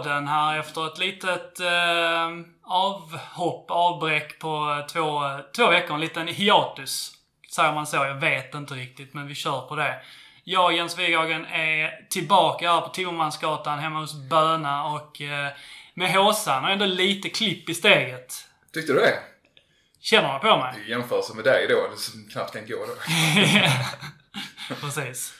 [0.00, 2.30] Boyspodden här efter ett litet eh,
[2.62, 5.20] avhopp, avbräck på två,
[5.56, 5.94] två veckor.
[5.94, 7.12] En liten hiatus.
[7.54, 7.96] Säger man så?
[7.96, 10.02] Jag vet inte riktigt, men vi kör på det.
[10.44, 15.52] Jag, Jens Wighagen, är tillbaka här på Timmermansgatan hemma hos Böna och eh,
[15.94, 18.34] med håsan och ändå lite klipp i steget.
[18.72, 19.18] Tyckte du det?
[20.00, 20.84] Känner man på mig?
[20.86, 22.94] I jämförelse med dig då, som knappt kan gå då.
[24.80, 25.34] Precis.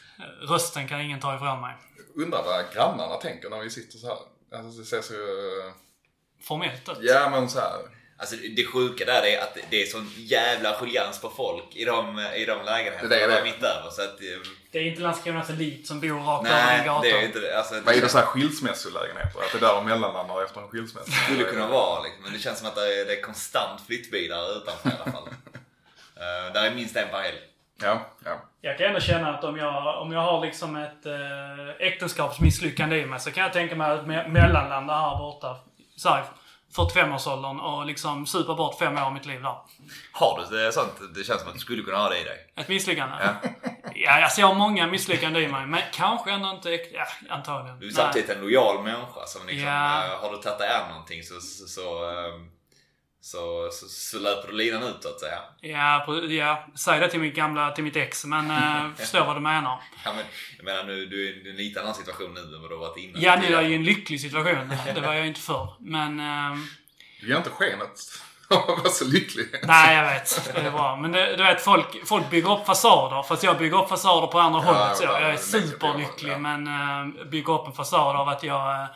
[0.49, 1.75] Rösten kan ingen ta ifrån mig.
[2.15, 4.19] Undrar vad grannarna tänker när vi sitter så här.
[4.55, 5.15] Alltså det ser så...
[5.15, 5.73] eh,
[6.43, 6.99] Formellt ut.
[7.01, 7.79] Ja men så här.
[8.19, 12.19] Alltså det sjuka där är att det är sån jävla ruljans på folk i de,
[12.37, 13.35] i de lägenheterna Det är det.
[13.35, 13.91] där mitt över.
[13.91, 17.03] Så att, eh, Det är inte Landskronas elit som bor rakt över nej, gatan.
[17.03, 17.59] det är inte det.
[17.59, 19.41] Alltså, Vad är det så här skilsmässolägenheter?
[19.41, 21.11] Att det är där de mellanlandar efter en skilsmässa?
[21.25, 22.23] skulle kunna vara liksom.
[22.23, 25.29] Men det känns som att det är, det är konstant flyttbilar utanför i alla fall.
[25.29, 25.33] uh,
[26.55, 27.39] där är minst en per helg.
[27.83, 28.41] Ja, ja.
[28.61, 33.07] Jag kan ändå känna att om jag, om jag har liksom ett äh, äktenskapsmisslyckande i
[33.07, 35.57] mig så kan jag tänka mig att me- mellanlanda här borta.
[35.97, 36.25] Så här,
[36.77, 39.55] 45-årsåldern och liksom supa bort fem år av mitt liv där.
[40.13, 40.93] Har du det sånt?
[41.15, 42.53] Det känns som att du skulle kunna ha det i dig.
[42.57, 43.15] Ett misslyckande?
[43.21, 43.35] Ja.
[43.95, 45.67] ja, alltså jag har många misslyckanden i mig.
[45.67, 46.71] Men kanske ändå inte...
[46.71, 47.79] Ja, antagligen.
[47.81, 47.97] Du är Nej.
[47.97, 50.05] samtidigt en lojal människa som liksom, Ja.
[50.05, 52.51] eh, har du tagit dig an någonting så, så, så, ehm,
[53.23, 55.39] så, så, så löper du linan ut så att säga.
[55.61, 58.25] Ja, ja, säg det till mitt gamla, till mitt ex.
[58.25, 59.83] Men äh, förstår vad du menar.
[60.05, 60.25] Ja, men,
[60.57, 62.81] jag menar nu, du är i en lite annan situation nu än vad du har
[62.89, 63.23] varit innan.
[63.23, 64.73] Ja, nu är jag i en lycklig situation.
[64.95, 65.75] Det var jag inte förr.
[65.81, 66.21] Men...
[66.21, 66.67] ehm,
[67.21, 67.99] Du ger inte skenet
[68.51, 69.47] av att vara så lycklig.
[69.63, 70.55] Nej, jag vet.
[70.55, 70.97] Det är bra.
[70.97, 73.23] Men det, du vet, folk, folk bygger upp fasader.
[73.23, 74.97] Fast jag bygger upp fasader på andra Ja, hållet.
[74.97, 76.33] Så ja, jag är superlycklig.
[76.33, 76.39] ja.
[76.39, 78.87] Men äh, bygger upp en fasad av att jag äh,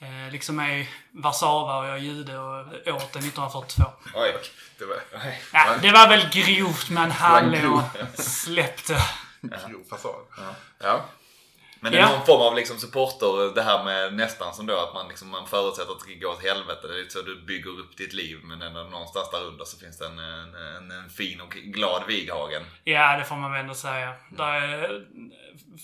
[0.00, 3.82] eh, liksom är Warszawa och jag är jude och året är 1942.
[4.14, 4.34] Oj.
[4.78, 5.42] Det var Nej.
[5.52, 7.50] Ja, det var väl grovt, men hallå.
[7.58, 7.82] grov.
[8.14, 9.02] Släpp det.
[9.42, 10.14] grov fasad.
[10.78, 11.00] Ja.
[11.80, 12.12] Men det är Ja.
[12.12, 15.46] någon form av liksom supporter, det här med nästan som då att man, liksom, man
[15.46, 16.88] förutsätter att det ska gå åt helvete.
[16.88, 19.78] Det är lite så du bygger upp ditt liv men ändå någonstans där under så
[19.78, 22.62] finns det en, en, en, fin och glad Vighagen.
[22.84, 24.14] Ja, det får man väl ändå säga.
[24.38, 25.06] Är,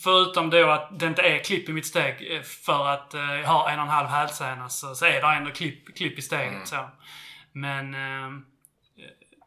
[0.05, 3.49] förutom då att det inte är klipp i mitt steg eh, för att eh, jag
[3.49, 6.69] har en och en halv hälsena så, så är det ändå klipp, klipp i steget.
[6.69, 6.91] Så.
[7.53, 8.31] Men eh,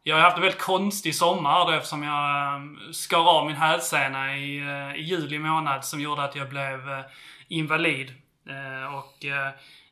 [0.08, 4.38] jag har haft en väldigt konstig sommar då eftersom jag eh, skar av min hälsena
[4.38, 7.06] i, eh, i juli månad som gjorde att jag blev eh,
[7.48, 8.14] invalid.
[8.50, 9.26] Eh, och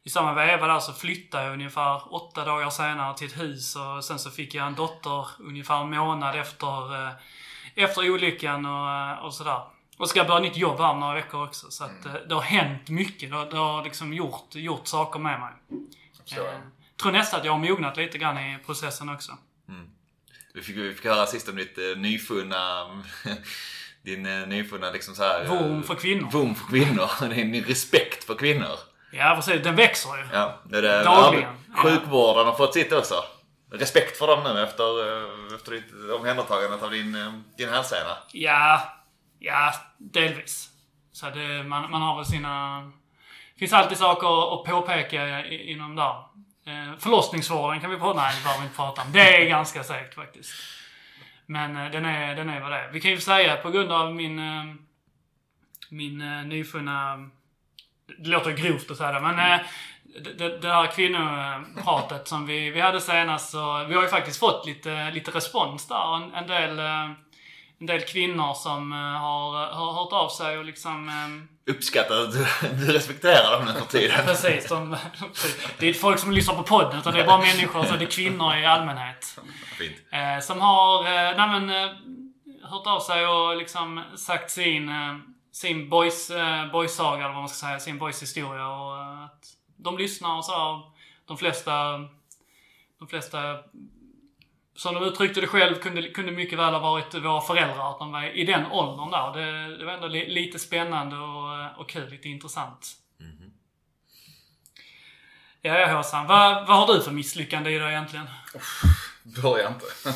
[0.04, 4.04] i samma veva där så flyttade jag ungefär åtta dagar senare till ett hus och
[4.04, 7.14] sen så fick jag en dotter ungefär en månad efter,
[7.76, 9.62] efter olyckan och, och sådär.
[9.98, 11.72] Och ska börja nytt jobb här om några veckor också.
[11.72, 13.30] Så att eh, det har hänt mycket.
[13.30, 15.54] Det har, det har liksom gjort, gjort saker med mig.
[16.26, 16.46] jag.
[17.02, 19.38] Tror nästan att jag har mognat lite grann i processen också.
[20.56, 22.86] Vi fick, vi fick höra sist om ditt eh, nyfunna
[24.06, 26.32] din eh, nyfunna liksom så här, eh, Vurm för kvinnor.
[26.32, 27.30] Vurm för kvinnor.
[27.30, 28.78] Din respekt för kvinnor.
[29.12, 29.64] Ja, precis.
[29.64, 30.24] Den växer ju.
[30.34, 31.04] Ja, det är det.
[31.04, 31.56] Dagligen.
[31.76, 33.16] Ja, Sjukvården har fått sitt också.
[33.72, 38.18] Respekt för dem nu efter, eh, efter ditt omhändertagandet av din, eh, din hälsena.
[38.32, 38.82] Ja,
[39.40, 40.70] ja, delvis.
[41.12, 42.82] Så det, man, man har väl sina...
[43.54, 46.16] Det finns alltid saker att påpeka inom där.
[46.66, 49.12] Eh, förlossningsvården kan vi prata Nej, det behöver vi inte prata om.
[49.12, 50.54] Det är ganska säkert faktiskt.
[51.46, 52.92] Men eh, den, är, den är vad det är.
[52.92, 54.40] Vi kan ju säga på grund av min...
[54.40, 54.64] Eh,
[55.90, 57.30] min eh, nyfunna...
[58.18, 59.52] Det låter grovt att säga det, men...
[59.52, 59.66] Eh,
[60.38, 63.84] det, det, här kvinnopratet som vi, vi hade senast så...
[63.84, 66.16] Vi har ju faktiskt fått lite, lite respons där.
[66.16, 66.80] En, en del...
[66.80, 67.12] Eh,
[67.80, 71.10] en del kvinnor som eh, har, har hört av sig och liksom...
[71.10, 72.46] Eh, Uppskattar att du,
[72.86, 74.26] du respekterar dem nu för tiden.
[74.26, 74.70] Precis.
[74.70, 74.98] De,
[75.80, 78.06] det är inte folk som lyssnar på podden, utan det är bara människor, så det
[78.06, 79.40] är kvinnor i allmänhet.
[79.78, 79.96] Fint.
[80.12, 81.96] Eh, som har eh, nej men, eh,
[82.64, 85.16] hört av sig och liksom sagt sin, eh,
[85.52, 88.68] sin boys, eh, boys-saga, eller vad man ska säga, sin boys-historia.
[88.68, 89.46] Och att
[89.78, 90.92] de lyssnar och så.
[91.28, 91.74] De flesta,
[93.00, 93.38] de flesta
[94.76, 97.92] som de uttryckte det själv, kunde, kunde mycket väl ha varit våra föräldrar.
[97.92, 99.34] Att de var i den åldern där.
[99.42, 102.88] Det, det var ändå li, lite spännande och, eh, och kul, lite intressant.
[105.62, 106.28] Ja, ja Håsan.
[106.28, 108.26] Vad, vad har du för misslyckande i dig egentligen?
[109.24, 109.86] Börja inte.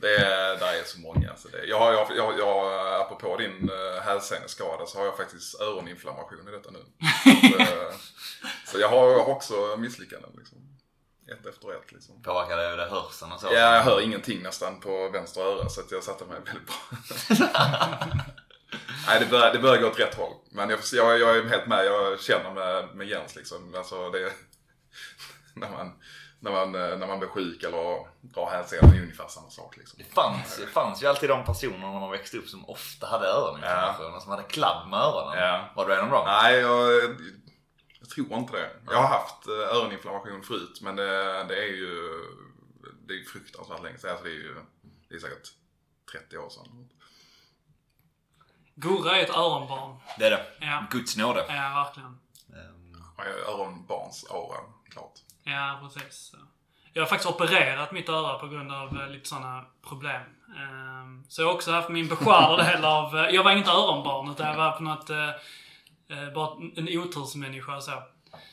[0.00, 1.30] Det är, där är så många.
[1.30, 5.60] Alltså det, jag, har- jag, jag, jag, apropå din uh, hälseneskada så har jag faktiskt
[5.60, 6.78] öroninflammation i detta nu.
[7.50, 7.94] så, eh,
[8.66, 10.73] så jag har, jag har också misslyckanden liksom.
[11.32, 12.22] Ett efter ett liksom.
[12.22, 13.46] Påverkar det, det hörseln och så?
[13.46, 16.76] Ja, jag hör ingenting nästan på vänster öra så att jag satte mig väldigt bra.
[19.06, 20.32] Nej, det börjar, det börjar gå åt rätt håll.
[20.50, 23.74] Men jag, jag, jag är helt med, jag känner med, med Jens liksom.
[23.76, 24.32] Alltså det,
[25.54, 25.92] när, man,
[26.40, 28.90] när, man, när man blir sjuk eller drar hälsenan.
[28.90, 29.98] Det är ungefär samma sak liksom.
[29.98, 33.26] Det fanns, det fanns ju alltid de personer när man växte upp som ofta hade
[33.26, 35.38] öroninflammation och som hade kladd med öronen.
[35.38, 35.70] Ja.
[35.76, 36.24] Var du en av dem?
[36.26, 37.16] Nej, jag,
[38.04, 38.70] jag tror inte det.
[38.86, 42.20] Jag har haft eh, öroninflammation förut men det, det är ju
[43.06, 44.10] det är fruktansvärt länge sedan.
[44.10, 44.54] Alltså det är ju
[45.08, 45.48] det är säkert
[46.12, 46.88] 30 år sedan.
[48.74, 49.96] Gurra är ett öronbarn.
[50.18, 50.46] Det är det.
[50.60, 50.86] Ja.
[50.90, 51.44] Guds nåde.
[51.48, 52.18] Ja, verkligen.
[52.48, 54.56] Ehm, Jag är öronbarns aura,
[54.90, 55.12] klart.
[55.44, 56.34] Ja, precis.
[56.92, 60.22] Jag har faktiskt opererat mitt öra på grund av eh, lite sådana problem.
[60.56, 63.16] Ehm, Så jag har också haft min beskärda del av...
[63.18, 65.10] eh, Jag var inte öronbarn utan jag var på något...
[66.10, 68.02] eh, eh, Bara en otursmänniska så.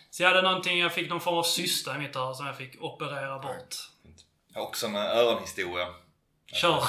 [0.09, 2.57] Så jag hade någonting, jag fick någon form av cysta i mitt öra som jag
[2.57, 3.75] fick operera bort.
[4.53, 5.87] Har också en öronhistoria.
[6.53, 6.79] Kör!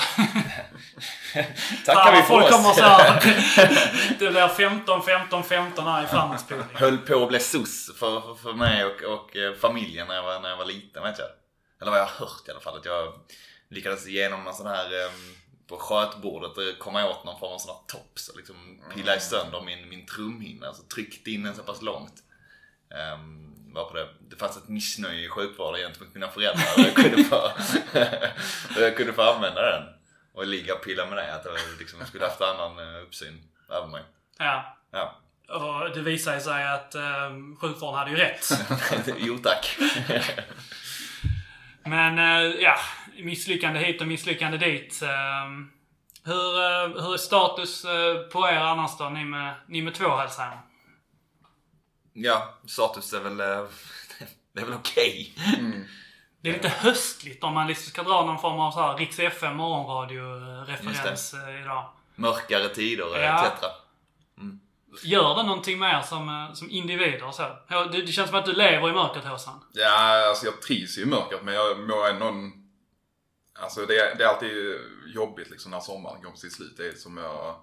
[1.87, 2.76] Tackar vi för folk kommer oss.
[2.76, 4.19] så här.
[4.19, 6.67] Det blir 15, 15, 15 här i framåtspolning.
[6.75, 10.23] Höll på att bli sus för, för, för mig och, och eh, familjen när jag,
[10.23, 11.29] var, när jag var liten vet jag.
[11.81, 12.76] Eller vad jag har hört i alla fall.
[12.76, 13.12] Att jag
[13.70, 15.11] lyckades genom en sån här eh,
[15.72, 19.88] på skötbordet komma åt någon form av sån här tops och liksom pilla sönder min,
[19.88, 20.66] min trumhinna.
[20.66, 22.14] Alltså tryckte in den så pass långt.
[23.14, 24.08] Um, var på det.
[24.30, 27.36] det fanns ett missnöje i sjukvården gentemot mina föräldrar och jag kunde få,
[28.76, 29.82] och jag kunde få använda den.
[30.34, 31.34] Och ligga och pilla med det.
[31.34, 34.02] Att jag liksom skulle haft annan eh, uppsyn över mig.
[34.38, 34.76] Ja.
[34.90, 35.19] Ja.
[35.48, 38.48] Och det visade sig att um, sjukvården hade ju rätt.
[39.19, 39.78] jo tack.
[41.84, 42.76] Men eh, ja,
[43.24, 45.02] misslyckande hit och misslyckande dit.
[45.02, 45.70] Ehm,
[46.24, 50.16] hur, eh, hur är status eh, på er annars då, ni med, ni med två
[50.16, 50.60] hälsar?
[52.14, 53.46] ja, status är väl, eh,
[54.54, 55.34] det är väl okej.
[56.40, 59.19] Det är lite höstligt om man liksom ska dra någon form av så här Riks
[59.19, 61.88] FM morgonradio-referens idag.
[62.14, 63.46] Mörkare tider Ja.
[63.46, 63.64] etc.
[65.04, 67.42] Gör det någonting med er som, som individer och så?
[67.69, 69.60] Ja, Det, det känns som att du lever i mörkret, Håsan.
[69.72, 72.52] Ja, alltså jag trivs ju i mörkret men jag mår ändå en...
[73.54, 76.76] Alltså det är, det är alltid jobbigt liksom när sommaren går på sitt slut.
[76.76, 77.60] Det är som jag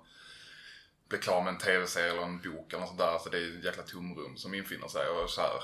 [1.09, 3.07] blir klar med en tv-serie eller en bok eller något sånt där.
[3.07, 5.63] Alltså det är ett jäkla tomrum som infinner sig och så här.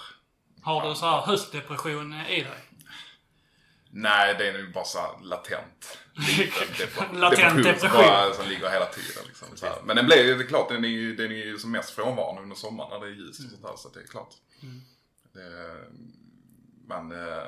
[0.62, 2.62] Har du så här höstdepression i dig?
[3.98, 5.98] Nej, det är nog bara så här latent.
[6.38, 7.80] liten Latent depression.
[7.80, 9.24] Som, bara, som ligger hela tiden.
[9.28, 9.48] Liksom.
[9.86, 11.89] Men den blir ju, det är klart, den är ju, den är ju som mest
[11.89, 13.75] frånvarande under sommaren när det är ljust och sånt där.
[13.78, 14.33] Så det är klart.
[15.33, 15.75] Det,
[16.88, 17.44] men eh,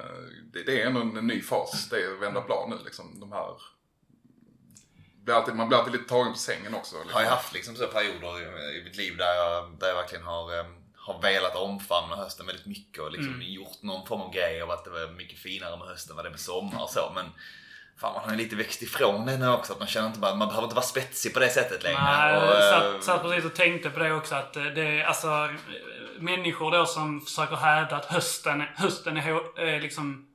[0.54, 1.90] det, det är ändå en ny fas.
[1.90, 3.20] Det är att vända blad nu liksom.
[3.20, 3.54] De här...
[5.24, 6.96] Blir alltid, man blir alltid lite tagen på sängen också.
[6.96, 7.14] Liksom.
[7.14, 10.26] Har jag haft liksom så perioder i, i mitt liv där jag, där jag verkligen
[10.26, 14.62] har, eh, har velat omfamna hösten väldigt mycket och liksom gjort någon form av grej
[14.62, 16.90] av att det var mycket finare med hösten än vad det är med sommar och
[16.90, 17.12] så.
[17.16, 17.26] Men
[17.98, 19.74] fan man har ju lite växt ifrån det nu också.
[19.74, 22.02] Att man känner inte bara, man behöver inte vara spetsig på det sättet längre.
[22.02, 25.02] Nej, och, jag eh, satt, satt precis och tänkte på det också att eh, det
[25.02, 25.50] är alltså
[26.20, 30.28] människor då som försöker hävda att hösten, hösten är, är liksom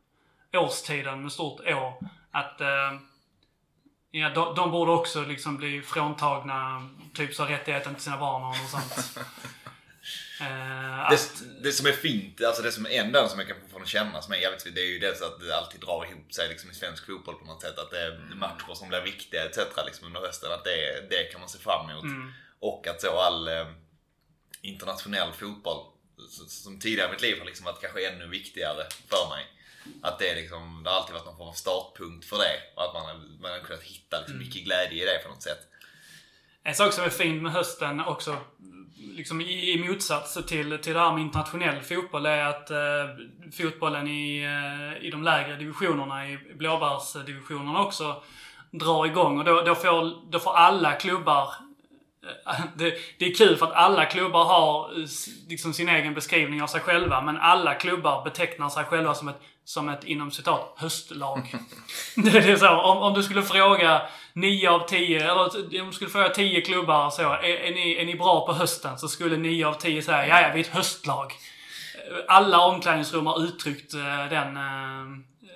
[0.53, 2.01] årstiden med stort Å.
[2.31, 2.93] Att eh,
[4.11, 8.57] ja, de, de borde också liksom bli fråntagna typ så rättigheten till sina barn och
[8.71, 9.19] sånt.
[10.41, 13.57] Eh, att, Det, det som är fint, alltså det som är enda som jag kan
[13.73, 16.33] få känna som är jävligt fint, det är ju dels att det alltid drar ihop
[16.33, 17.79] sig liksom i svensk fotboll på något sätt.
[17.79, 19.59] Att det är matcher som blir viktiga etc.
[19.87, 20.53] Liksom under hösten.
[20.53, 22.05] Att det, det kan man se fram emot.
[22.61, 23.67] Och att så all eh,
[24.63, 25.87] internationell fotboll
[26.49, 29.45] som tidigare i mitt liv har liksom varit kanske ännu viktigare för mig.
[30.03, 32.57] Att det, är liksom, det har alltid varit någon form av startpunkt för det.
[32.77, 35.43] Och att man, har- man har kunnat hitta liksom mycket glädje i det på något
[35.43, 35.59] sätt.
[36.63, 38.37] En sak som är fin med hösten också,
[39.17, 42.77] liksom i, i motsats till, till det här med internationell fotboll, är att eh,
[43.53, 48.23] fotbollen i, eh, i de lägre divisionerna, i blåbärsdivisionerna också,
[48.71, 49.39] drar igång.
[49.39, 51.55] Och då, då, får, då får alla klubbar
[52.75, 55.07] det, det är kul för att alla klubbar har eh,
[55.49, 59.41] liksom sin egen beskrivning av sig själva, men alla klubbar betecknar sig själva som ett,
[59.65, 61.39] som ett inom citat, höstlag.
[62.17, 64.03] det är så, om, om du skulle fråga
[64.33, 68.07] 9 av 10, eller om du skulle fråga 10 klubbar så, är, är, ni, är
[68.07, 68.99] ni bra på hösten?
[68.99, 71.33] Så skulle 9 av 10 säga, ja, ja, vi är ett höstlag.
[72.29, 74.63] Alla omklädningsrum har uttryckt eh, den, eh,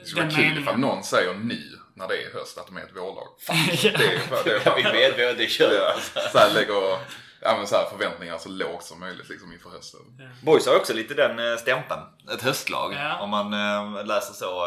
[0.00, 0.80] Det skulle den vara kul ifall meningen.
[0.80, 1.62] någon säger nu
[1.96, 3.28] när det är höst att de är ett vårlag.
[3.48, 3.54] Ja.
[3.82, 6.98] Det är, det är Ja, vi vet, vi vet, det kör Ja, så här lägger
[7.40, 10.00] ja, men så här förväntningar så lågt som möjligt liksom inför hösten.
[10.42, 12.00] Boys har också lite den eh, stämpeln.
[12.34, 12.92] Ett höstlag.
[12.94, 13.18] Ja.
[13.20, 14.66] Om man eh, läser så.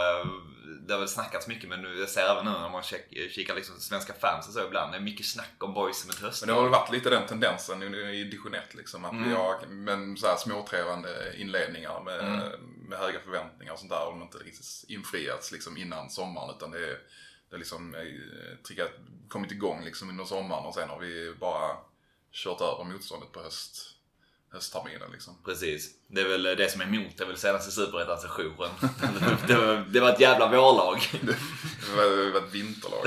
[0.87, 3.55] Det har väl snackats mycket men nu, jag ser även nu när man kik, kikar
[3.55, 4.91] liksom svenska fans och så ibland.
[4.91, 7.27] Det är mycket snack om boys som ett Men det har väl varit lite den
[7.27, 9.05] tendensen i division 1 liksom.
[9.05, 9.29] Att Mm.
[9.29, 12.51] vi har men så här småtrevande inledningar med,
[12.89, 14.05] med höga förväntningar och sånt där.
[14.05, 16.55] Och de inte riktigt infriats liksom innan sommaren.
[16.57, 16.99] Utan det är,
[17.49, 18.01] det är liksom eh,
[18.67, 18.91] triggat,
[19.27, 21.77] kommit igång liksom under sommaren och sen har vi bara
[22.31, 23.95] kört över motståndet på höst,
[24.51, 25.37] höstterminen liksom.
[25.45, 25.89] Precis.
[26.07, 28.69] Det är väl det som är emot, det är väl senaste superettan-sessionen.
[29.47, 30.99] det, var, det var ett jävla vårlag.
[31.21, 33.05] Det var, det var ett vinterlag.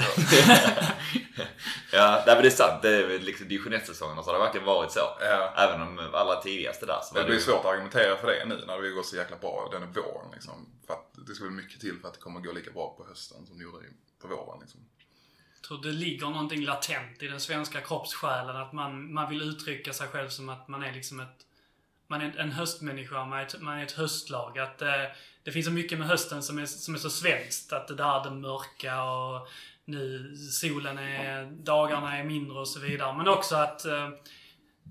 [1.92, 2.82] ja, nej, men det är sant.
[2.82, 5.00] Det är liksom division 1-säsongerna så har det verkligen varit så.
[5.20, 5.54] Ja.
[5.56, 8.64] Även om allra tidigaste där så Det blir ju- svårt att argumentera för det nu
[8.66, 10.30] när det går så jäkla bra den är våren.
[10.32, 10.68] Liksom.
[10.87, 13.06] För att det ska bli mycket till för att det kommer gå lika bra på
[13.08, 13.78] hösten som det gjorde
[14.22, 14.61] på våren.
[14.61, 14.80] Liksom.
[15.62, 18.57] Jag tror det ligger någonting latent i den svenska kroppssjälen.
[18.57, 21.47] Att man, man vill uttrycka sig själv som att man är liksom ett...
[22.07, 24.59] Man är en höstmänniska, man är ett, man är ett höstlag.
[24.59, 24.88] Att eh,
[25.42, 27.73] det finns så mycket med hösten som är, som är så svenskt.
[27.73, 29.49] Att det där det mörka och
[29.85, 31.45] nu solen är...
[31.45, 33.16] Dagarna är mindre och så vidare.
[33.16, 33.85] Men också att...
[33.85, 34.09] Eh,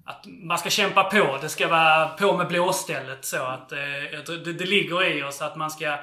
[0.05, 1.37] att man ska kämpa på.
[1.41, 3.77] Det ska vara på med blåstället så att eh,
[4.27, 5.97] det, det ligger i oss att man ska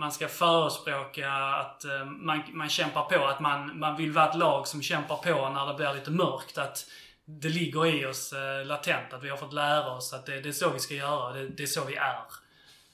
[0.00, 3.26] man ska förespråka att eh, man, man kämpar på.
[3.26, 6.58] Att man, man vill vara ett lag som kämpar på när det blir lite mörkt.
[6.58, 6.86] Att
[7.24, 9.12] det ligger i oss eh, latent.
[9.12, 11.32] Att vi har fått lära oss att det, det är så vi ska göra.
[11.32, 12.24] Det, det är så vi är.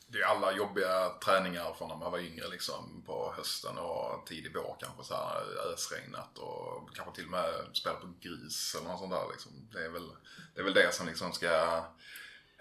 [0.08, 4.52] Det är alla jobbiga träningar från när man var yngre liksom på hösten och tidig
[4.54, 8.98] vår kanske så här ösregnat och kanske till och med spela på grus eller något
[8.98, 9.52] sånt där liksom.
[9.72, 10.08] Det är väl
[10.54, 11.84] det, är väl det som liksom ska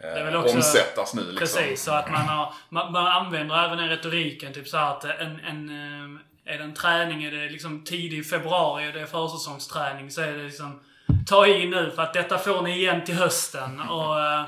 [0.01, 1.39] eh, är väl också- omsättas nu liksom.
[1.39, 4.53] Precis, så att man, har, man, man använder även den retoriken.
[4.53, 8.89] Typ så att en, en, eh, är det en träning, är det liksom tidig februari
[8.89, 10.83] och det är försäsongsträning så är det liksom
[11.27, 13.79] ta i nu för att detta får ni igen till hösten.
[13.89, 14.43] Och eh,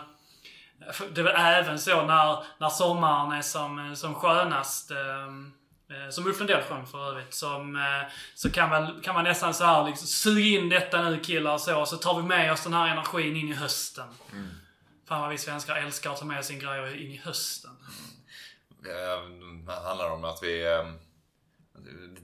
[1.13, 4.91] det är väl även så när, när sommaren är som, som skönast.
[6.11, 7.33] Som Ulf Lundell sjöng för övrigt.
[7.33, 7.85] Som,
[8.35, 11.85] så kan, väl, kan man nästan så här liksom, sug in detta nu killar så,
[11.85, 14.05] så tar vi med oss den här energin in i hösten.
[15.07, 17.71] Fan vad vi svenskar älskar att ta med sin grejer in i hösten.
[18.85, 19.29] Eh,
[19.65, 20.65] Det handlar om att vi...
[20.67, 20.91] eh,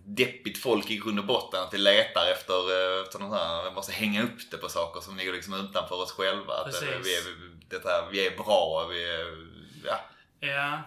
[0.06, 1.63] Deppigt folk i grund och botten.
[1.63, 5.02] Att vi letar efter, eh, efter något här, vi måste hänga upp det på saker
[5.02, 6.54] som ligger liksom utanför oss själva.
[6.54, 6.90] Att Precis.
[7.04, 7.24] vi, är,
[7.70, 9.48] detta, vi är bra, vi är...
[9.86, 10.00] Ja.
[10.40, 10.82] Ja.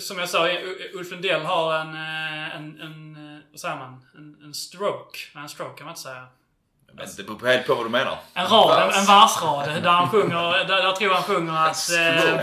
[0.00, 0.48] Som jag sa,
[0.92, 4.06] Ulf Lundell har en, en, en, vad säger man?
[4.16, 5.18] En, en stroke.
[5.34, 6.26] En stroke kan man inte säga.
[6.96, 8.18] Men det beror helt på vad du menar.
[8.34, 9.82] En rad, en, en versrad.
[9.82, 11.90] Där han sjunger, där, där tror jag han sjunger att...
[11.98, 12.40] Eh,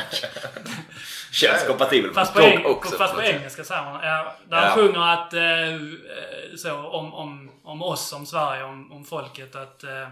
[1.32, 2.98] Känns kompatibel fast på, eng, också.
[2.98, 4.04] fast på engelska säger man.
[4.04, 4.64] Ja, där Ja.
[4.64, 5.34] han sjunger att...
[5.34, 9.56] Eh, så, om, om, om oss, om Sverige, om, om folket.
[9.56, 10.08] Att eh,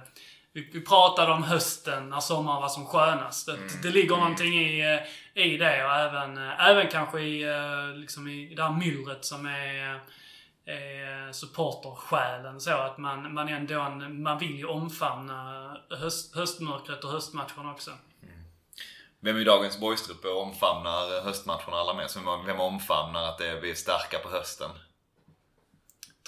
[0.53, 3.49] vi, vi pratade om hösten när sommaren var som skönast.
[3.49, 4.99] Att Det ligger någonting i,
[5.33, 7.45] i det och även, även kanske i,
[7.95, 9.99] liksom i det här myllret som är
[10.67, 17.11] eh, supportersjälen så att man, man ändå en, man vill ju omfamna höst, höstmörkret och
[17.11, 17.91] höstmatchen också.
[19.19, 22.17] Vem i dagens boystrupp omfamnar höstmatcherna allra mest?
[22.17, 24.69] Vem, vem omfamnar att det, är starka på hösten?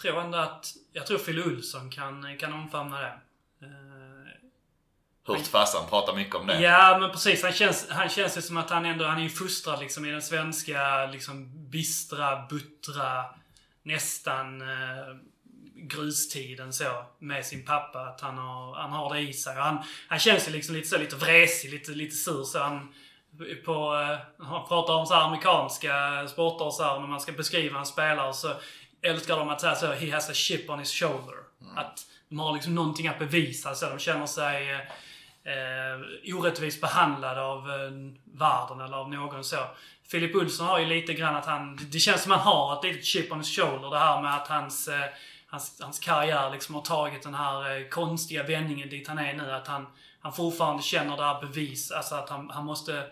[0.01, 3.19] Tror ändå att, jag tror Phil Olsson kan, kan omfamna det.
[3.61, 3.99] Eh,
[5.27, 6.61] Hört farsan prata mycket om det.
[6.61, 7.43] Ja, men precis.
[7.43, 10.11] Han känns, han känns ju som att han ändå, han är ju fostrad liksom i
[10.11, 13.25] den svenska, liksom bistra, buttra,
[13.89, 15.15] nästan eh,
[15.75, 17.99] grustiden så, med sin pappa.
[17.99, 19.57] Att han har, han har det i sig.
[19.57, 22.59] Och han, han känns ju liksom lite så, lite vresig, lite, lite sur så.
[22.59, 22.93] Han,
[23.65, 27.31] på, eh, han pratar om så här amerikanska sporter och så här, när man ska
[27.31, 28.53] beskriva en spelare så
[29.01, 31.35] älskar de att säga så, he has a chip on his shoulder.
[31.75, 34.79] Att de har liksom någonting att bevisa, så de känner sig eh,
[35.53, 37.91] eh, orättvist behandlad av eh,
[38.23, 39.57] världen eller av någon så.
[40.11, 42.83] Filip Olsson har ju lite grann att han, det känns som att han har ett
[42.83, 43.89] litet chip on his shoulder.
[43.89, 45.05] Det här med att hans, eh,
[45.47, 49.51] hans, hans karriär liksom har tagit den här eh, konstiga vändningen dit han är nu.
[49.51, 49.87] Att han,
[50.19, 53.05] han fortfarande känner det här bevis, alltså att han, han måste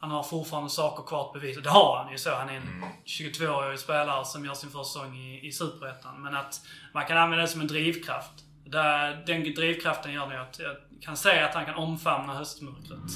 [0.00, 1.60] han har fortfarande saker kvar att bevisa.
[1.60, 2.34] Det har han ju så.
[2.34, 6.22] Han är en 22-årig spelare som gör sin första säsong i, i Superettan.
[6.22, 6.60] Men att
[6.94, 8.32] man kan använda det som en drivkraft.
[8.64, 13.12] Där, den drivkraften gör nu att jag kan säga att han kan omfamna höstmörkret.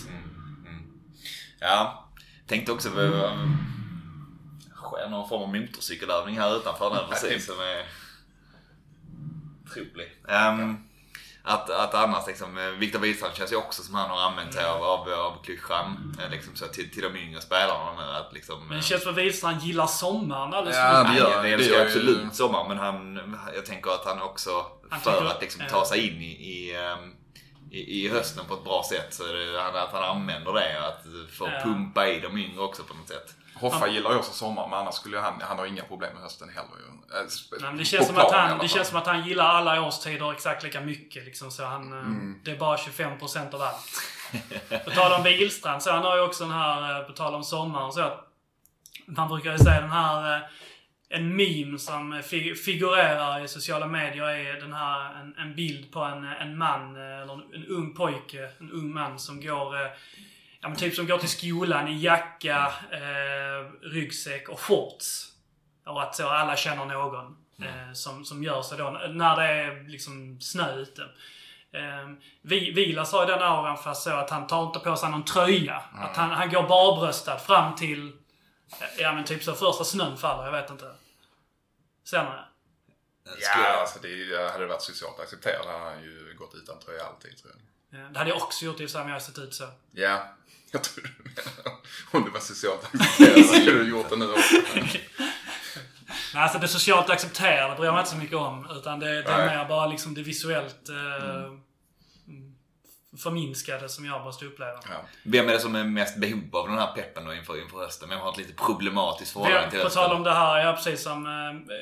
[1.60, 2.03] Ja,
[2.46, 2.96] tänkte också på...
[4.76, 7.86] sker någon form av motorcykelövning här utanför nu precis som är
[9.66, 10.12] otrolig.
[10.28, 10.76] Ehm,
[11.46, 14.64] att, att annars liksom, eh, Viktor Wistrand känns ju också som han har använt sig
[14.64, 18.02] av, av, av klyschan eh, liksom så till, till de yngre spelarna nu.
[18.12, 21.10] Att liksom, Men det eh, känns som att Wistrand gillar sommaren alldeles Ja, för det
[21.10, 21.18] mycket.
[21.28, 23.18] gör Nej, det det älskar gör jag ju- absolut sommar men han,
[23.54, 24.50] jag tänker att han också
[24.90, 25.68] Han för att liksom ja.
[25.70, 27.12] ta sig in i, i, ehm,
[27.74, 30.86] i, i hösten på ett bra sätt så är det att han använder det.
[30.88, 31.02] Att
[31.38, 31.60] få Ja.
[31.64, 33.34] pumpa i de yngre också på något sätt.
[33.54, 36.48] Hoffa gillar ju också sommar, men annars skulle han, han har inga problem med hösten
[36.48, 37.60] heller ju.
[37.60, 40.62] Men det känns, som att han, det känns som att han gillar alla årstider exakt
[40.62, 41.24] lika mycket.
[41.24, 42.40] Liksom, så han, eh, Mm.
[42.44, 44.84] Det är bara 25% av allt.
[44.84, 47.44] På tal om Wihlstrand, så han har ju också den här, eh, på tal om
[47.44, 48.12] sommaren, så
[49.06, 50.42] man brukar ju säga den här, eh,
[51.08, 56.00] en meme som fi- figurerar i sociala medier är den här, en, en bild på
[56.00, 59.88] en, en man, eh, eller en, en ung pojke, en ung man som går, eh,
[60.60, 65.30] ja men typ som går till skolan i jacka, eh, ryggsäck och shorts.
[65.86, 69.88] Och att så alla känner någon eh, som, som gör så då när det är
[69.88, 71.02] liksom snö ute.
[71.72, 72.08] Eh,
[72.42, 75.24] Vi- Vilas har ju den auran fast så att han tar inte på sig någon
[75.24, 75.82] tröja.
[75.94, 78.12] Att han, han går barbröstad fram till,
[78.98, 80.94] ja men typ så första snön faller, jag vet inte.
[82.04, 82.44] Senare.
[83.40, 87.38] Ja, alltså det hade det varit socialt accepterat hade han ju gått utan tröja alltid
[87.38, 88.12] tror jag.
[88.12, 89.68] Det hade jag också gjort i om jag hade sett ut så.
[89.92, 90.34] Ja,
[90.70, 94.32] jag tror du menar om det var socialt accepterat så hade du gjort det nu
[94.32, 94.54] också.
[96.34, 98.68] Nej, alltså det socialt accepterade bryr jag mig inte så mycket om.
[98.70, 101.60] Utan det, det är mer bara liksom det visuellt eh, mm.
[103.16, 104.80] Förminskade som jag måste uppleva.
[104.88, 105.04] Ja.
[105.22, 108.08] Vem är det som är mest behov av den här peppen då inför, inför hösten?
[108.08, 110.02] Vem har ett lite problematiskt förhållande till Vem, på hösten?
[110.02, 111.26] tal om det här, ja precis som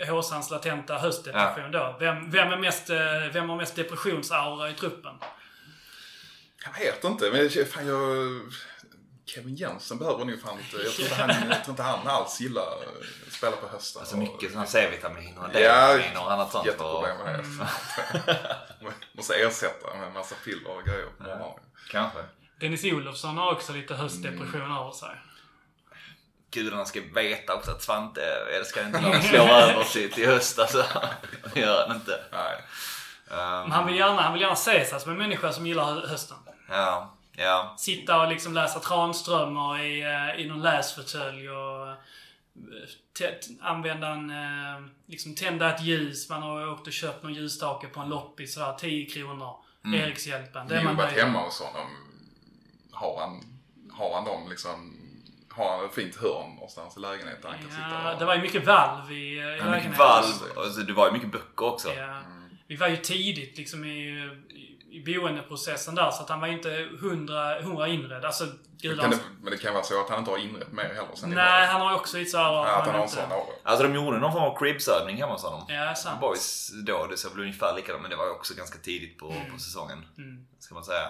[0.02, 1.96] eh, Håsans latenta höstdepression då.
[2.00, 2.98] Vem, vem, är mest, eh,
[3.32, 5.14] vem har mest depressionsaura i truppen?
[6.64, 8.42] Jag vet inte, men fan jag...
[9.34, 10.76] Kevin Jensen behöver nog fan inte...
[10.76, 11.30] Jag tror inte han,
[11.64, 12.62] tror inte han alls gillar
[13.26, 14.00] att spela på hösten.
[14.00, 16.66] Alltså mycket sådana C-vitaminer och Ja, D-vitaminer och annat sånt.
[16.66, 18.46] Jätteproblem med det.
[19.12, 21.08] Måste ersätta med en massa piller och grejer.
[21.26, 21.58] Ja.
[21.90, 22.18] Kanske.
[22.60, 25.08] Dennis Olofsson har också lite höstdepression över sig.
[26.50, 28.22] Gudarna ska veta också att Svante
[28.58, 30.84] älskar inte när de slår över sig till höst alltså.
[31.54, 32.20] Det gör han inte.
[32.32, 32.64] Nej.
[33.64, 36.06] Um, han vill gärna, han vill gärna se sig som en människa som gillar hö-
[36.06, 36.36] hösten.
[36.68, 37.74] ja, ja.
[37.78, 41.96] Sitta och liksom läsa Tranströmer i, eh, i någon läsfåtölj och eh,
[43.60, 46.28] använda en, eh, liksom tända ett ljus.
[46.30, 49.56] Man har åkt och köpt någon ljusstake på en loppis sådär, 10 kronor.
[49.94, 50.68] Erikshjälpen.
[50.68, 51.86] Det är man Jobbat hemma hos honom.
[52.92, 53.60] Har han,
[53.92, 54.98] har han dem liksom...
[55.48, 58.18] Har han ett fint hörn någonstans i lägenheten han kan sitta Ja, och...
[58.18, 59.98] det var ju mycket valv i, i ja mycket lägenheten.
[59.98, 60.26] valv.
[60.56, 61.92] Alltså, det var ju mycket böcker också.
[61.94, 62.20] Ja.
[62.66, 64.30] Vi var ju tidigt liksom i,
[64.92, 68.24] i, i boendeprocessen där så att han var inte hundra, hundra inredd.
[68.24, 68.46] Alltså,
[68.80, 71.14] gud, Kan det, men det kan vara så att han inte har inrett mer heller
[71.14, 72.44] sen Nej, han har också lite såhär...
[72.44, 73.54] Ja, att han har en sån aura.
[73.62, 75.66] Alltså de gjorde någon form av cribsövning hemma hos honom.
[75.68, 76.20] Ja, sant.
[76.20, 79.34] Boys då, det såg väl ungefär likadant men det var ju också ganska tidigt på,
[79.52, 80.06] på säsongen.
[80.18, 80.46] Mm.
[80.58, 81.08] Ska man säga.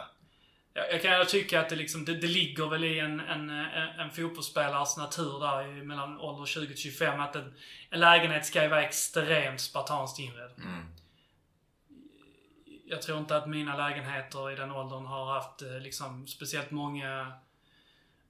[0.75, 3.51] Jag, jag kan ju tycka att det, liksom, det, det ligger väl i en, en,
[3.51, 7.55] en, en fotbollsspelares natur där i, mellan ålder 20 till 25 att en,
[7.91, 10.53] en lägenhet ska ju vara extremt spartanskt inredd.
[10.59, 10.87] Mm.
[12.93, 17.33] Jag tror inte att mina lägenheter i den åldern har haft eh, liksom speciellt många...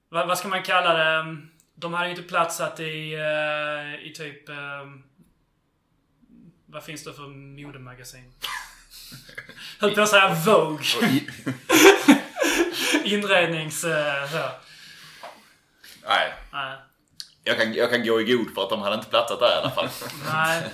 [0.08, 1.36] Vad, vad ska man kalla det?
[1.74, 4.48] De hade inte platsat i, eh, i typ...
[4.48, 4.56] eh,
[6.66, 7.26] Vad finns det för
[7.62, 8.32] modemagasin?
[9.80, 10.84] Höll på att säga Vogue.
[13.04, 13.84] Inrednings...
[13.84, 14.48] eh, så.
[16.08, 16.32] Nej.
[16.52, 16.76] Nej.
[17.44, 19.58] Jag kan, jag kan gå i god för att de hade inte platsat där i
[19.58, 19.88] alla fall.
[20.26, 20.70] Nej.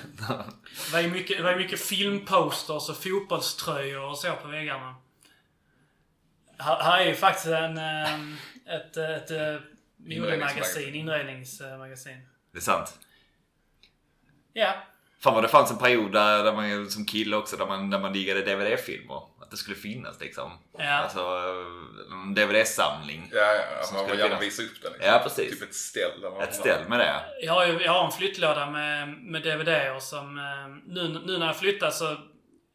[0.86, 4.94] Det var ju mycket, det var mycket filmposters och fotbollströjor och så på väggarna.
[6.58, 8.14] Här, här är ju faktiskt en, eh,
[8.66, 9.62] ett, ett, ett
[9.96, 12.28] modemagasin, inredningsmagasin.
[12.52, 12.98] Det är sant.
[14.52, 14.74] Ja.
[15.20, 17.98] Fan vad det fanns en period där, där man som kille också, där man, där
[17.98, 19.22] man diggade DVD-filmer.
[19.48, 20.50] Att det skulle finnas liksom.
[20.78, 20.90] Ja.
[20.92, 21.20] Alltså
[22.12, 23.30] en DVD-samling.
[23.34, 24.58] Ja, ja, Som man vill gärna finnas.
[24.58, 24.92] visa upp den.
[24.92, 25.08] Liksom.
[25.12, 25.50] Ja, precis.
[25.60, 26.24] Typ ett ställ.
[26.42, 27.24] Ett ställ med det.
[27.42, 30.38] Jag har, ju, jag har en flyttlåda med, med DVD-er som...
[30.38, 32.16] eh, Nu, nu när jag flyttade så...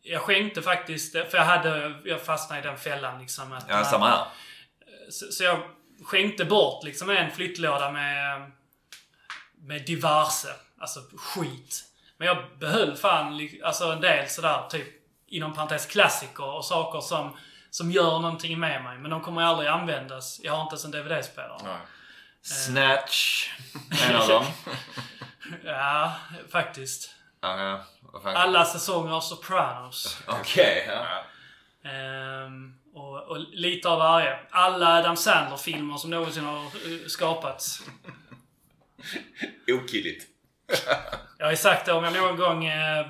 [0.02, 1.94] Jag skänkte faktiskt, för jag hade...
[2.06, 3.52] Jag fastnade i den fällan liksom.
[3.54, 4.26] Att Ja, samma här.
[5.10, 5.60] Så, så jag
[6.06, 8.52] skänkte bort liksom en flyttlåda med,
[9.58, 10.48] med diverse,
[10.80, 11.84] alltså skit.
[12.18, 14.88] Men jag behöll fan alltså en del sådär, typ
[15.34, 17.38] inom parentes klassiker och saker som,
[17.70, 18.98] som gör någonting med mig.
[18.98, 20.40] Men de kommer aldrig användas.
[20.44, 21.58] Jag har inte ens en DVD-spelare.
[21.64, 21.78] Nej.
[22.42, 23.50] Snatch.
[24.10, 24.46] En av dem.
[25.64, 26.14] Ja,
[26.52, 27.16] faktiskt.
[27.42, 28.32] Ja, ja.
[28.36, 30.22] Alla säsonger av Sopranos.
[30.28, 30.86] Okej.
[30.88, 31.06] ja.
[31.84, 31.90] Ja.
[31.90, 34.40] Ehm, och, och lite av varje.
[34.50, 37.82] Alla Adam Sandler-filmer som någonsin har eh, skapats.
[39.72, 40.28] Okilligt.
[41.38, 42.66] Jag har ju sagt det om jag någon gång...
[42.66, 43.06] Eh,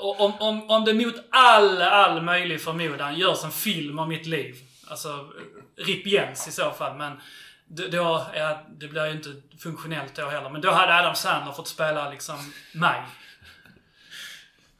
[0.00, 4.56] om, om, om det mot all, all möjlig förmodan görs en film om mitt liv.
[4.86, 5.28] Alltså,
[5.76, 6.96] Rip Jens i så fall.
[6.96, 7.20] Men
[7.66, 9.28] då, ja, det blir ju inte
[9.58, 10.50] funktionellt då heller.
[10.50, 13.02] Men då hade Adam Sandler fått spela liksom mig.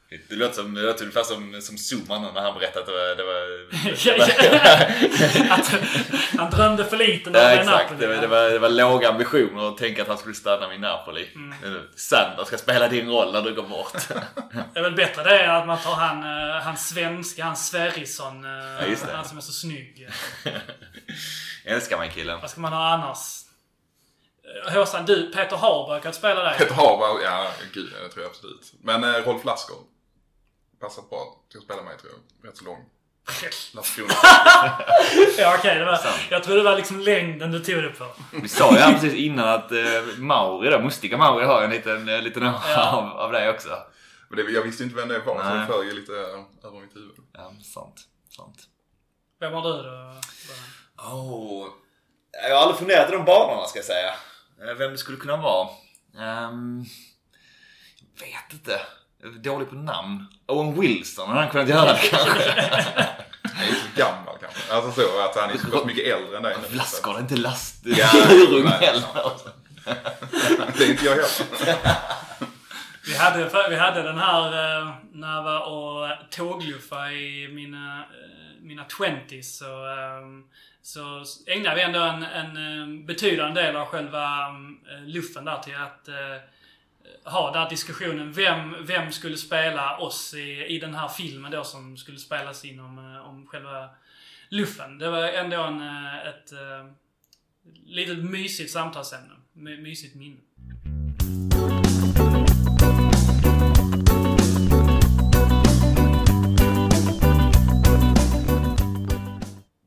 [0.09, 3.15] Det låter, som, det låter ungefär som, som Zoman när han berättade att det var...
[3.15, 3.65] Det var.
[5.49, 5.73] Att
[6.37, 7.83] han drömde för lite när han var i.
[7.83, 7.99] Napoli.
[7.99, 10.79] Det var, det, var, det var låga ambitioner att tänka att han skulle stanna vid
[10.79, 11.27] Napoli.
[11.35, 11.79] Mm.
[11.95, 13.93] Sander ska spela din roll när du går bort.
[14.73, 18.45] Det är väl bättre det är att man tar han, eh, han svenska, han Sverrisson.
[18.45, 18.51] eh,
[18.91, 18.97] Ja.
[19.13, 20.09] Han som är så snygg.
[21.65, 22.41] Älskar man killen.
[22.41, 23.41] Vad ska man ha annars?
[24.73, 26.57] Håsan, du, Peter Harberg kan spela dig.
[26.57, 28.73] Peter Harberg, ja gud det tror jag absolut.
[28.83, 29.83] Men eh, Rolf Lassgård.
[30.85, 32.49] Passat bra till att spela mig tror jag.
[32.49, 32.77] Rätt så lång.
[35.37, 38.07] Ja det var, jag tror det var liksom längden du tog det på.
[38.41, 39.77] Vi sa ju här precis innan att eh,
[40.17, 42.89] Mauri då, Mustika Mauri har en liten, eh, liten Ja.
[42.91, 43.77] av, av dig också.
[44.29, 45.59] Men det, jag visste inte vem det var så Nej.
[45.59, 47.15] det flög lite eh, över mitt huvud.
[47.33, 48.01] Ja, sant.
[48.35, 48.57] sant.
[49.39, 50.21] Vem har du då?
[51.03, 51.67] Oh.
[52.49, 54.09] Jag har aldrig funderat i de banorna ska jag säga.
[54.61, 55.67] Eh, Vem det skulle kunna vara.
[56.49, 56.85] Um,
[58.19, 58.81] vet inte.
[59.43, 60.25] Dålig på namn.
[60.47, 62.51] Owen Wilson, har han kunnat göra det kanske?
[63.55, 64.73] Han är ju så gammal kanske.
[64.73, 66.55] Alltså så att han är så pass mycket äldre än dig.
[66.61, 66.67] nu.
[66.75, 67.85] Vlaskar är inte last...
[67.85, 69.03] Ja, djurung nej, heller.
[70.77, 71.27] Det är inte jag heller.
[73.07, 78.61] Vi hade, vi hade den här eh, när jag var och tågluffa i mina, eh,
[78.61, 80.43] mina 20s så, ehm,
[80.81, 84.47] så ägnade vi ändå en, en eh, betydande del av själva
[84.91, 86.09] eh, luffen där till att
[87.25, 88.31] ha den här diskussionen.
[88.31, 92.79] Vem, vem skulle spela oss i, i den här filmen då som skulle spelas in
[92.79, 93.89] om, eh, om själva
[94.49, 94.97] luffen.
[94.97, 96.85] Det var ändå en, ett, ett eh,
[97.85, 99.33] litet mysigt samtalsämne.
[99.53, 100.37] My, mysigt minne.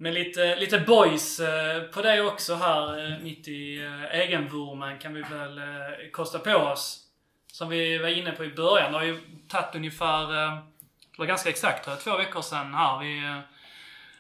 [0.01, 3.79] Med lite, lite boys eh, på det också här mitt i
[4.13, 5.61] egenvurmen kan vi väl
[6.13, 7.08] kosta på oss.
[7.53, 8.93] Som vi var inne på i början.
[8.93, 10.55] Det har ju tagit ungefär, eh,
[11.11, 12.99] det var ganska exakt tror jag, två veckor sedan här.
[12.99, 13.39] Vi eh,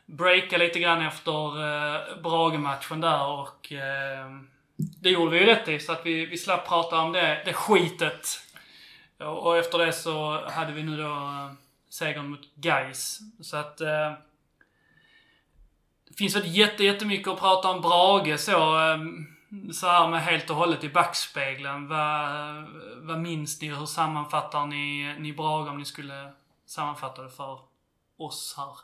[0.06, 3.72] breakade lite grann efter eh, Brage-matchen där och
[4.76, 7.52] det gjorde vi ju rätt i så att vi, vi slapp prata om det, det
[7.52, 8.42] skitet.
[9.18, 11.50] Och, efter det så hade vi nu då
[11.88, 13.18] segern mot Gais.
[13.40, 14.12] Så att eh,
[16.08, 18.78] det finns väl jätte, jättemycket att prata om Brage så,
[19.72, 21.88] så här med helt och hållet i backspegeln.
[21.88, 23.68] Vad, vad minns ni?
[23.68, 26.32] Hur sammanfattar ni, ni Brage om ni skulle
[26.66, 27.60] sammanfatta det för
[28.16, 28.76] oss här?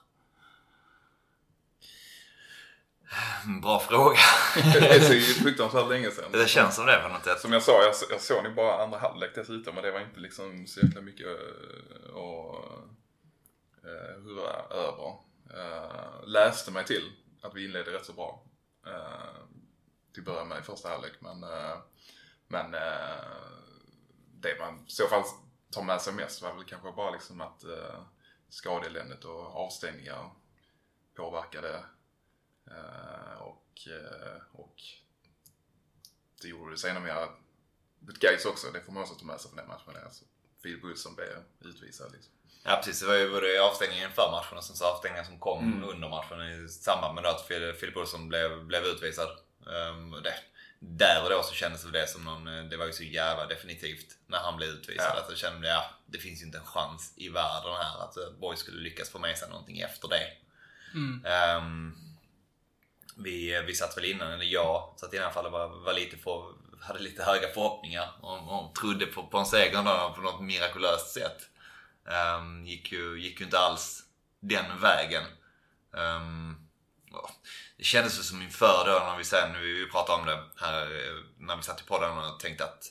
[3.63, 4.19] Bra fråga.
[4.55, 6.33] Det är så fruktansvärt länge sedan.
[6.33, 7.41] Det känns som det på något sätt.
[7.41, 10.21] Som jag sa, jag, jag såg ni bara andra halvlek dessutom och det var inte
[10.21, 11.35] liksom så jäkla mycket eh,
[12.09, 12.65] att
[13.85, 15.09] uh, hurra över.
[15.55, 18.43] Eh, läste mig till att vi inledde rätt så bra.
[20.15, 21.77] Till att börja med i första halvlek men, eh,
[22.49, 23.25] men eh,
[24.41, 25.23] det man i så fall
[25.71, 28.05] tar med sig mest var väl kanske bara liksom att uh,
[28.49, 30.31] skadeeländet och avstängningar
[31.15, 31.85] påverkade
[32.71, 34.77] Eh, och, eh, och
[36.43, 37.29] det gjorde det senare mer
[38.13, 40.05] ett guys också, det får man också ta med sig från den matchen.
[40.05, 40.25] Alltså,
[40.63, 42.33] Phil Wilson blev utvisad liksom.
[42.65, 45.59] Ja precis, det var ju både avstängningen inför matchen och sen så avstängningen som kom
[45.59, 45.89] Mm.
[45.89, 49.29] under matchen i samband med att Philip Olsson blev, blev utvisad.
[49.67, 50.35] Um, det,
[50.89, 54.07] där och då så kändes det som någon, eh, det var ju så jävla definitivt
[54.27, 55.13] när han blev utvisad.
[55.17, 55.21] Ja.
[55.21, 58.31] Att jag kände, ja det finns ju inte en chans i världen här att eh,
[58.41, 60.27] Boys skulle lyckas få med sig någonting efter det.
[60.95, 61.25] Mm.
[61.25, 61.95] Ehm,
[63.17, 66.17] vi, vi satt väl innan, eller jag satt i alla fall och var, var lite
[66.17, 70.43] för, hade lite höga förhoppningar och, och trodde på, på en seger då, på något
[70.43, 71.49] mirakulöst sätt.
[72.09, 74.03] Ehm, gick, ju, gick ju inte alls
[74.41, 75.25] den vägen.
[77.11, 77.31] Ja,
[77.79, 80.83] det kändes ju som inför då när vi sen, vi, vi pratade om det här
[80.83, 82.85] eh, när vi satt i podden och tänkte att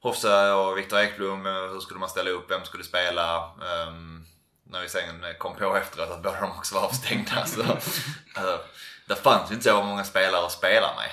[0.00, 2.50] Hofsa och Viktor Ekblom, eh, hur skulle man ställa upp?
[2.50, 3.36] Vem skulle spela?
[3.44, 4.24] Ehm,
[4.66, 7.46] när vi sen kom på efteråt att båda de också var avstängda.
[7.46, 8.60] Så, alltså,
[9.08, 11.10] det fanns ju inte så många spelare att spela med.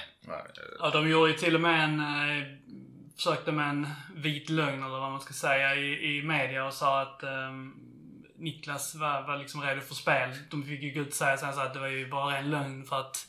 [0.80, 2.00] Ja, de gjorde ju till och med en...
[2.00, 2.46] Eh,
[3.16, 7.02] försökte med en vit lögn eller vad man ska säga i, i media och sa
[7.02, 7.74] att ehm,
[8.42, 10.30] Niklas var, var liksom redo för spel.
[10.52, 12.50] De fick ju gå ut och säga sen så att det var ju bara en
[12.50, 13.26] lögn för att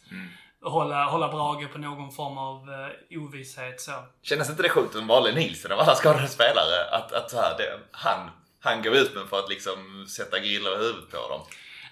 [0.62, 3.92] hålla, hålla Brage på någon form av eh, ovisshet så.
[4.22, 6.88] Kändes inte det sjukt om valde Nilsson av alla skadade spelare?
[6.92, 10.74] Att, att så här, det, han, han går ut med för att liksom sätta griller
[10.74, 11.40] i huvudet på dem.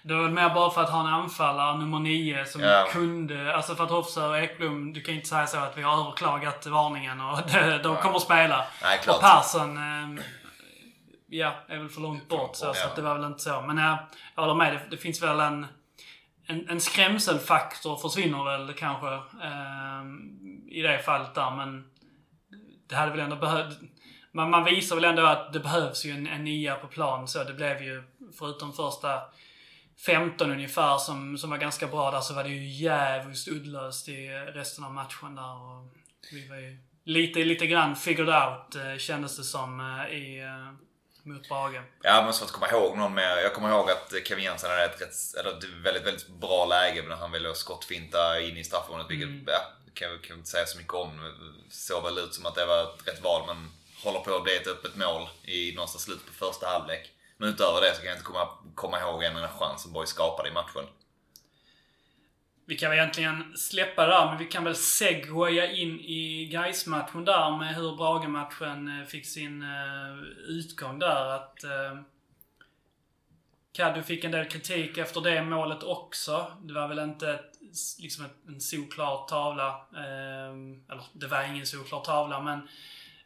[0.03, 2.87] Det var väl mer bara för att ha en anfallare, nummer nio, som Ja.
[2.91, 3.55] kunde...
[3.55, 6.01] Alltså för att Hofsö och Ekblom, du kan ju inte säga så att vi har
[6.01, 8.65] överklagat varningen och de, de kommer att spela.
[8.83, 9.15] Nej, klart.
[9.15, 10.23] Och Persson, eh,
[11.31, 12.89] ja, är väl för långt bort så, bort, så ja.
[12.89, 13.61] att det var väl inte så.
[13.61, 13.97] Men jag,
[14.35, 15.65] jag håller med, det, det finns väl en,
[16.45, 19.13] en, en skrämselfaktor försvinner väl kanske
[19.43, 20.03] eh,
[20.67, 21.91] i det fallet där, men
[22.87, 23.79] det hade väl ändå behövt...
[24.31, 27.43] Man, man visar väl ändå att det behövs ju en, en nia på plan så
[27.43, 28.03] det blev ju,
[28.39, 29.21] förutom första
[30.05, 34.27] 15 ungefär som, som var ganska bra där så var det ju jävligt uddlöst i
[34.29, 35.55] resten av matchen där.
[35.55, 35.93] Och
[36.31, 40.90] vi var ju lite, lite grann figured out eh, kändes det som eh, i, eh,
[41.23, 41.81] mot Brage.
[42.01, 43.37] Ja, men så att komma ihåg någon mer.
[43.37, 47.01] Jag kommer ihåg att Kevin Jensen hade ett, rätt, eller ett väldigt, väldigt bra läge
[47.01, 49.11] när han ville skottfinta in i straffområdet.
[49.11, 49.61] Vilket, ja,
[49.93, 51.33] kan jag inte säga så mycket om.
[51.69, 53.71] Såg väl ut som att det var ett rätt val men
[54.03, 57.11] håller på att bli ett öppet mål i någonstans slutet på första halvlek.
[57.37, 60.09] Men utöver det så kan jag inte komma, komma ihåg en enda chans som Boys
[60.09, 60.85] skapade i matchen.
[62.71, 66.87] Vi kan väl egentligen släppa det där, men vi kan väl segwaya in i gais
[66.87, 71.25] matchen där med hur Brage-matchen eh, fick sin uh, utgång där.
[71.25, 72.01] Att uh,
[73.73, 76.51] Kaddu fick en del kritik efter det målet också.
[76.61, 77.51] Det var väl inte ett,
[77.99, 79.85] liksom ett, en solklar tavla.
[79.95, 82.67] Eller det var ingen solklar tavla, men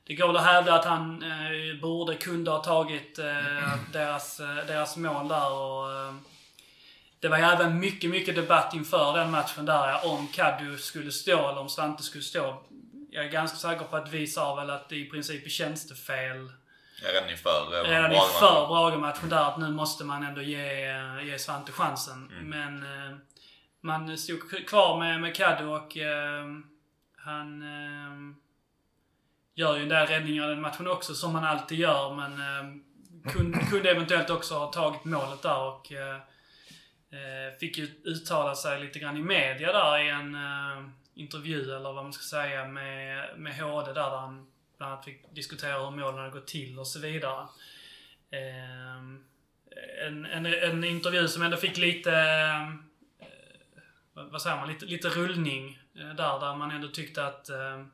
[0.04, 5.28] det går att hävda att han eh, borde, kunde ha tagit eh, deras, deras mål
[5.28, 6.14] där och eh,
[7.26, 11.50] det var ju även mycket, mycket debatt inför den matchen där om Kaddu skulle stå
[11.50, 12.64] eller om Svante skulle stå.
[13.10, 16.52] Jag är ganska säker på att vi sa väl att det i princip är tjänstefel.
[17.04, 21.40] Ja, redan inför eh, Redan inför Brage-matchen där att nu måste man ändå ge, ge
[21.40, 22.32] Svante chansen.
[22.32, 22.50] Mm.
[22.50, 23.18] Men eh,
[23.82, 26.46] man stod kvar med, med Kaddu och eh,
[27.18, 28.36] han eh,
[29.56, 33.60] gör ju en del räddningar den matchen också som man alltid gör men eh, kunde,
[33.60, 36.22] kunde eventuellt också ha tagit målet där och eh, Eh,
[37.12, 41.94] Eh, fick ju uttala sig lite grann i media där i en eh, intervju, eller
[41.94, 45.92] vad man ska säga, med, med HD där, där han bland annat fick diskutera hur
[45.92, 47.48] målen hade gått till och så vidare.
[48.32, 48.98] Eh,
[50.08, 52.12] en, en, en intervju som ändå fick lite,
[53.20, 53.30] eh,
[54.14, 57.86] vad säger man, lite, lite rullning eh, där, där man ändå tyckte att eh,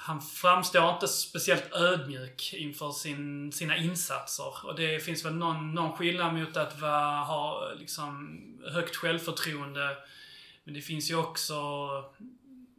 [0.00, 4.66] han framstår inte speciellt ödmjuk inför sin, sina insatser.
[4.66, 8.38] Och det finns väl någon, någon skillnad mot att va, ha liksom
[8.72, 9.96] högt självförtroende.
[10.64, 11.54] Men det finns ju också...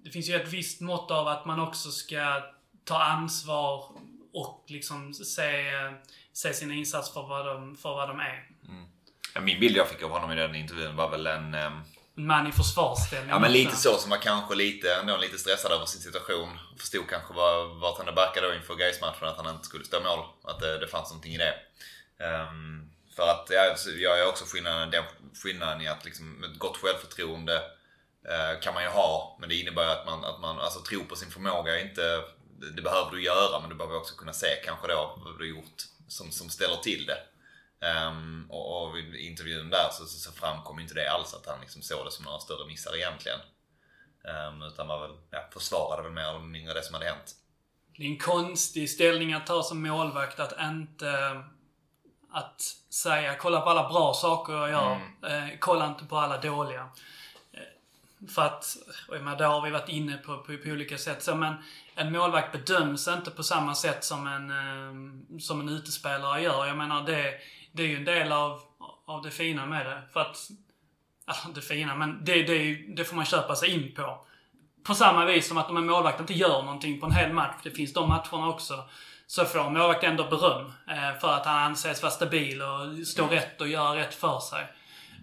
[0.04, 2.42] Det finns ju ett visst mått av att man också ska
[2.84, 3.84] ta ansvar
[4.34, 5.72] och liksom se,
[6.34, 8.48] se sina insatser för vad de, för vad de är.
[8.68, 9.46] Mm.
[9.46, 11.82] Min bild jag fick av honom i den intervjun var väl en ehm,
[12.26, 13.30] man i försvarsställning.
[13.30, 16.60] Ja men lite så som var kanske lite, ändå lite stressad över sin situation.
[16.78, 20.26] Förstod kanske var, vart han backade inför Gais-matchen, att han inte skulle stå mål.
[20.44, 21.56] Att det, det fanns någonting i det.
[22.24, 25.04] Um, för att ja, jag är också skillnaden, den
[25.44, 27.56] skillnaden i att liksom, ett gott självförtroende
[28.30, 29.38] uh, kan man ju ha.
[29.40, 31.82] Men det innebär att man, att man alltså, tror på sin förmåga.
[31.82, 32.24] Inte,
[32.76, 35.82] det behöver du göra men du behöver också kunna se kanske då vad du gjort
[36.08, 37.18] som, som ställer till det.
[37.82, 41.62] Um, och, och vid intervjun där så, så, så framkom inte det alls att han
[41.62, 43.40] liksom såg det som några större missar egentligen.
[44.24, 47.36] Um, utan var väl, ja, försvarade väl mer eller mindre det som hade hänt.
[47.98, 51.44] Det är en konstig ställning att ta som målvakt att inte
[52.32, 55.00] att säga kolla på alla bra saker jag gör.
[55.22, 55.50] Mm.
[55.50, 56.90] Eh, kolla inte på alla dåliga.
[57.54, 60.98] Eh, för att, och jag menar, det har vi varit inne på, på, på olika
[60.98, 61.24] sätt.
[61.24, 61.54] Så, men
[61.96, 66.66] en målvakt bedöms inte på samma sätt som en, eh, som en utespelare gör.
[66.66, 67.34] Jag menar det
[67.72, 68.62] det är ju en del av,
[69.06, 70.02] av det fina med det.
[70.14, 70.38] För att,
[71.26, 74.26] alltså det fina, men det, det, det får man köpa sig in på.
[74.84, 77.56] På samma vis som att om en målvakt inte gör någonting på en hel match,
[77.64, 78.84] det finns de matcherna också,
[79.28, 80.66] så får målvakten ändå beröm.
[80.88, 83.36] Eh, för att han anses vara stabil och stå mm.
[83.36, 84.68] rätt och göra rätt för sig.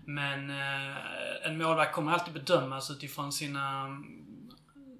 [0.05, 0.97] Men eh,
[1.45, 3.89] en målvakt kommer alltid bedömas utifrån sina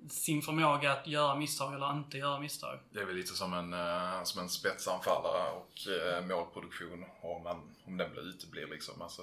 [0.09, 2.79] sin förmåga att göra misstag eller inte göra misstag.
[2.91, 7.77] Det är väl lite som en, eh, som en spetsanfallare och eh, målproduktion om, man,
[7.85, 9.03] om den blir uteblir liksom.
[9.03, 9.23] Alltså,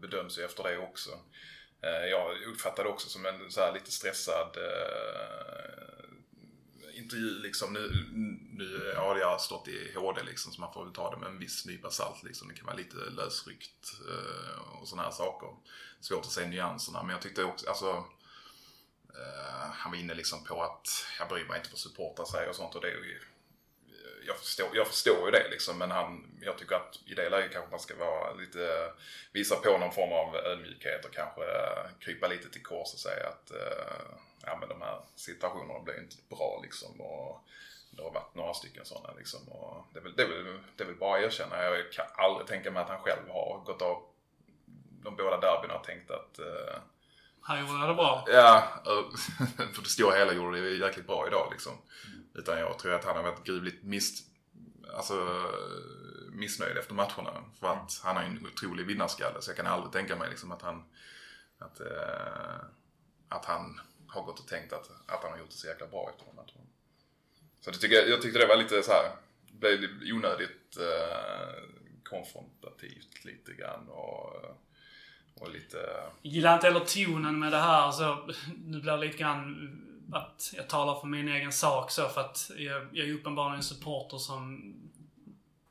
[0.00, 1.10] bedöms ju efter det också.
[1.82, 4.56] Eh, jag uppfattar det också som en så här, lite stressad
[6.94, 7.72] intervju liksom.
[7.72, 8.06] Nu,
[8.52, 11.28] nu ja, det har stått i HD liksom så man får väl ta det med
[11.28, 12.48] en viss nypa salt liksom.
[12.48, 14.00] Det kan vara lite lösryckt
[14.80, 15.48] och sådana här saker.
[16.00, 18.04] Svårt att se nyanserna men jag tyckte också, alltså
[19.18, 22.56] Eh, han var inne liksom på att jag bryr mig inte vad supportrar säger och
[22.56, 23.20] sånt och det är ju,
[24.26, 27.52] jag, förstår, jag förstår ju det liksom men han, jag tycker att i det läget
[27.52, 28.92] kanske man ska vara lite,
[29.32, 33.28] visa på någon form av ödmjukhet och kanske eh, krypa lite till kors och säga
[33.28, 37.40] att eh, ja men de här situationerna blir inte bra liksom och
[37.90, 40.84] det har varit några stycken sådana liksom och det är väl, det är väl, det
[40.84, 41.62] är väl bara att erkänna.
[41.62, 44.02] Jag kan aldrig tänka mig att han själv har gått av
[45.02, 46.38] de båda derbyna och tänkt att
[47.46, 48.24] han gjorde det bra.
[48.26, 48.82] Ja,
[49.74, 51.72] för det stora hela gjorde det jäkligt bra idag liksom.
[51.72, 52.24] Mm.
[52.34, 54.22] Utan jag tror att han har varit gruvligt miss,
[54.96, 55.46] alltså,
[56.32, 57.44] missnöjd efter matcherna.
[57.60, 60.62] För att han har en otrolig vinnarskalle så jag kan aldrig tänka mig liksom att
[60.62, 60.84] han
[61.58, 62.64] att, eh,
[63.28, 66.10] att han har gått och tänkt att, att han har gjort det så jäkla bra
[66.10, 66.70] efter de matcherna.
[67.60, 69.16] Så det tycker jag, jag tyckte det var lite så här,
[69.52, 71.62] blev onödigt eh,
[72.02, 73.88] konfrontativt lite grann.
[73.88, 74.56] Och,
[75.40, 75.76] och lite...
[76.22, 77.90] Jag gillar inte heller tonen med det här.
[77.90, 78.28] Så,
[78.64, 79.80] nu blir det lite grann
[80.12, 83.62] att jag talar för min egen sak så för att jag, jag är uppenbarligen en
[83.62, 84.74] supporter som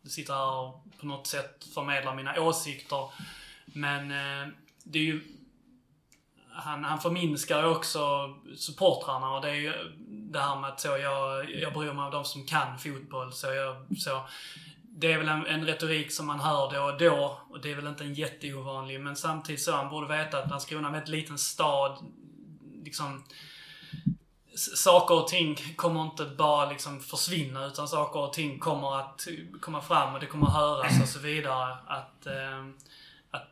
[0.09, 3.11] sitter här och på något sätt förmedlar mina åsikter.
[3.65, 5.21] Men eh, det är ju...
[6.51, 9.73] han, han förminskar ju också supportrarna och det är ju
[10.07, 13.33] det här med att så jag, jag bryr mig om de som kan fotboll.
[13.33, 14.21] Så jag, så,
[14.95, 17.75] det är väl en, en retorik som man hör då och då och det är
[17.75, 21.09] väl inte en jätteovanlig men samtidigt så han borde veta att Landskrona är en väldigt
[21.09, 21.97] liten stad.
[22.83, 23.23] Liksom,
[24.55, 29.27] saker och ting kommer inte bara liksom försvinna utan saker och ting kommer att
[29.61, 31.77] komma fram och det kommer att höras och så vidare.
[31.87, 32.65] Att, eh,
[33.31, 33.49] att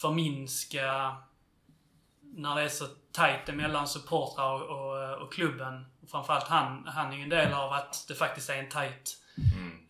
[0.00, 1.16] förminska
[2.20, 5.86] när det är så tajt emellan supportrar och, och, och klubben.
[6.10, 9.16] Framförallt han, han är ju en del av att det faktiskt är en tajt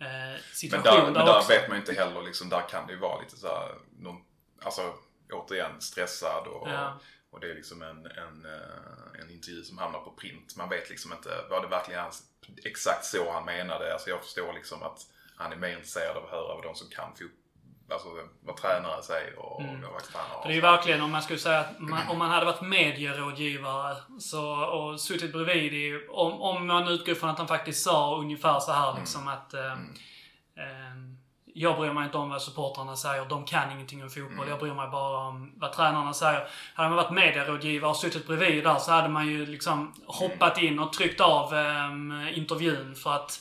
[0.00, 2.92] Eh, Men situation där, men där vet man ju inte heller liksom, där kan det
[2.92, 4.24] ju vara lite så här, någon,
[4.62, 4.94] alltså
[5.32, 6.98] återigen stressad och, Ja.
[7.30, 10.56] och det är liksom en, en, eh, en intervju som hamnar på print.
[10.56, 12.22] Man vet liksom inte, var det verkligen hans,
[12.64, 13.92] exakt så han menade?
[13.92, 14.98] Alltså jag förstår liksom att
[15.36, 17.30] han är mer intresserad av att höra vad de som kan fotboll,
[17.92, 18.08] alltså
[18.46, 19.80] vad tränare säger och Mm.
[19.82, 22.60] vad det är ju verkligen om man skulle säga att man, om man hade varit
[22.60, 28.16] medierådgivare så, och suttit bredvid i, om, om man utgår från att han faktiskt sa
[28.16, 29.72] ungefär så här liksom att eh,
[30.56, 30.96] eh,
[31.54, 34.48] jag bryr mig inte om vad supportrarna säger, de kan ingenting om fotboll.
[34.48, 36.48] Jag bryr mig bara om vad tränarna säger.
[36.74, 40.78] Hade man varit medierådgivare och suttit bredvid där så hade man ju liksom hoppat in
[40.78, 43.40] och tryckt av eh, intervjun för att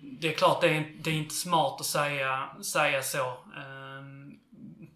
[0.00, 3.26] det är klart, det är, det är inte smart att säga, säga så.
[3.56, 4.00] Eh,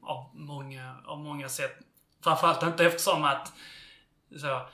[0.02, 1.78] av, många, av många sätt.
[2.24, 3.52] Framförallt inte eftersom att
[4.40, 4.66] så,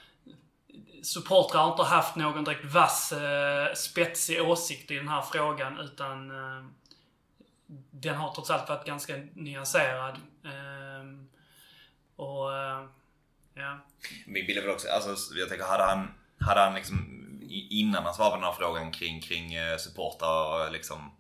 [1.03, 6.31] supportrar har inte haft någon direkt vass, eh, spetsig åsikt i den här frågan utan
[6.31, 6.65] eh,
[7.91, 10.15] den har trots allt varit ganska nyanserad.
[10.45, 11.05] Eh,
[12.17, 12.87] och eh,
[13.55, 13.79] ja.
[14.27, 16.09] Min bild är väl också, alltså jag tänker hade han,
[16.41, 17.20] hade han liksom
[17.51, 21.13] innan han svarade på den här frågan kring, kring eh, supportrar och liksom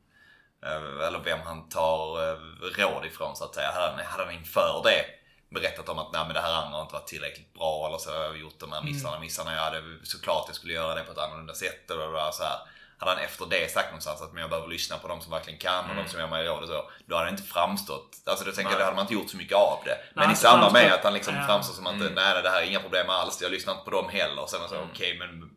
[0.66, 2.38] eh, eller vem han tar eh,
[2.78, 3.72] råd ifrån så att säga.
[3.72, 5.04] Hade han, hade han inför det
[5.50, 8.10] berättat om att nej men det här andra har inte varit tillräckligt bra eller så
[8.10, 9.54] har jag gjort de här missarna, missarna.
[9.54, 12.58] Jag hade såklart jag skulle göra det på ett annorlunda sätt eller bla, så här.
[12.98, 15.58] Hade han efter det sagt någonstans att men jag behöver lyssna på de som verkligen
[15.58, 16.90] kan och de som ger mig råd och så.
[17.06, 19.36] Då hade det inte framstått, alltså då tänker jag, då hade man inte gjort så
[19.36, 19.98] mycket av det.
[20.14, 21.46] Men Nej, i samband med att han liksom ja.
[21.46, 23.90] framstår som att nej, nej det här är inga problem alls, jag lyssnar inte på
[23.90, 24.46] dem heller.
[24.46, 25.50] Sen så okej men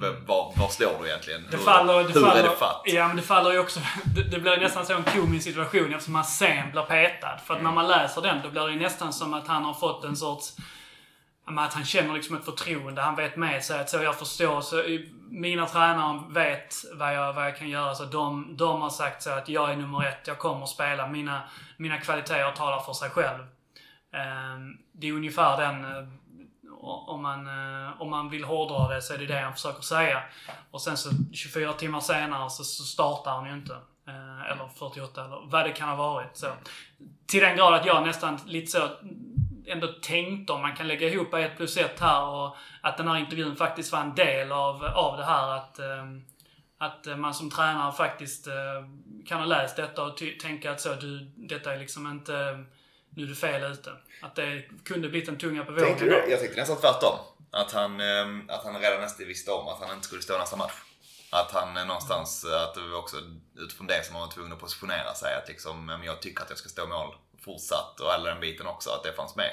[0.00, 1.46] v- var, var står du egentligen?
[1.50, 2.82] Det faller, det hur faller, är det fatt?
[2.84, 3.80] Ja, men det faller ju också...
[4.16, 7.38] Det, det blir nästan så en komisk situation eftersom han sen blir petad.
[7.44, 10.04] För att när man läser den, då blir det nästan som att han har fått
[10.04, 10.56] en sorts...
[11.58, 13.02] Att han känner liksom ett förtroende.
[13.02, 14.60] Han vet med sig att så jag förstår.
[14.60, 14.84] Så
[15.30, 17.94] mina tränare vet vad jag, vad jag kan göra.
[17.94, 20.26] Så de, de har sagt så att jag är nummer ett.
[20.26, 21.06] Jag kommer att spela.
[21.06, 21.40] Mina,
[21.76, 23.40] mina kvaliteter talar för sig själv.
[24.14, 25.84] Ehm, Det är ungefär den...
[26.82, 30.22] Om man, eh, om man vill hårdra det så är det det han försöker säga.
[30.70, 33.72] Och sen så 24 timmar senare så, så startar han ju inte.
[34.06, 36.36] Eh, eller 48 eller vad det kan ha varit.
[36.36, 36.46] Så.
[37.26, 38.88] Till den grad att jag nästan lite så
[39.66, 43.16] ändå tänkte om man kan lägga ihop ett plus ett här och att den här
[43.16, 46.04] intervjun faktiskt var en del av, av det här att eh,
[46.82, 48.48] att man som tränare faktiskt
[49.26, 52.64] kan ha läst detta och tänka att så, du, detta är liksom inte,
[53.14, 53.90] nu är du fel ute.
[54.22, 56.24] Att det kunde blivit en tunga på Tänkte du vågen.
[56.24, 56.30] det?
[56.30, 57.18] Jag tänkte nästan tvärtom.
[57.52, 60.56] Att han, ehm, att han redan nästan visste om att han inte skulle stå nästa
[60.56, 60.72] match.
[61.32, 63.16] Att han eh, någonstans, eh, att det var också
[63.56, 65.34] utifrån det som han var tvungen att positionera sig.
[65.34, 68.66] Att liksom, men jag tycker att jag ska stå mål fortsatt och alla den biten
[68.66, 69.50] också, att det fanns med.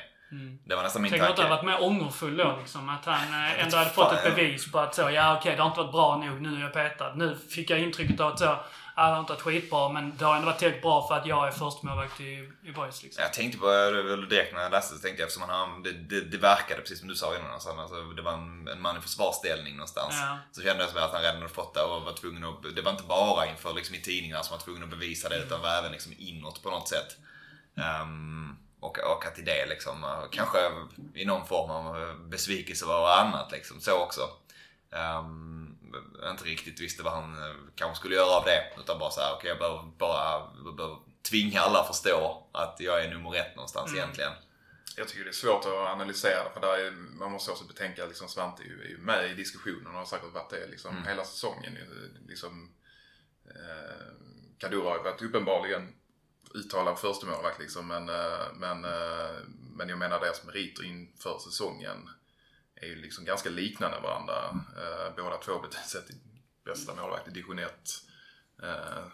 [0.65, 1.41] Det var nästan min Tänk att tanke.
[1.41, 2.89] han varit mer ångerfull då liksom.
[2.89, 5.61] Att han eh, ändå hade fan, fått ett bevis på att så, ja okej det
[5.61, 7.13] har inte varit bra nog, nu är jag petad.
[7.15, 8.59] Nu fick jag intrycket av att så,
[9.05, 11.47] det har inte varit skitbra men det har ändå varit tillräckligt bra för att jag
[11.47, 13.23] är förstemålvakt i, i boys liksom.
[13.23, 16.21] Jag tänkte på eller direkt när jag läste så tänkte jag eftersom han, det, det,
[16.21, 17.51] det verkade precis som du sa innan.
[17.51, 20.15] Alltså, alltså, det var en, en man i försvarsställning någonstans.
[20.21, 20.37] Ja.
[20.51, 22.81] Så kände jag som att han redan hade fått det och var tvungen att, det
[22.81, 25.61] var inte bara inför liksom, i tidningarna som han var tvungen att bevisa det utan
[25.61, 27.17] var även liksom, inåt på något sätt.
[27.75, 30.57] Ehm, och, att i det liksom, kanske
[31.13, 34.21] i någon form av besvikelse var annat liksom, så också.
[34.89, 35.66] Um,
[36.31, 38.63] inte riktigt visste vad han eh, kanske skulle göra av det.
[38.79, 40.97] Utan bara så här, okej jag behöver bara jag behöver
[41.29, 44.31] tvinga alla att förstå att jag är nummer ett någonstans egentligen.
[44.95, 48.03] Jag tycker det är svårt att analysera det, för där är, man måste också betänka
[48.03, 50.67] att liksom Svante är ju, är ju med i diskussionen och har säkert varit det
[50.67, 51.77] liksom hela säsongen.
[52.27, 52.73] Liksom,
[53.45, 54.07] eh,
[54.57, 55.93] Kadura har ju varit uppenbarligen
[56.53, 59.35] uttalad förstemålvakt liksom, men, eh, men, eh,
[59.75, 62.09] men jag menar deras meriter inför säsongen
[62.81, 64.49] är ju liksom ganska liknande varandra.
[64.77, 66.05] Eh, båda två sett
[66.65, 67.71] bästa målvakt i division 1.
[68.63, 69.05] Eh,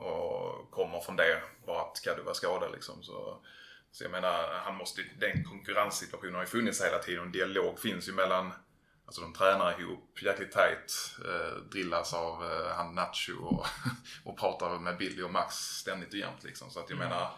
[0.00, 3.02] och kommer från det, bara att Kaddu var skadad liksom.
[3.02, 3.44] Så,
[3.90, 7.24] så jag menar, han måste, den konkurrenssituationen har ju funnits hela tiden.
[7.24, 8.52] En dialog finns ju mellan,
[9.06, 11.16] alltså de tränar ihop jäkligt tajt.
[11.24, 13.66] Eh, drillas av eh, han Nacho och,
[14.24, 16.70] och pratar med Billy och Max ständigt och jämt liksom.
[16.70, 17.30] Så att jag menar,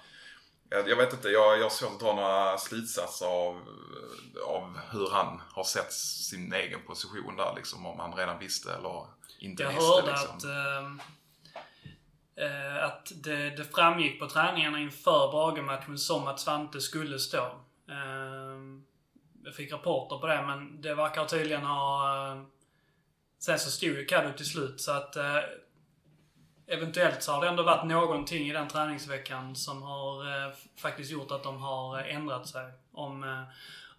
[0.73, 3.61] Jag, jag vet inte, jag, jag har svårt att dra några slutsatser av,
[4.47, 7.87] av hur han har sett sin egen position där liksom.
[7.87, 9.07] Om han redan visste eller
[9.39, 10.37] inte Jag visste hörde liksom.
[10.37, 10.45] att,
[12.37, 17.51] eh, att det, det framgick på träningarna inför Brage-matchen som att Svante skulle stå.
[17.89, 18.85] Ehm,
[19.45, 22.45] jag fick rapporter på det, men det verkar tydligen ha...
[23.39, 25.17] Sen så stod ju Caddo till slut, så att
[26.67, 31.31] eventuellt så har det ändå varit någonting i den träningsveckan som har eh, faktiskt gjort
[31.31, 32.65] att de har eh, ändrat sig.
[32.93, 33.43] Om, eh,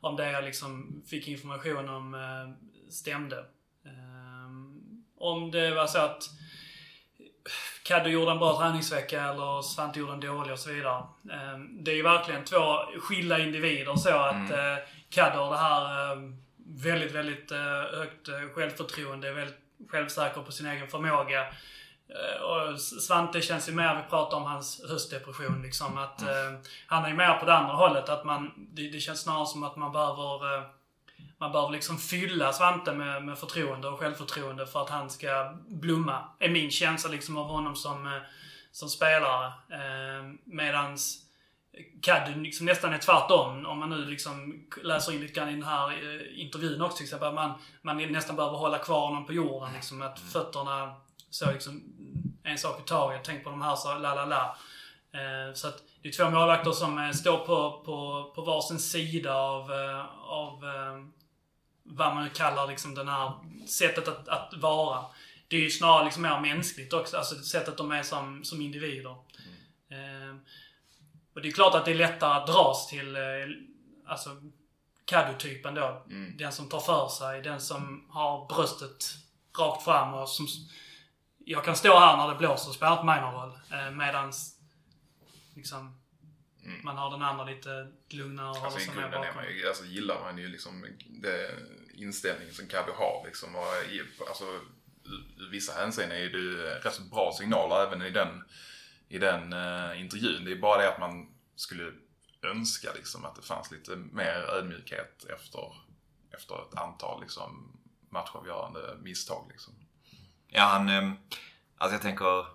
[0.01, 3.45] om det jag liksom fick information om eh, stämde.
[3.85, 6.23] Ehm, om det var så att
[7.83, 11.03] Caddo gjorde en bra träningsvecka eller Svante gjorde en dålig och så vidare.
[11.31, 14.79] Ehm, Det är ju verkligen två skilda individer så att mm.
[15.09, 16.17] Caddo har det här eh,
[16.65, 19.59] väldigt, väldigt eh, högt eh, självförtroende, väldigt
[19.89, 21.45] självsäker på sin egen förmåga.
[22.13, 26.53] Eh, Och Svante känns ju mer, vi pratar om hans höstdepression liksom, att eh,
[26.87, 28.09] han är ju mer på det andra hållet.
[28.09, 30.63] Att man, det, det känns snarare som att man behöver eh,
[31.37, 36.19] man behöver liksom fylla Svante med, med förtroende och självförtroende för att han ska blomma.
[36.39, 38.21] Är min känsla liksom av honom som, eh,
[38.71, 39.45] som spelare.
[39.47, 41.19] Eh, medans
[42.01, 43.65] Caddy liksom nästan är tvärtom.
[43.65, 47.05] Om man nu liksom läser in lite grann i den här eh, intervjun också till
[47.05, 47.33] exempel.
[47.33, 49.73] Man, man nästan behöver hålla kvar honom på jorden.
[49.73, 50.95] Liksom, att fötterna
[51.33, 51.83] så liksom
[52.43, 53.21] en sak i taget.
[53.23, 54.57] Tänk på de här så la la la.
[55.13, 59.35] Eh, så att det är två målvakter som eh, står på, på, på varsin sida
[59.35, 60.63] av, eh, av
[61.83, 63.31] vad man kallar liksom den här
[63.67, 65.05] sättet att, att vara.
[65.47, 67.17] Det är ju snarare liksom mer mänskligt också.
[67.17, 69.11] Alltså sättet de är som, som individer.
[69.89, 70.35] Eh,
[71.35, 73.17] och det är klart att det är lättare att dras till
[74.07, 74.29] alltså
[75.05, 76.05] Caddo-typen då.
[76.37, 79.05] Den som tar för sig, den som har bröstet
[79.59, 80.47] rakt fram och som...
[81.45, 83.59] Jag kan stå här när det blåser och spelar inte mig någon roll.
[83.71, 84.59] Eh, medans
[85.55, 85.99] liksom,
[86.83, 89.35] man har den andra lite lugnare och Alltså grunden är bakom.
[89.35, 91.51] man ju, alltså gillar man ju liksom det
[91.93, 93.55] inställningen som Caddy har liksom.
[93.55, 98.43] Och, alltså, i- vissa hänseenden är det ju rätt så bra signaler även i den,
[99.07, 100.45] i den eh, intervjun.
[100.45, 101.91] Det är bara det att man skulle
[102.41, 105.73] önska liksom att det fanns lite mer ödmjukhet efter,
[106.37, 107.77] efter ett antal liksom
[108.09, 109.73] matchavgörande misstag liksom.
[110.53, 110.89] Ja, han...
[110.89, 111.13] ehm,
[111.77, 112.45] Alltså jag tänker...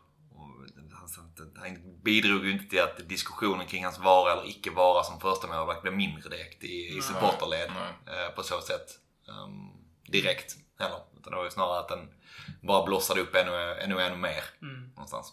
[1.58, 5.46] Han, bidrog ju inte till att diskussionen kring hans vara eller icke vara som första
[5.46, 7.70] målvakt blev mindre direkt i, i supporterled.
[8.06, 8.24] Nej.
[8.24, 8.88] eh, På så sätt.
[9.28, 9.70] ehm,
[10.12, 11.00] direkt heller.
[11.18, 12.10] Utan det var ju snarare att den
[12.62, 14.44] bara blossade upp ännu, ännu, ännu mer.
[14.94, 15.32] Någonstans.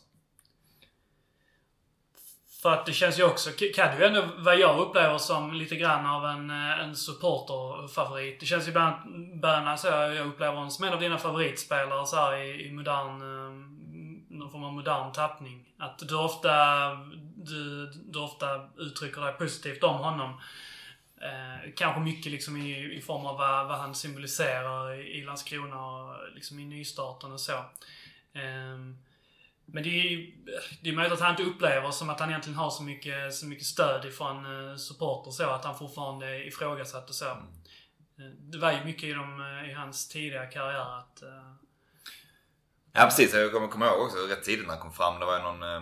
[2.65, 5.75] För att det känns ju också, Caddy är ju ändå vad jag upplever som lite
[5.75, 8.39] grann av en, eh, en supporterfavorit.
[8.39, 8.95] Det känns ju ibland,
[9.41, 13.21] början så, jag upplever honom som en av dina favoritspelare så här, i, i modern,
[13.21, 15.65] eh, någon form av modern tappning.
[15.77, 16.51] Att du ofta,
[17.35, 20.41] du, du ofta uttrycker dig positivt om honom.
[21.21, 25.85] Eh, kanske mycket liksom i, i form av vad, vad han symboliserar i, i Landskrona
[25.85, 27.53] och liksom i nystarten och så.
[28.33, 28.77] Eh,
[29.65, 30.31] men det är ju
[30.81, 33.45] det är möjligt att han inte upplever som att han egentligen har så mycket, så
[33.45, 37.25] mycket stöd ifrån uh, supporter så att han fortfarande är ifrågasatt och så.
[37.25, 37.35] Eh,
[38.51, 41.21] Det var ju mycket i, dem, eh, i hans tidiga karriär att...
[41.21, 41.53] eh,
[42.97, 45.19] Ja precis, jag kommer komma ihåg också rätt tidigt när han kom fram.
[45.19, 45.81] Det var ju någon, eh,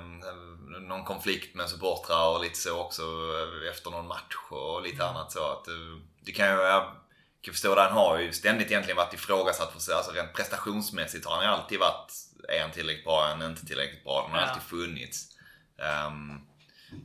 [0.81, 5.31] någon konflikt med supportrar och lite så också eh, efter någon match och lite annat
[5.31, 5.51] så.
[5.51, 5.73] Att, eh,
[6.25, 6.95] det kan jag, jag
[7.41, 7.81] kan förstå det.
[7.81, 9.71] Han har ju ständigt egentligen varit ifrågasatt.
[9.73, 9.95] För, sig.
[9.95, 12.11] alltså rent prestationsmässigt har han ju alltid varit,
[12.49, 14.21] är han tillräckligt bra, är han inte tillräckligt bra.
[14.23, 14.47] Den har Ja.
[14.47, 15.27] alltid funnits.
[15.77, 16.39] Ehm,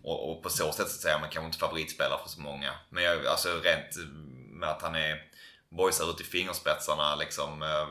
[0.04, 2.72] och, och på så sätt så säger man kanske inte favoritspelare för så många.
[2.90, 3.96] Men jag, alltså rent
[4.50, 5.22] med att han är
[5.70, 7.62] boysar ut i fingerspetsarna liksom.
[7.62, 7.88] eh,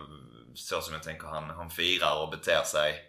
[0.56, 3.04] Så som jag tänker han, han firar och beter sig.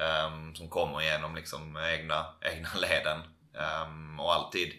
[0.00, 3.20] ehm, som kommer igenom liksom egna, egna leden.
[3.58, 4.72] ehm, och alltid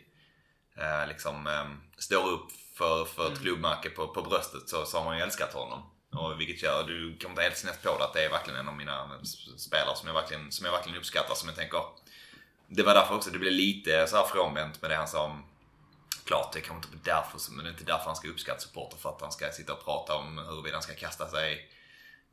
[0.78, 2.48] eh, liksom ehm, står upp
[2.78, 5.90] för, för ett klubbmärke på, på bröstet så, så har man ju älskat honom.
[6.18, 8.68] Och vilket gör, du kommer inte helt snett på det, att det är verkligen en
[8.68, 9.10] av mina
[9.58, 11.36] spelare som jag verkligen, som jag verkligen uppskattar.
[11.36, 11.82] Som jag tänker,
[12.68, 15.44] det var därför också det blev lite så här frånvänt med det han sa om
[16.26, 18.98] Klart, det kanske inte är därför, men det är inte därför han ska uppskatta supporter
[18.98, 21.70] för att han ska sitta och prata om huruvida han ska kasta sig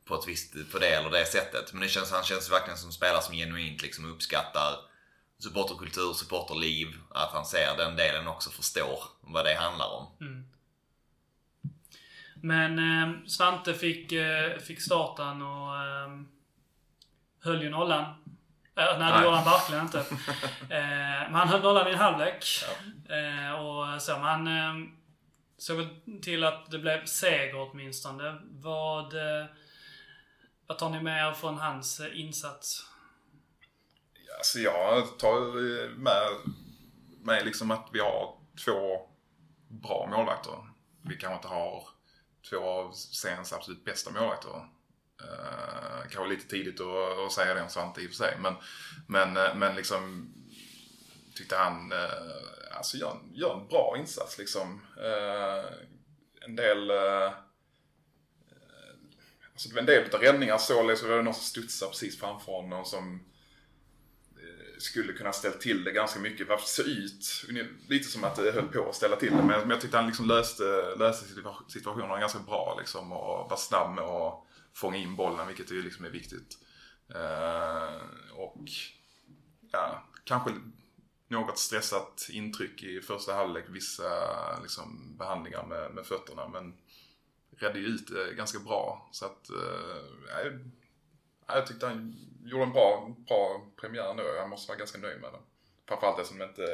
[0.05, 1.73] på ett visst, på det eller det sättet.
[1.73, 4.79] Men det känns, han känns verkligen som spelare som genuint liksom uppskattar
[5.39, 6.87] supporterkultur, supporterliv.
[7.09, 10.07] Att han ser den delen också, förstår vad det handlar om.
[10.21, 10.45] Mm.
[12.43, 16.09] Men eh, Svante fick, eh, fick starten och eh,
[17.43, 18.03] höll ju nollan.
[18.75, 19.99] Eh, nej, det gjorde han verkligen inte.
[20.69, 22.45] eh, men han höll nollan i en halvlek.
[23.09, 24.89] Eh, och så, men han eh,
[25.57, 25.87] såg
[26.21, 28.41] till att det blev seger åtminstone.
[28.51, 29.45] Vad, eh,
[30.67, 32.85] vad tar ni med er från hans eh, insats?
[34.37, 35.59] Alltså jag tar
[35.97, 36.53] med
[37.23, 38.35] med liksom att vi har
[38.65, 39.09] två
[39.67, 40.53] bra målvakter.
[41.01, 41.92] Vi kanske inte har
[42.49, 44.49] två av seriens absolut bästa målvakter.
[44.49, 48.37] Uh, kanske lite tidigt att, att säga det om Svante i och för sig.
[48.39, 48.55] Men,
[49.07, 50.33] men, uh, men liksom
[51.35, 54.81] tyckte han uh, alltså gör, gör en bra insats liksom.
[54.97, 55.71] Uh,
[56.45, 57.31] en del uh,
[59.53, 62.51] alltså det var en del av räddningar så det var någon som studsade precis framför
[62.51, 63.32] honom som
[64.83, 66.47] skulle kunna ställa till det ganska mycket.
[66.47, 67.45] Varför se ut
[67.89, 69.43] lite som att det höll på att ställa till det.
[69.43, 71.25] Men, jag tyckte han liksom löste, löste
[71.67, 76.05] situationen ganska bra liksom och var snabb med att fånga in bollen, vilket ju liksom
[76.05, 76.57] är viktigt.
[77.15, 78.01] Eh,
[78.33, 78.63] och
[79.71, 80.51] ja, kanske
[81.27, 84.03] något stressat intryck i första halvlek, vissa
[84.61, 86.47] liksom, behandlingar med, med fötterna.
[86.47, 86.73] Men
[87.57, 89.09] redde ju ut det ganska bra.
[89.11, 90.51] Så att, eh,
[91.47, 94.23] jag tyckte han gjorde en bra, bra premiär nu.
[94.23, 95.41] Jag måste vara ganska nöjd med den.
[95.87, 96.65] Framförallt eftersom det, inte,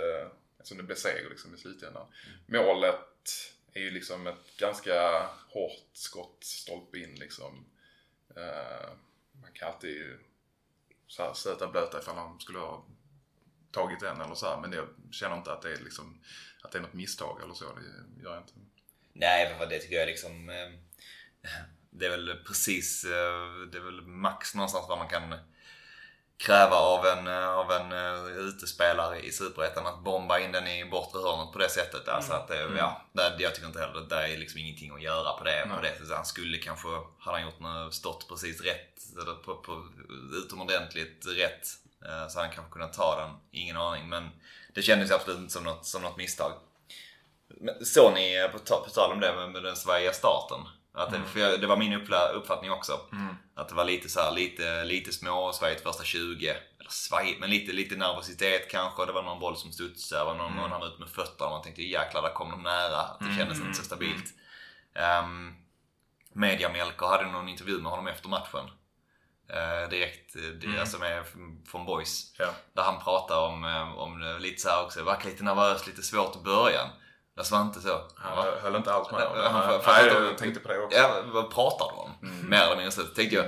[0.57, 2.07] eftersom det blev seger liksom i slutändan.
[2.47, 2.65] Mm.
[2.65, 7.65] Målet är ju liksom ett ganska hårt skott, stolpe in liksom.
[8.38, 8.89] Uh,
[9.41, 10.17] man kan alltid
[11.07, 12.86] så här, stöta blöta ifall han skulle ha
[13.72, 16.22] tagit den eller så här, Men jag känner inte att det är liksom
[16.63, 17.65] att det är något misstag eller så.
[17.65, 18.53] Det gör jag inte.
[19.13, 20.70] Nej, för det tycker jag liksom eh,
[21.92, 25.36] det är väl precis, eh, det är väl max någonstans vad man kan
[26.38, 30.86] kräva av en, eh, av en uh, utespelare i Superettan att bomba in den i
[30.86, 32.08] bortre hörnet på det sättet.
[32.08, 32.78] Alltså att, mm.
[32.78, 35.82] ja, det, jag tycker inte heller det är liksom ingenting att göra på det, på
[35.82, 36.16] det sättet.
[36.16, 36.88] Han skulle kanske,
[37.20, 39.88] hade han gjort något, stått precis rätt, eller på, på
[40.46, 41.68] utomordentligt rätt,
[42.02, 43.36] så hade han kanske kunnat ta den.
[43.52, 44.30] Ingen aning, men
[44.74, 46.52] det kändes absolut inte som något, som något misstag.
[47.82, 50.60] Såg ni, på, på tal om det med, med den svajiga starten,
[51.00, 51.28] att, mm.
[51.28, 52.02] för det var min
[52.34, 53.00] uppfattning också.
[53.12, 53.36] Mm.
[53.56, 56.50] Att det var lite så här, lite, lite små svajigt första 20.
[56.50, 59.06] Eller svajigt, men lite, lite nervositet kanske.
[59.06, 60.22] Det var någon boll som studsade.
[60.22, 60.70] Det var någon, mm.
[60.70, 63.18] någon ut med fötterna och man tänkte jäklar, där kom de nära.
[63.20, 63.38] Det mm.
[63.38, 64.34] kändes inte så stabilt.
[65.24, 65.56] Um,
[66.34, 68.66] Media Melker hade någon intervju med honom efter matchen.
[69.50, 70.80] Uh, direkt, mm.
[70.80, 71.26] alltså med,
[71.72, 72.34] från Boys.
[72.38, 72.50] Ja.
[72.74, 76.36] Där han pratar om, eh, om lite så här också, verkar lite nervös, lite svårt
[76.36, 76.89] i början.
[77.40, 78.02] Jag Svante så.
[78.16, 78.54] Han ja.
[78.62, 79.50] höll inte alls med om det.
[79.50, 80.98] Han, nej, jag tänkte på det också.
[80.98, 82.12] Ja, vad pratar du om?
[82.24, 82.50] Mm.
[82.50, 83.46] Mer eller mindre så tänkte jag.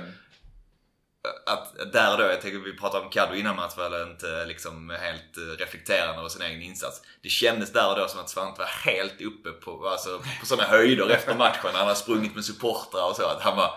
[1.46, 5.58] Att där då, jag tänker vi pratade om Kaddo innan match var inte liksom helt
[5.58, 7.02] reflekterande över sin egen insats.
[7.22, 10.68] Det kändes där och då som att Svante var helt uppe på, alltså, på sådana
[10.68, 11.70] höjder efter matchen.
[11.72, 13.26] Han hade sprungit med supportrar och så.
[13.26, 13.74] Att han var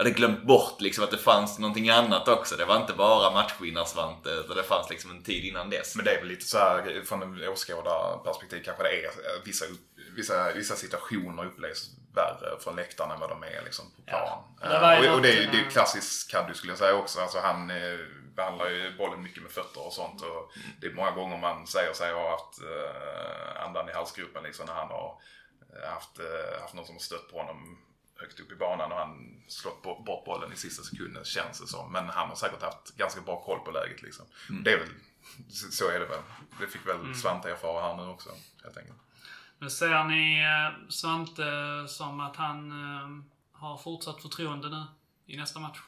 [0.00, 2.56] hade glömt bort liksom att det fanns någonting annat också.
[2.56, 5.96] Det var inte bara matchvinnarsvante utan det fanns liksom en tid innan dess.
[5.96, 9.64] Men det är väl lite så här från en åskådarperspektiv kanske det är eh, vissa,
[10.16, 14.38] vissa, vissa situationer upplevs värre från läktaren än vad de är liksom på plan.
[14.60, 14.68] Ja.
[14.68, 17.20] Det uh, och, och, det, är, är klassiskt Kaddu skulle jag säga också.
[17.20, 17.98] Alltså han eh,
[18.36, 20.22] behandlar ju bollen mycket med fötter och sånt.
[20.22, 22.60] Och det är många gånger man säger sig ha haft
[23.64, 25.20] andan i halsgropen liksom när han har
[25.94, 26.20] haft,
[26.60, 27.78] haft någon som har stött på honom
[28.20, 31.92] högt upp i banan och han slått bort bollen i sista sekunden känns det som.
[31.92, 34.26] Men han har säkert haft ganska bra koll på läget liksom.
[34.50, 34.62] Mm.
[34.62, 34.88] Det är väl,
[35.50, 36.20] så är det väl.
[36.60, 37.14] Det fick väl mm.
[37.14, 38.30] Svante erfara här nu också
[38.62, 38.98] helt enkelt.
[39.58, 41.44] Men ser ni eh, Svante
[41.88, 44.84] som att han eh, har fortsatt förtroende nu
[45.26, 45.78] i nästa match?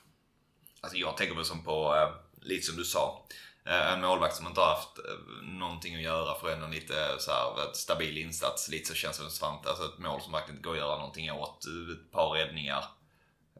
[0.80, 3.26] Alltså jag tänker väl som på, eh, lite som du sa.
[3.64, 7.30] Eh, en målvakt som inte har haft eh, någonting att göra för ändå lite så
[7.30, 8.68] här, stabil insats.
[8.68, 9.68] Lite så känns det som Svante.
[9.68, 11.64] Alltså ett mål som verkligen inte går att göra någonting åt.
[11.64, 12.84] Ett par räddningar.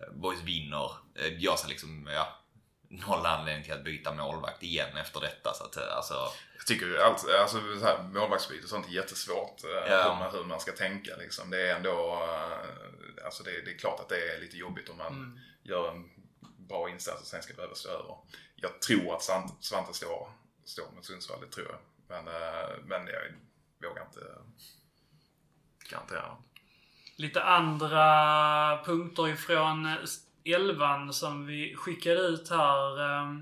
[0.00, 0.90] Eh, Boys vinner.
[1.38, 2.38] Jag ser liksom, ja,
[2.88, 5.54] noll anledning till att byta målvakt igen efter detta.
[5.54, 6.14] Så att, alltså...
[6.56, 7.56] Jag tycker ju allt, alltså
[8.02, 9.60] målvaktsbyte och sånt är jättesvårt.
[9.88, 10.02] Ja.
[10.02, 11.50] Hur, man, hur man ska tänka liksom.
[11.50, 12.28] Det är ändå,
[13.24, 15.40] alltså det, det är klart att det är lite jobbigt om man mm.
[15.62, 18.16] gör en bra insats och sen ska behöva stå över
[18.62, 19.22] jag tror att
[19.60, 20.28] Svante står,
[20.64, 21.78] står mot Sundsvall, det tror jag.
[22.08, 24.20] Men, eh, men jag vågar inte
[25.90, 26.36] garantera
[27.16, 29.96] Lite andra punkter ifrån
[30.44, 33.00] elvan som vi skickade ut här.
[33.00, 33.34] Eh,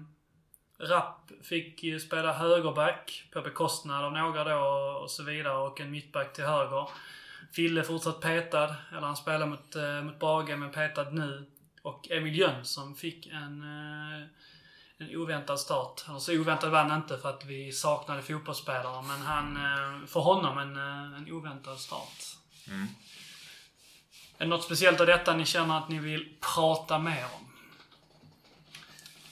[0.79, 5.91] Rapp fick ju spela högerback på bekostnad av några då och så vidare och en
[5.91, 6.89] mittback till höger.
[7.53, 11.47] Fille fortsatt petad, eller han spelar mot, eh, mot Brage men petad nu.
[11.83, 14.27] Och Emil Jönsson fick en eh,
[15.01, 16.05] en oväntad start.
[16.09, 19.03] Eller så oväntad var han inte för att vi saknade fotbollsspelare.
[19.03, 22.37] Men han, eh, för honom en, eh, en oväntad start.
[22.69, 22.87] Mm.
[24.39, 27.47] Är det något speciellt av detta ni känner att ni vill prata mer om?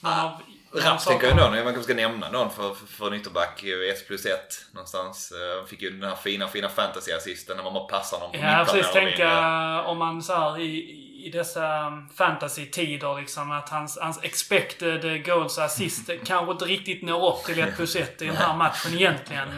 [0.02, 0.30] Ah,
[0.72, 4.26] Rapp tänker jag ändå, man kanske ska nämna någon för, för, för ytterback 1 plus
[4.26, 5.32] 1 någonstans.
[5.66, 8.92] Fick ju den här fina, fina fantasy-assisten när man bara passar någon på Ja, precis.
[8.92, 15.58] Tänka om man så här, i, i dessa fantasy-tider liksom att hans, hans expected goals
[15.58, 19.48] assist kanske inte riktigt når upp till 1 plus 1 i den här matchen egentligen.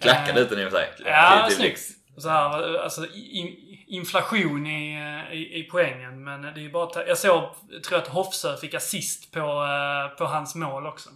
[0.00, 0.88] Klackade den i och för sig.
[1.04, 1.80] Ja, snyggt.
[2.16, 6.24] Så här, alltså, in, inflation i, eh, i, i poängen.
[6.24, 7.42] Men det är ju bara Jag såg,
[7.86, 11.10] tror att Hofsö fick assist på, eh, på hans mål också.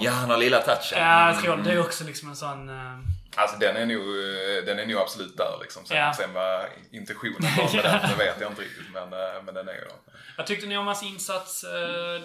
[0.00, 0.98] Ja, han har lilla touchen.
[0.98, 2.70] Ja, jag tror det är också liksom en sån...
[3.36, 5.86] Alltså den är nog, eh, den är nog absolut där liksom.
[5.86, 6.14] Sen, Ja.
[6.16, 8.90] sen vad intentionen var med den, det vet jag inte riktigt.
[8.92, 9.92] Men, eh, men den är ju där.
[10.36, 12.22] Vad tyckte ni om hans insats eh,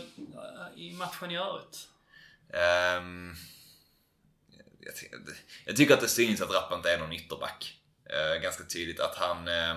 [0.76, 1.78] i matchen i övrigt?
[2.54, 3.36] Ehm,
[4.80, 5.34] jag, ty-
[5.66, 7.76] jag tycker att det syns att Rapp inte är någon ytterback.
[8.10, 9.76] Eh, ganska tydligt att han eh,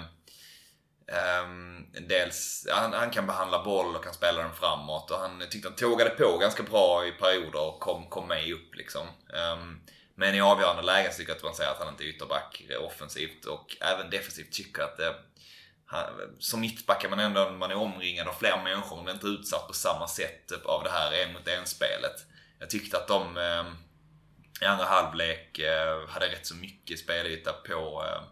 [1.08, 5.68] ehm, dels, han, han kan behandla boll och kan spela den framåt och han tyckte
[5.68, 9.06] han tågade på ganska bra i perioder och kom, kom med upp liksom.
[9.34, 9.80] Ehm,
[10.14, 13.44] men i avgörande lägen tycker jag att man säger att han inte är ytterback offensivt
[13.44, 15.14] och även defensivt tycker jag att det,
[15.86, 16.04] han,
[16.38, 18.96] som mittback är man ändå man är omringad av fler människor.
[18.96, 22.26] Man är inte utsatt på samma sätt typ av det här en mot en spelet.
[22.58, 23.64] Jag tyckte att de eh,
[24.62, 28.22] i andra halvlek eh, hade rätt så mycket spelyta på eh,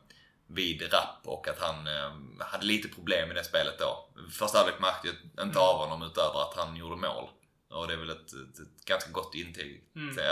[0.46, 4.08] vid Rapp och att han eh, hade lite problem i det spelet då.
[4.38, 7.28] Första halvlek märkte jag inte av honom utöver att han gjorde mål.
[7.70, 9.84] Och det är väl ett, ett, ett ganska gott intyg.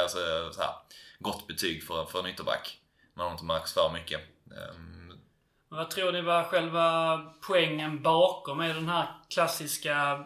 [0.03, 0.19] Alltså,
[0.53, 0.75] så här,
[1.19, 2.81] gott betyg för, för en ytterback.
[3.15, 4.21] När de inte märks för mycket.
[4.45, 5.19] Men
[5.69, 10.25] Vad tror ni var själva poängen bakom är den här klassiska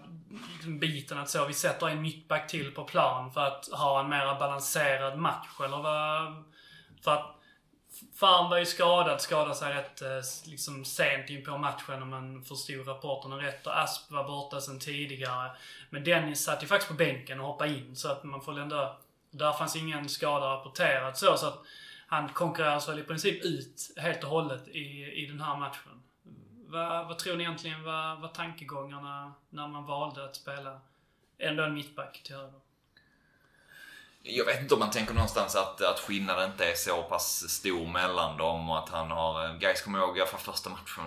[0.53, 4.09] liksom, biten att så vi sätter en mittback till på plan för att ha en
[4.09, 5.61] mer balanserad match?
[5.65, 6.45] Eller vad?
[7.05, 7.42] För att
[8.23, 10.09] Farn var ju skadad, skadade sig rätt eh,
[10.45, 13.67] liksom sent in på matchen om man förstod rapporterna rätt.
[13.67, 15.51] Och Asp var borta sedan tidigare.
[15.91, 18.63] Men Dennis satt ju faktiskt på bänken och hoppade in så att man får väl
[18.63, 18.97] ändå...
[19.31, 21.59] Där fanns ingen skada rapporterad så, så att
[22.07, 26.03] han konkurreras väl i princip ut helt och hållet i, i den här matchen.
[26.67, 30.81] Vad, vad tror ni egentligen var, var tankegångarna när man valde att spela
[31.39, 32.61] ändå en mittback till höger?
[34.23, 37.87] Jag vet inte om man tänker någonstans att, att skillnaden inte är så pass stor
[37.87, 39.45] mellan dem och att han har...
[39.45, 41.05] Eh, Gais, kommer ihåg i alla fall första matchen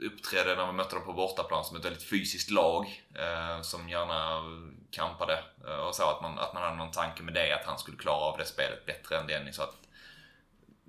[0.00, 4.42] uppträdde när vi mötte dem på bortaplan som ett väldigt fysiskt lag eh, som gärna
[4.90, 7.78] kampade eh, och så att man, att man hade någon tanke med det att han
[7.78, 9.56] skulle klara av det spelet bättre än Dennis.
[9.56, 9.76] Så att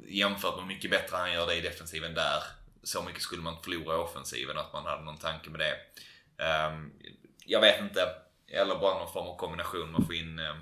[0.07, 2.43] jämfört med hur mycket bättre han gör det i defensiven där
[2.83, 5.75] så mycket skulle man förlora i offensiven att man hade någon tanke med det.
[6.43, 6.71] Eh,
[7.45, 8.09] jag vet inte.
[8.47, 9.91] Eller bara någon form av kombination.
[9.91, 10.55] Man får in eh,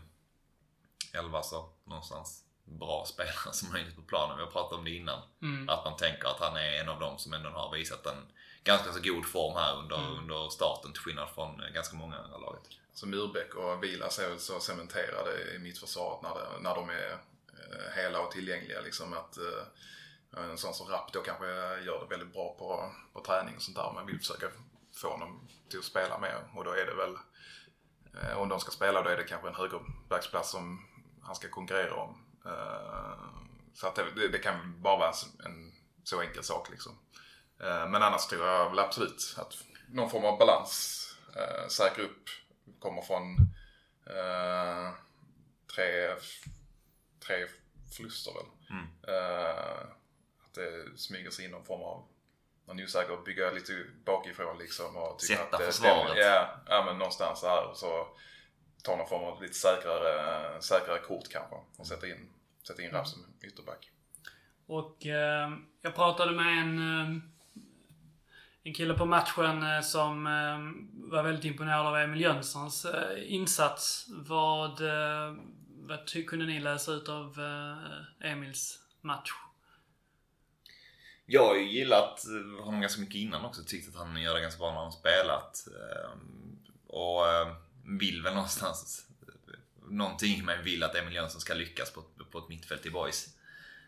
[1.39, 4.37] eh, elva så någonstans bra spelare som möjligt på planen.
[4.37, 5.19] Vi har pratat om det innan.
[5.67, 8.31] Att man tänker att han är en av dem som ändå har visat en
[8.63, 12.39] ganska så god form här under, under starten till skillnad från eh, ganska många här
[12.39, 12.63] laget.
[12.93, 17.11] Så Murbeck och Vilas är väl så cementerade i mittförsvaret när, det, när de är
[17.11, 18.81] eh, hela och tillgängliga.
[18.81, 21.45] Liksom att eh, en sån som Rapp då kanske
[21.85, 23.91] gör det väldigt bra på, på träning och sånt där.
[23.95, 24.47] Men vill försöka
[24.95, 26.49] få honom till att spela mer.
[26.55, 27.17] Och då är det väl,
[28.37, 30.88] om de ska spela då är det kanske en högerbacksplats som
[31.29, 32.23] han ska konkurrera om.
[32.45, 33.19] Eh,
[33.73, 35.13] så att det, det, kan bara vara
[35.45, 35.73] en,
[36.03, 36.99] så enkel sak liksom.
[37.59, 39.53] Eh, men annars tror jag väl absolut att
[39.89, 41.05] någon form av balans
[41.35, 42.23] eh, säkra upp
[42.79, 43.35] kommer från
[45.75, 46.15] tre,
[47.27, 47.47] tre
[47.95, 48.45] förluster väl.
[49.07, 49.81] Eh,
[50.45, 52.07] att det smyger sig in någon form av
[52.67, 54.97] man är osäker att bygga lite bakifrån liksom.
[54.97, 56.17] Och tycka Sätta att det försvaret.
[56.17, 58.07] Ja, ja, men någonstans här och så
[58.83, 61.55] ta någon form av lite säkrare, säkrare kort kanske.
[61.77, 62.29] Och sätta in,
[62.67, 63.91] sätta in Rapp som ytterback.
[64.67, 65.49] Och eh,
[65.81, 67.21] jag pratade med en, eh,
[68.63, 74.05] en kille på matchen eh, som eh, var väldigt imponerad av Emil Jönssons eh, insats.
[74.09, 75.35] Vad, eh,
[75.67, 77.39] vad ty- kunde ni läsa ut av
[78.21, 79.31] eh, Emils match?
[81.25, 82.25] Jag har ju gillat
[82.63, 83.61] honom ganska mycket innan också.
[83.63, 85.67] Tyckt att han gör det ganska bra när han spelat.
[85.67, 87.55] Ehm, Och eh,
[87.97, 89.05] vill väl någonstans...
[89.91, 93.27] Någonting mig vill att Emil Jönsson ska lyckas på, på ett mittfält i boys.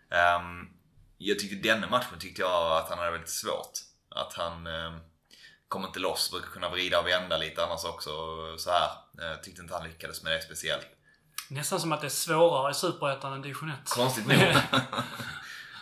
[0.10, 0.70] Ehm,
[1.18, 3.72] Jag tyckte denna matchen tyckte jag att han hade väldigt svårt.
[4.10, 4.96] Att han eh,
[5.68, 8.12] kom inte loss, brukar kunna vrida och vända lite annars också.
[8.58, 8.90] Så här.
[9.18, 10.88] Jag tyckte inte han lyckades med det speciellt.
[11.50, 13.90] Nästan som att det är svårare i Superettan än division 1.
[13.90, 14.38] Konstigt nog.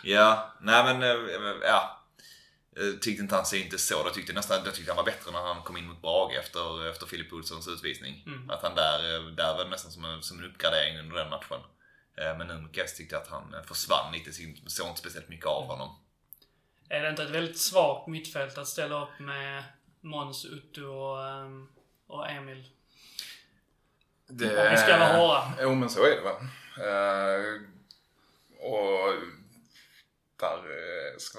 [0.02, 1.99] ja, nej men eh, ja.
[2.74, 3.94] Jag tyckte inte han syntes så.
[4.04, 6.86] Jag tyckte nästan jag tyckte han var bättre när han kom in mot Brage efter,
[6.90, 8.24] efter Filip Olssons utvisning.
[8.48, 11.60] Att han där, eh, där var nästan som en, som en uppgradering under den matchen.
[12.16, 14.32] Eh, Men nu mot Guest tyckte jag att han eh, försvann lite.
[14.32, 15.98] så- Såg inte speciellt mycket av honom.
[16.88, 19.64] Är det inte ett väldigt svagt mittfält att ställa upp med
[20.00, 21.68] Måns, Utto och, ehm,
[22.06, 22.64] och Emil?
[24.28, 25.52] Det, Om vi ska vara hårda.
[25.60, 26.36] Jo men så är det väl.
[26.88, 27.60] Eh,
[28.70, 29.14] och
[30.40, 31.38] där eh, ska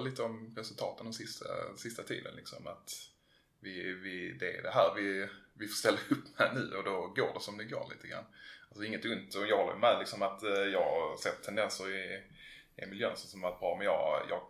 [0.00, 2.36] lite om resultaten den sista, sista tiden.
[2.36, 2.90] Liksom, att
[3.60, 7.06] vi, vi, det är det här vi, vi får ställa upp med nu och då
[7.06, 8.24] går det som det går lite grann.
[8.68, 12.22] Alltså inget ont och jag håller med liksom att eh, jag har sett tendenser i
[12.76, 14.42] Emil Jönsson som varit bra men jag, jag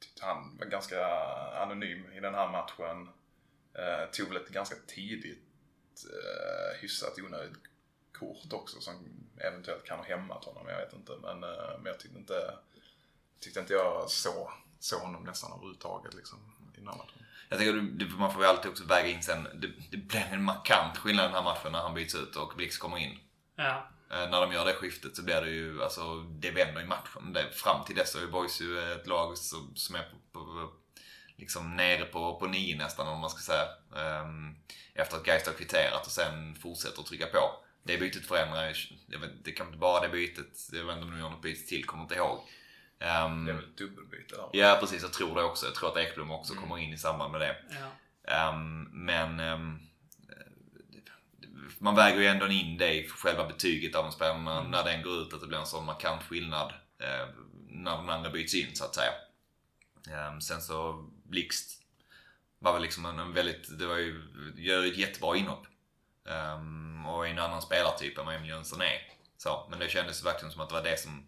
[0.00, 1.06] tyckte han var ganska
[1.54, 3.08] anonym i den här matchen.
[3.74, 7.56] Eh, tog väl ett ganska tidigt eh, hyfsat onödigt
[8.12, 8.94] kort också som
[9.38, 10.68] eventuellt kan ha hämmat honom.
[10.68, 11.12] Jag vet inte.
[11.22, 12.54] Men, eh, men jag tyckte inte,
[13.40, 16.38] tyckte inte jag så, så honom nästan överhuvudtaget liksom,
[16.74, 17.18] i den här matchen.
[17.48, 19.48] Jag tänker det- man får ju alltid också väga in sen.
[19.54, 22.52] Det, det blir en markant skillnad i den här matchen när han byts ut och
[22.56, 23.18] Blix kommer in.
[23.56, 23.88] Ja.
[24.10, 27.32] Eh, när de gör det skiftet så blir det ju, alltså det vänder i matchen.
[27.32, 30.70] Det, fram till dess så är Boys ju ett lag som, som är på, på,
[31.36, 33.66] liksom nere på, på nio nästan om man ska säga.
[33.96, 34.56] Ehm,
[34.94, 37.50] efter att Geist har kvitterat och sen fortsätter att trycka på.
[37.82, 38.74] Det bytet förändrar ju,
[39.42, 41.84] det kan inte bara det bytet, jag vet inte om de gör något byte till,
[41.84, 42.40] kommer inte ihåg.
[43.04, 44.48] Ehm, Det är väl ett dubbelbyte där.
[44.52, 45.66] ja precis, jag tror det också.
[45.66, 47.56] Jag tror att Ekblom också kommer in i samband med det.
[47.70, 48.32] ja.
[48.32, 49.78] Ehm, men ehm,
[51.78, 55.02] man väger ju ändå in det i själva betyget av en spelare när, när den
[55.02, 57.26] går ut att det blir en sån markant skillnad eh,
[57.68, 59.12] när den andra byts in så att säga.
[60.10, 61.82] Ehm, sen så Blixt
[62.58, 64.22] var väl liksom en, en väldigt, det var ju,
[64.56, 65.66] gör ju ett jättebra inhopp.
[66.28, 68.98] Ehm, och är en annan spelartyp än vad Emil Jönsson är.
[69.36, 71.26] Så, men det kändes verkligen som att det var det som,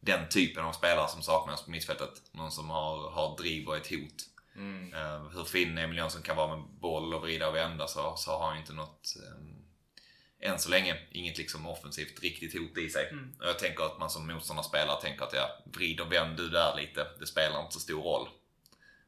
[0.00, 2.22] den typen av spelare som saknas på mittfältet.
[2.32, 4.24] Någon som har, har driv och ett hot.
[4.56, 4.94] Mm.
[4.94, 8.30] Eh, hur fin Emil Jönsson kan vara med boll och vrida och vända så, så
[8.30, 12.88] har han ju inte något, eh, än så länge, inget liksom offensivt riktigt hot i
[12.88, 13.08] sig.
[13.08, 13.32] Mm.
[13.40, 16.76] Och jag tänker att man som motståndarspelare tänker att ja, vrid och vänd du där
[16.76, 18.28] lite, det spelar inte så stor roll.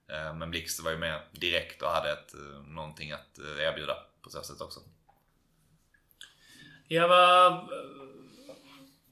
[0.09, 4.31] Eh, men Blixt var ju med direkt och hade ett, eh, någonting att erbjuda på
[4.31, 4.81] så sätt också.
[6.89, 7.69] Ja, vad...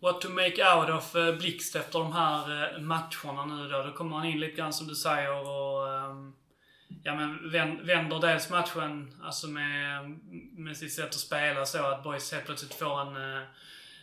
[0.00, 3.82] What to make out of eh, Blixt efter de här eh, matcherna nu då.
[3.82, 5.94] Då kommer han in lite grann som du säger och...
[5.94, 6.32] Ehm,
[7.02, 7.50] ja men
[7.86, 10.10] vänder dels matchen alltså med,
[10.52, 13.36] med sitt sätt att spela så att Boys helt plötsligt får en...
[13.36, 13.42] Eh,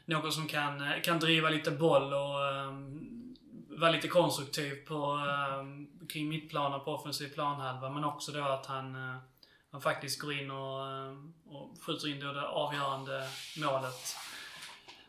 [0.06, 3.36] någon som kan, kan driva lite boll och um,
[3.70, 5.14] vara lite konstruktiv på,
[5.60, 7.90] um, kring mittplanen på offensiv planhalva.
[7.90, 8.96] Men också då att han,
[9.72, 10.82] han faktiskt går in och,
[11.46, 13.28] och skjuter in då det avgörande
[13.58, 14.16] målet.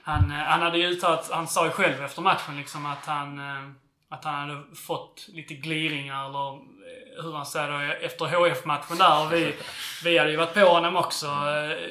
[0.06, 3.38] Han, eh, han hade ju uttalat, han sa ju själv efter matchen liksom att han,
[3.38, 3.70] eh,
[4.08, 9.26] att han hade fått lite gliringar eller eh, hur han säger då, efter HF-matchen där.
[9.26, 9.54] Och vi,
[10.04, 11.26] vi hade ju varit på honom också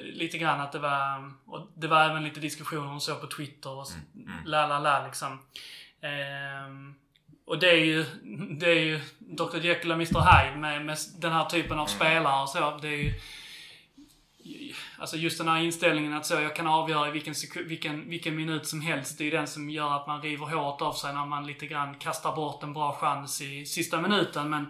[0.03, 3.69] lite grann att det var, och det var även lite diskussioner om så på Twitter
[3.69, 3.97] och så,
[4.45, 5.39] la la la liksom.
[6.01, 6.95] Ehm,
[7.47, 8.05] och det är ju,
[8.59, 12.41] det är ju Dr Jekyll och Mr Hyde med, med den här typen av spelare
[12.41, 12.77] och så.
[12.81, 13.13] Det är ju,
[15.05, 17.33] Alltså just den här inställningen att så jag kan avgöra i vilken,
[17.65, 19.17] vilken, vilken minut som helst.
[19.17, 21.67] Det är ju den som gör att man river hårt av sig när man lite
[21.67, 24.49] grann kastar bort en bra chans i sista minuten.
[24.49, 24.65] Men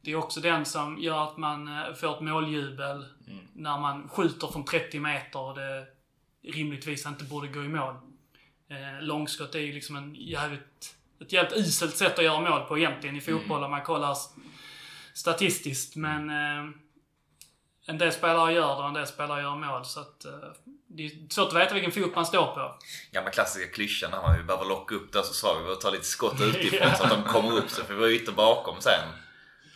[0.00, 3.04] det är också den som gör att man eh, får ett måljubel
[3.52, 5.86] när man skjuter från 30 meter och det
[6.42, 7.94] rimligtvis inte borde gå i mål.
[8.70, 12.78] Eh, långskott är ju liksom en jävligt, ett jävligt uselt sätt att göra mål på
[12.78, 14.16] egentligen i fotboll om man kollar
[15.14, 15.96] statistiskt.
[15.96, 16.70] Men eh,
[17.86, 19.84] en del spelare gör det och en del spelare gör mål.
[19.84, 20.32] Så att, eh,
[20.88, 22.78] det är svårt att veta vilken fot man står på.
[23.12, 25.80] Gamla klassiska klyschan när man vi behöver locka upp det så sa vi vi behöver
[25.80, 28.80] ta lite skott utifrån så att de kommer upp så får vi vara ytor bakom
[28.80, 29.08] sen.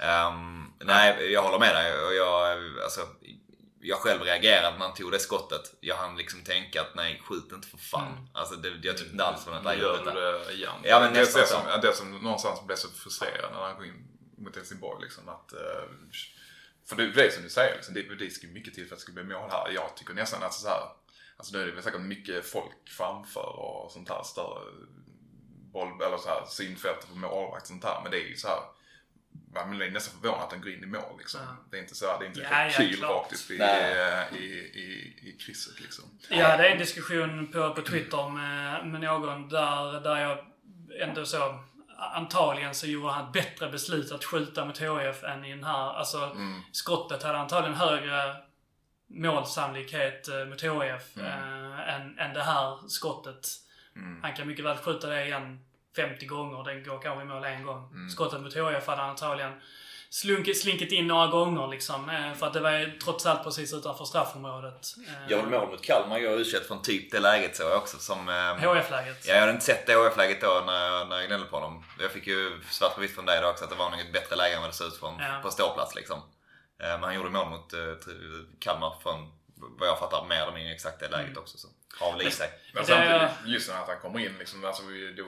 [0.00, 3.00] Ehm, nej, jag håller med dig och jag, alltså,
[3.80, 5.74] jag själv reagerade när man tog det skottet.
[5.80, 8.12] Jag hann liksom tänka att nej, skjut inte för fan.
[8.12, 8.28] Mm.
[8.32, 10.14] Alltså, det, jag tyckte inte alls på den Nu här gör läget.
[10.14, 10.72] du det igen.
[10.82, 11.46] Ja, men det, är det, så.
[11.46, 15.02] som, det som någonstans blev så frustrerande när han går in mot Helsingborg.
[15.02, 15.84] Liksom, att, eh,
[16.88, 18.98] för det, det är som du säger, liksom, det, det ska mycket till för att
[18.98, 19.70] det ska bli mål här.
[19.70, 20.82] Jag tycker nästan att så här,
[21.36, 24.60] alltså nu är det väl säkert mycket folk framför och sånt här större
[25.72, 28.00] boll, eller så här synfältet på målvakt och sånt här.
[28.02, 28.60] Men det är ju så här,
[29.54, 31.40] man blir nästan förvånad att den går in i mål liksom.
[31.40, 31.56] Ja.
[31.70, 34.28] Det är inte så här, det är inte Ja, kyl rakt upp i, Nej.
[34.32, 34.44] i,
[34.80, 36.04] i, i krysset liksom.
[36.28, 40.38] Ja, det är en diskussion på, på Twitter med, med någon där, där jag
[41.00, 41.60] ändå så
[41.98, 45.92] Antagligen så gjorde han ett bättre beslut att skjuta mot HF än i den här.
[45.92, 46.36] Alltså,
[46.72, 48.36] skottet hade antagligen högre
[49.06, 53.48] målsannolikhet eh, mot HF eh, än, än det här skottet.
[54.22, 55.60] Han kan mycket väl skjuta det igen
[55.96, 56.64] 50 gånger.
[56.64, 58.08] Den går kanske i mål en gång.
[58.10, 59.52] Skottet mot HF hade antagligen
[60.14, 62.10] slunkit, slinkit in några gånger liksom.
[62.10, 64.86] eh, För att det var ju trots allt precis utanför straffområdet.
[65.08, 67.98] Eh, Jag gjorde mål mot Kalmar jag u från typ det läget så jag också
[67.98, 68.28] som...
[68.28, 69.24] ehm, HF-läget.
[69.26, 71.84] Ja, jag hade inte sett det HF-läget då när jag, när jag gnällde på honom.
[72.00, 74.12] Jag fick ju svart på vitt från dig då också att det var nog ett
[74.12, 75.40] bättre läge än vad det såg ut från, Ja.
[75.42, 76.18] på ståplats liksom.
[76.82, 77.74] Eh, Men han gjorde mål mot
[78.60, 81.58] Kalmar från vad jag fattar mer eller mindre exakt det läget också.
[81.58, 81.68] Så
[82.00, 82.48] har väl i sig.
[82.74, 84.82] Men samtidigt, just att han kommer in liksom, alltså
[85.16, 85.24] då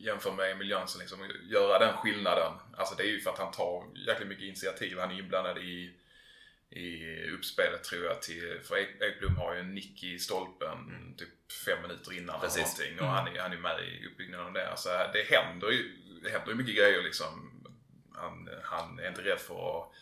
[0.00, 1.18] jämför med Emil Jönsson, liksom,
[1.50, 2.52] göra den skillnaden.
[2.76, 4.98] Alltså det är ju för att han tar jäkligt mycket initiativ.
[4.98, 5.94] Han är inblandad i,
[6.70, 10.78] i uppspelet tror jag till, för Ek- Ekblom har ju en nick i stolpen
[11.18, 12.78] typ fem minuter innan eller Precis.
[12.78, 14.72] någonting och han, är, han är med i uppbyggnaden av det.
[14.76, 17.62] Så det händer ju, det händer ju mycket grejer liksom.
[18.14, 19.92] Han, han är inte rädd för att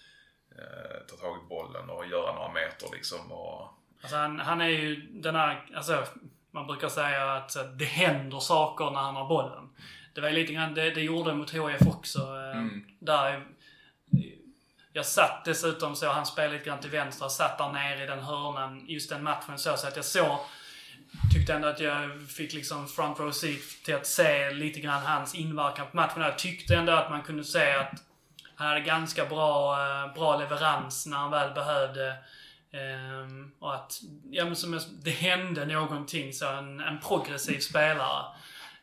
[0.58, 3.32] eh, ta tag i bollen och göra några meter liksom.
[3.32, 6.06] Och, Alltså han, han är ju den här, alltså
[6.50, 9.67] man brukar säga att det händer saker när han har bollen.
[10.18, 12.18] Det var lite grann, det, det gjorde mot HIF också.
[12.18, 12.84] eh, Mm.
[12.98, 13.46] Där,
[14.92, 18.06] jag satt dessutom så, han spelade lite grann till vänster, jag satt där nere i
[18.06, 20.38] den hörnan just den matchen så, så att jag såg
[21.34, 25.34] Tyckte ändå att jag fick liksom front row seat till att se lite grann hans
[25.34, 26.22] inverkan på matchen.
[26.22, 27.92] Jag tyckte ändå att man kunde se att
[28.54, 32.16] han hade ganska bra, eh, bra leverans när han väl behövde.
[32.72, 34.00] Ehm, och att,
[34.30, 38.24] ja men som jag, det hände någonting så, en, en progressiv spelare.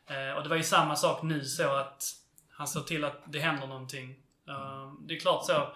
[0.08, 2.04] Eh, och det var ju samma sak nu så att
[2.50, 4.16] han såg till att det händer någonting.
[4.48, 5.68] Eh, det är klart så.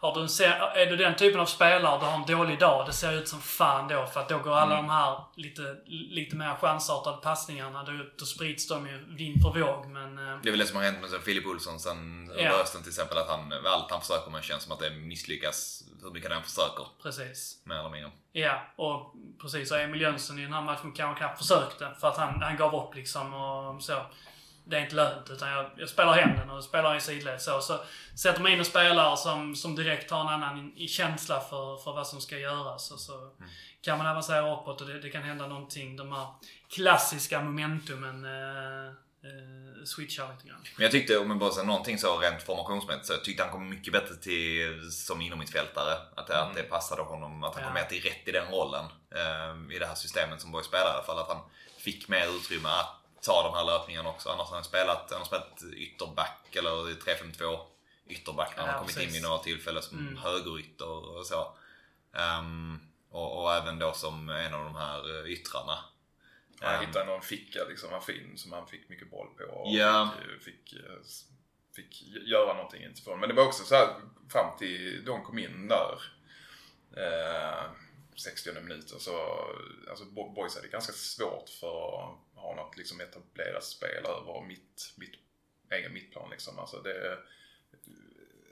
[0.00, 2.92] Har du en, är du den typen av spelare, du har en dålig dag, det
[2.92, 4.06] ser ut som fan då.
[4.06, 8.68] För att då går alla de här lite, lite mer chansartade passningarna, då, då sprids
[8.68, 9.86] de ju vind för våg.
[9.86, 12.52] Men eh, Det är väl det som har hänt med Filip Olsson sen Ja.
[12.52, 13.18] Rösten till exempel.
[13.18, 16.86] Att han, allt han försöker med känns som att det misslyckas hur mycket han försöker.
[17.02, 17.62] precis.
[17.64, 18.10] Mer eller mindre.
[18.32, 19.70] Ja, och precis.
[19.72, 21.90] Och Emil Jönsson i den här matchen kanske knappt försökte.
[22.00, 24.02] För att han, han gav upp liksom och så.
[24.70, 27.60] Det är inte lönt, utan jag, jag spelar hem den och spelar i sidled så.
[27.60, 27.80] Så
[28.18, 32.06] sätter man in en spelare som, som direkt har en annan känsla för, för vad
[32.06, 32.90] som ska göras.
[32.90, 33.30] Och så
[33.82, 35.96] kan man avancera uppåt och det, det kan hända någonting.
[35.96, 36.26] De här
[36.74, 38.86] klassiska momentumen eh,
[39.28, 40.60] eh, switchar lite grann.
[40.76, 43.52] Men jag tyckte, om jag bara säger någonting så rent formationsmässigt, så jag tyckte han
[43.52, 45.92] kom mycket bättre till som innermittfältare.
[46.16, 47.82] Att, det- att det passade honom, att han kom Ja.
[47.82, 48.84] mer till rätt i den rollen.
[49.14, 51.18] eh, I det här systemet som Borg spelar i alla fall.
[51.18, 51.40] Att han
[51.78, 54.28] fick mer utrymme att ta de här löpningarna också.
[54.28, 57.60] Annars har han spelat, han har spelat ytterback eller i 3-5-2
[58.08, 59.14] ytterback när han Ja, har kommit in precis.
[59.16, 60.16] vid några tillfällen som Mm.
[60.16, 61.56] högerytter och så.
[62.12, 65.78] Ehm, och, och även då som en av de här eh, yttrarna.
[66.60, 69.72] han Ehm, hittade någon ficka liksom, han fin, som han fick mycket boll på och
[69.74, 70.10] Ja.
[70.40, 70.96] fick, fick, eh,
[71.76, 73.20] fick göra någonting utifrån.
[73.20, 73.88] Men det var också så här
[74.32, 76.02] fram till de kom in där.
[76.96, 77.64] Eh,
[78.16, 79.44] 60 minuter så,
[79.90, 84.94] alltså Bo- Boys hade ganska svårt för har ha något liksom etablerat spel över mitt,
[84.96, 85.14] mitt
[85.70, 86.58] egen mittplan liksom.
[86.58, 87.18] Alltså det,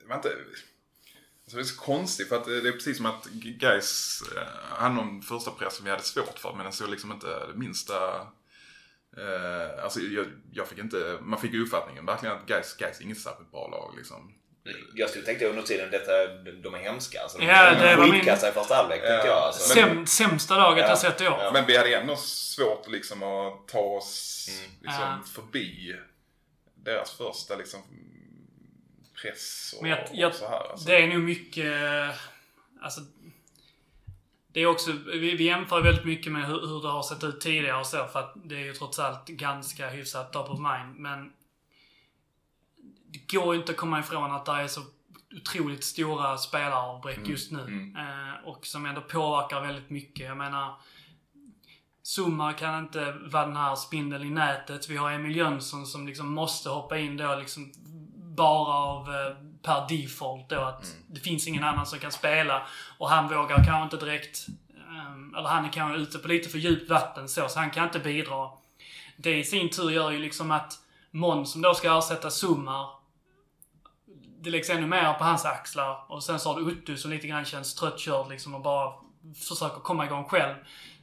[0.01, 0.28] det var inte,
[1.45, 4.95] alltså det är så konstigt för att det är precis som att guys eh, hade
[4.95, 8.26] någon första press som vi hade svårt för men den såg liksom inte det minsta
[9.18, 13.05] Uh, alltså jag, jag fick inte, man fick ju uppfattningen verkligen att guys, guys är
[13.05, 14.34] inget särskilt bra lag liksom.
[14.95, 16.12] Jag skulle tänka under tiden, detta,
[16.62, 17.23] de är hemska.
[17.23, 19.09] Alltså, de Ja, de det var min- i första halvlek Ja.
[19.27, 19.29] jag.
[19.29, 19.75] Alltså.
[19.75, 20.89] Säm, sämsta laget Ja.
[20.89, 21.39] jag sett i år.
[21.41, 21.51] Ja.
[21.53, 24.71] Men vi hade ändå svårt liksom att ta oss Mm.
[24.83, 25.19] liksom, Ja.
[25.35, 25.97] förbi
[26.75, 27.81] deras första liksom
[29.23, 30.71] press och, Men jag- jag- och så här.
[30.71, 30.87] Alltså.
[30.89, 31.73] Det är nog mycket...
[32.83, 33.01] Alltså...
[34.53, 37.41] Det är också, vi, vi jämför väldigt mycket med hur, hur det har sett ut
[37.41, 40.97] tidigare och så, för att det är ju trots allt ganska hyfsat top of mind.
[40.97, 41.33] Men
[43.17, 44.81] det går ju inte att komma ifrån att det är så
[45.37, 47.61] otroligt stora spelaravbräck just nu.
[47.61, 47.97] mm.
[47.97, 50.27] Eh, och som ändå påverkar väldigt mycket.
[50.27, 50.75] Jag menar,
[52.03, 54.89] Zuma kan inte vara den här spindeln i nätet.
[54.89, 57.73] Vi har Emil Jönsson som liksom måste hoppa in då liksom
[58.37, 62.67] bara av eh, per default då att det finns ingen annan som kan spela.
[62.99, 66.59] Och han vågar kanske inte direkt, eh, eller han är kanske ute på lite för
[66.59, 68.49] djupt vatten så, så han kan inte bidra.
[69.17, 70.79] Det i sin tur gör ju liksom att
[71.11, 72.89] Mon som då ska ersätta Summar
[74.47, 76.05] det läggs ännu mer på hans axlar.
[76.09, 78.92] Och sen så har du Uttu som lite grann känns tröttkörd liksom och bara
[79.49, 80.55] försöker komma igång själv.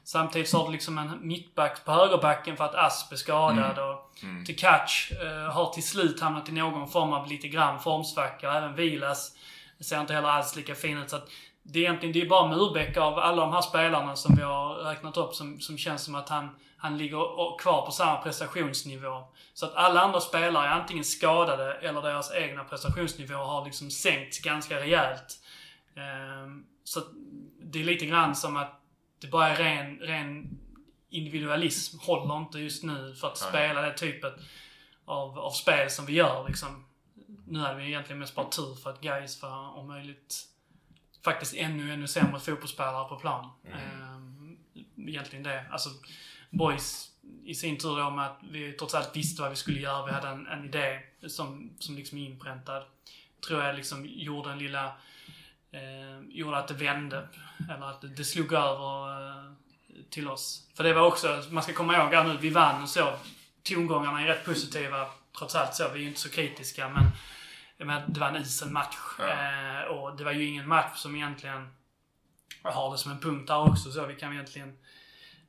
[0.03, 4.19] Samtidigt så har du liksom en mittback på högerbacken för att Asp är skadad och
[4.47, 8.53] Tekac eh, har till slut hamnat i någon form av lite grann formsvacka.
[8.53, 9.31] Även Vilas
[9.79, 11.09] ser inte heller alls lika fin ut.
[11.09, 11.29] Så att
[11.63, 14.75] det är egentligen det är bara Murbeck av alla de här spelarna som vi har
[14.75, 16.49] räknat upp som, som känns som att han,
[16.83, 19.23] han ligger kvar på samma prestationsnivå.
[19.53, 24.39] Så att alla andra spelare är antingen skadade eller deras egna prestationsnivå har liksom sänkts
[24.39, 25.39] ganska rejält.
[25.95, 26.99] Ehm, så
[27.61, 28.81] det är lite grann som att
[29.21, 30.59] det bara är ren, ren
[31.09, 31.99] individualism.
[31.99, 34.33] Håller inte just nu för att spela det typet
[35.05, 36.85] av, av spel som vi gör liksom.
[37.47, 40.45] Nu hade vi egentligen mest bara tur för att guys var om möjligt
[41.23, 43.49] faktiskt ännu, ännu sämre fotbollsspelare på plan.
[43.65, 44.57] Ehm,
[44.97, 45.65] egentligen det.
[45.71, 45.89] Alltså,
[46.53, 47.09] boys
[47.45, 50.05] i sin tur då med att vi trots allt visste vad vi skulle göra.
[50.05, 52.83] Vi hade en, en idé som, som liksom är inpräntad.
[53.47, 54.85] Tror jag liksom gjorde en lilla...
[55.71, 57.27] Eh, gjorde att det vände.
[57.69, 59.51] Eller att det, det slog över eh,
[60.09, 60.67] till oss.
[60.75, 63.13] För det var också, man ska komma ihåg här nu, vi vann och så.
[63.63, 65.89] Tongångarna är rätt positiva trots allt så.
[65.89, 67.05] Vi är ju inte så kritiska men,
[67.87, 68.97] men det var en isen match.
[69.19, 69.29] Ja.
[69.29, 71.69] Eh, och det var ju ingen match som egentligen
[72.63, 74.77] jag har det som en punkt där också så vi kan egentligen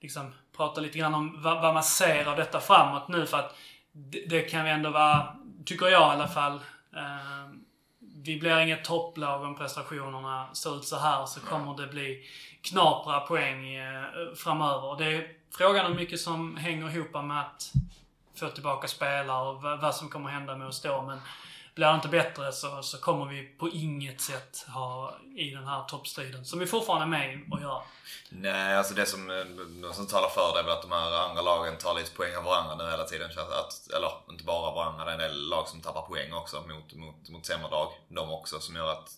[0.00, 3.56] liksom prata lite grann om vad, vad man ser av detta framåt nu för att
[3.92, 6.54] det, det kan vi ändå vara, tycker jag i alla fall,
[6.96, 7.48] eh,
[8.24, 12.24] vi blir inget topplag om prestationerna ser ut så här så kommer det bli
[12.62, 14.04] knapra poäng eh,
[14.36, 14.96] framöver.
[14.98, 17.72] Det är frågan hur mycket som hänger ihop med att
[18.34, 21.02] få tillbaka spelare och vad vad som kommer hända med oss då.
[21.02, 21.20] Men
[21.74, 25.84] blir det inte bättre så, så kommer vi på inget sätt ha i den här
[25.84, 27.82] toppstriden, som vi fortfarande är med och gör.
[28.28, 29.44] Nej, alltså det som, eh,
[29.88, 32.36] det som talar för det är väl att de här andra lagen tar lite poäng
[32.36, 33.30] av varandra nu hela tiden.
[33.32, 36.60] Känns att, eller inte bara varandra, det är en del lag som tappar poäng också
[36.60, 37.92] mot, mot, mot sämre lag.
[38.08, 39.10] De också, som gör att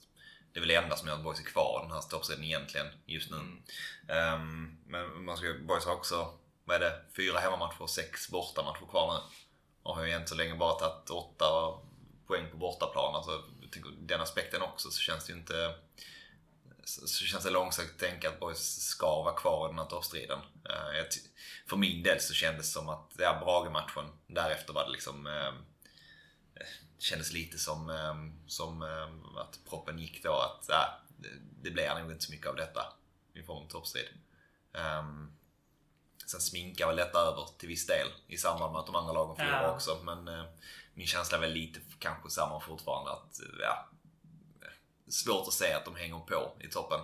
[0.52, 2.44] det är väl det enda som gör att Boys är kvar i den här toppstriden
[2.44, 3.36] egentligen just nu.
[4.14, 6.28] Ehm, men man ska, Boys har också,
[6.64, 9.20] vad är det, fyra hemmamatcher och sex bortamatcher kvar nu.
[9.82, 11.44] Och har ju än så länge bara tagit åtta
[12.26, 13.14] poäng på bortaplan.
[13.14, 13.42] Alltså,
[13.98, 15.74] den aspekten också så känns det ju inte
[16.84, 20.38] så känns det långsiktigt att tänka att Boys ska vara kvar i den här toppstriden.
[20.64, 21.04] Eh,
[21.66, 25.52] För min del så kändes det som att, ja, Brage-matchen, därefter var det liksom eh,
[26.98, 28.14] det kändes lite som, eh,
[28.46, 30.76] som eh, att proppen gick då att äh,
[31.16, 31.28] det,
[31.62, 32.92] det blir nog inte så mycket av detta
[33.34, 34.08] i form av toppstrid.
[34.72, 35.32] Um,
[36.26, 39.36] sen sminkar väl detta över till viss del i samband med att de andra lagen
[39.36, 39.74] förlorar Ja.
[39.74, 39.98] också.
[40.02, 40.44] Men eh,
[40.96, 43.88] min känsla är väl lite kanske samma fortfarande att ja,
[45.08, 47.00] svårt att säga att de hänger på i toppen.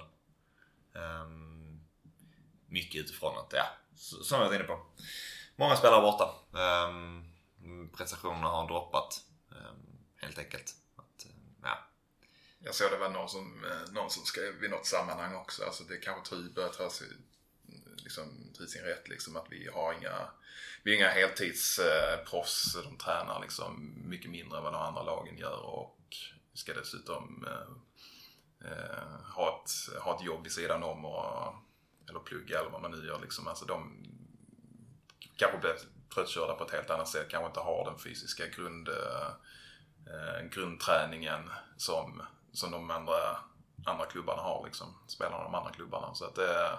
[0.92, 1.80] Um,
[2.66, 3.64] mycket utifrån att, ja,
[3.96, 4.86] som jag var inne på.
[5.56, 6.34] Många spelare borta.
[6.88, 9.24] Um, prestationerna har droppat.
[9.50, 10.74] um, helt enkelt.
[10.96, 11.30] Att, eh,
[11.62, 11.78] ja.
[12.58, 15.84] Jag såg det var någon som, eh, någon som skrev i något sammanhang också, alltså
[15.84, 17.08] det kanske tur börjar ta sig
[17.96, 20.30] liksom, till sin rätt liksom att vi har inga,
[20.82, 25.60] vi är inga heltidsproffs, de tränar liksom mycket mindre än vad de andra lagen gör
[25.60, 25.98] och
[26.54, 31.54] ska dessutom eh, eh, ha, ett, ha ett jobb vid sidan om och,
[32.08, 33.48] eller plugga eller vad man nu gör liksom.
[33.48, 34.06] Alltså de
[35.36, 35.74] kanske blir
[36.14, 39.28] tröttkörda på ett helt annat sätt, kanske inte har den fysiska grund, eh,
[40.06, 42.22] eh grundträningen som,
[42.52, 43.38] som de andra,
[43.86, 46.14] andra klubbarna har, liksom, spelarna i de andra klubbarna.
[46.14, 46.78] Så att det,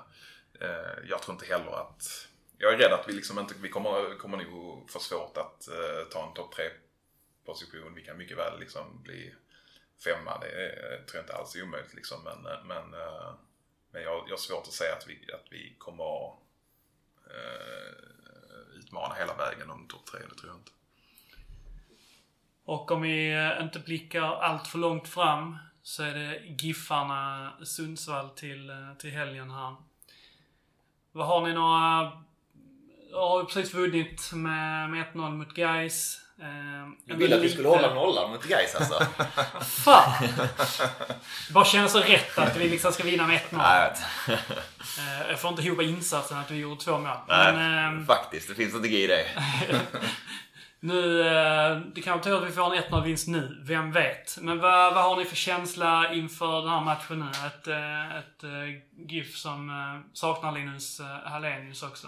[0.62, 2.28] Eh, jag tror inte heller att...
[2.58, 6.08] Jag är rädd att vi liksom inte, vi kommer, kommer nog få svårt att eh,
[6.12, 6.70] ta en topp tre
[7.46, 7.96] position.
[7.96, 9.34] Vi kan mycket väl liksom bli
[10.04, 12.24] femma, det är, tror jag inte alls är omöjligt liksom.
[12.24, 13.34] Men, eh, men, eh,
[13.92, 16.40] men jag, jag har svårt att säga att vi, att vi kommer att
[17.32, 20.72] eh, utmana hela vägen om topp tre, det tror jag inte.
[22.66, 28.72] Och om vi inte blickar allt för långt fram så är det Giffarna Sundsvall till,
[29.00, 29.76] till helgen här.
[31.14, 32.12] Vad har ni några...
[33.12, 36.20] Jag har precis vunnit med, med 1-0 mot Gais.
[37.06, 39.06] Du ville att vi skulle hålla nollan mot Gais alltså?
[39.84, 40.28] Fan!
[41.48, 43.42] Det bara känns så rätt att vi liksom ska vinna med 1-0.
[43.52, 44.00] Nej, jag vet.
[44.98, 47.18] Eh, jag får inte ihop insatsen att vi gjorde två mål.
[47.28, 48.48] Nej, Men, ehm, faktiskt.
[48.48, 49.26] Det finns inte i det.
[50.84, 53.62] Nu, eh, det kan betyda att vi får en 1-0 vinst nu.
[53.62, 54.38] Vem vet?
[54.42, 57.48] Men vad, vad har ni för känsla inför den här matchen nu?
[57.48, 59.72] Ett, eh, ett eh, GIF som
[60.14, 62.08] saknar Linus Hallenius också.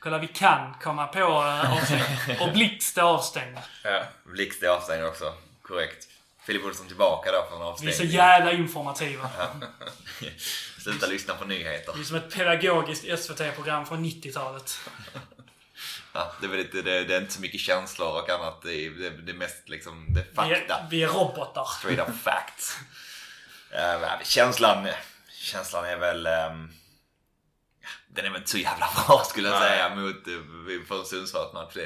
[0.00, 2.40] Kolla, vi kan komma på avstängning.
[2.40, 3.58] Och Blixt är avstängd.
[3.84, 4.02] Ja.
[4.24, 5.32] Blixt är avstängd också.
[5.62, 6.08] Korrekt.
[6.46, 7.94] Filip Olsson tillbaka då från Vi är avstängning.
[7.94, 9.30] så jävla informativa.
[10.78, 11.92] Sluta lyssna på nyheter.
[11.96, 14.78] Vi är som ett pedagogiskt SVT-program från 90-talet.
[16.18, 18.62] Ja, det, är lite, det, det är inte så mycket känslor och annat.
[18.62, 20.74] Det är, det, det är mest liksom det är Vi fakta.
[20.74, 21.64] är, vi är robotar.
[21.64, 22.78] Straight up facts.
[23.72, 24.88] Uh, känslan,
[25.30, 26.24] känslan är väl...
[26.24, 29.68] ja, den är väl inte så jävla bra skulle jag Nej.
[29.68, 31.76] säga mot uh, för en Sundsvallsmatch.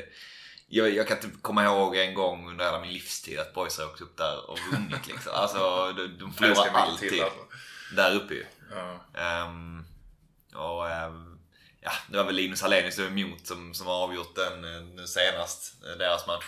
[0.68, 3.84] Jag, jag kan inte komma ihåg en gång under hela min livstid att boys har
[3.86, 5.32] åkt upp där och vunnit liksom.
[5.34, 7.38] Alltså de, de förlorar alltid till, alltså.
[7.96, 8.46] där uppe ju.
[8.70, 9.20] Ja.
[9.20, 9.84] Ehm,
[10.54, 11.31] och ehm,
[11.82, 15.84] ja, det var väl Linus Hallenius emot som, som har avgjort den eh, nu senast,
[15.84, 16.44] eh, deras match.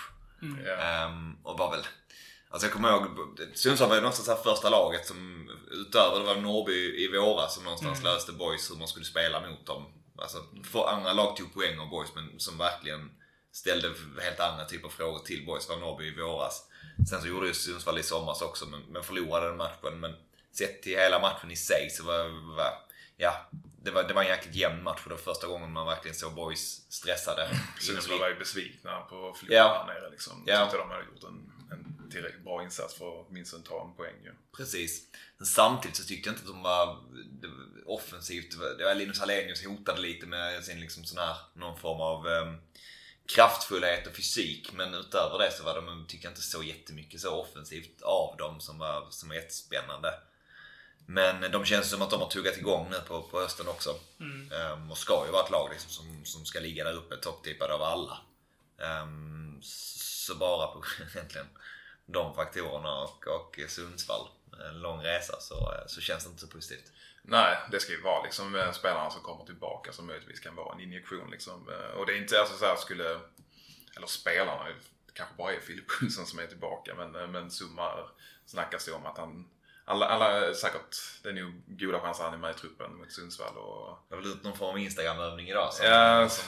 [0.67, 0.73] Ja.
[0.73, 1.87] Ehm, och var väl,
[2.49, 3.07] alltså jag kommer ihåg,
[3.55, 7.55] Sundsvall var ju någonstans det här första laget som utöver, det var Norrby i våras
[7.55, 9.85] som någonstans löste boys hur man skulle spela mot dem.
[10.19, 10.39] Alltså,
[10.73, 13.11] för andra lag tog poäng av boys men som verkligen
[13.53, 16.65] ställde helt andra typer av frågor till boys var Norrby i våras.
[17.11, 20.01] Sen så gjorde ju Sundsvall i somras också men, men förlorade den matchen.
[20.01, 20.15] Men
[20.53, 22.73] sett till hela matchen i sig så var, var
[23.17, 23.51] ja,
[23.85, 26.15] det var, det var en jäkligt jämn match och det var första gången man verkligen
[26.15, 27.49] såg boys stressade.
[27.81, 29.85] Sundsvall var ju besvikna på förlora Ja.
[29.89, 30.45] nere liksom.
[30.47, 30.63] Ja.
[30.65, 34.15] Tyckte de hade gjort en, en tillräckligt bra insats för att minst ta en poäng
[34.25, 34.33] ju.
[34.57, 35.03] Precis.
[35.39, 36.99] Men samtidigt så tyckte jag inte att de var var
[37.87, 38.51] offensivt.
[38.51, 42.01] Det var, det var Linus Hallenius hotade lite med sin liksom sån här, någon form
[42.01, 42.61] av um,
[43.35, 44.73] kraftfullhet och fysik.
[44.73, 48.61] Men utöver det så var de, tycker jag inte så jättemycket så offensivt av dem
[48.61, 50.15] som var, som var jättespännande.
[51.07, 53.95] Men de känns som att de har tuggat igång nu på, på hösten också.
[54.53, 57.75] Ehm, och ska ju vara ett lag liksom som, som ska ligga där uppe, topptippade
[57.75, 58.19] av alla.
[58.79, 60.83] Ehm, så bara på
[61.15, 61.47] egentligen
[62.07, 64.29] de faktorerna och, och Sundsvall,
[64.69, 66.93] en lång resa, så, så känns det inte så positivt.
[67.23, 70.75] Nej, det ska ju vara liksom eh, spelarna som kommer tillbaka som möjligtvis kan vara
[70.75, 71.69] en injektion liksom.
[71.69, 73.21] Eh, Och det är inte alltså så här skulle,
[73.97, 74.67] eller spelarna,
[75.13, 77.99] kanske bara är Filip Olsson som är tillbaka men, eh, men Summa
[78.47, 79.49] snackas det om att han,
[79.85, 83.13] alla, alla säkert, det är nog goda chanser att han är med i truppen mot
[83.13, 86.29] Sundsvall och Det har väl ut någon form av Instagram-övning idag som, Ja.
[86.29, 86.45] som,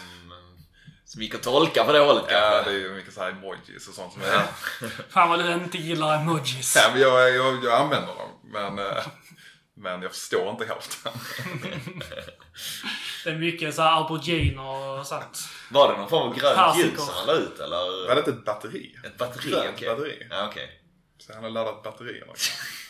[1.05, 2.70] som gick att tolka på det hållet Ja, kanske.
[2.70, 4.43] det är ju mycket så här emojis och sånt som är...
[5.11, 6.76] Fan vad du inte gillar emojis.
[6.76, 9.07] Ja, men jag, jag, jag använder dem, men, eh,
[9.74, 11.12] men jag förstår inte hälften.
[13.24, 15.39] Det är mycket så här auberginer och sånt.
[15.70, 18.07] Var det någon form av grönt ljus som han la ut eller?
[18.09, 18.97] Var det inte ett batteri?
[19.05, 19.55] Ett batteri?
[19.74, 19.89] Okej.
[19.89, 20.26] batteri.
[20.30, 20.82] Ja, okej.
[21.18, 22.32] Så han har laddat batterierna.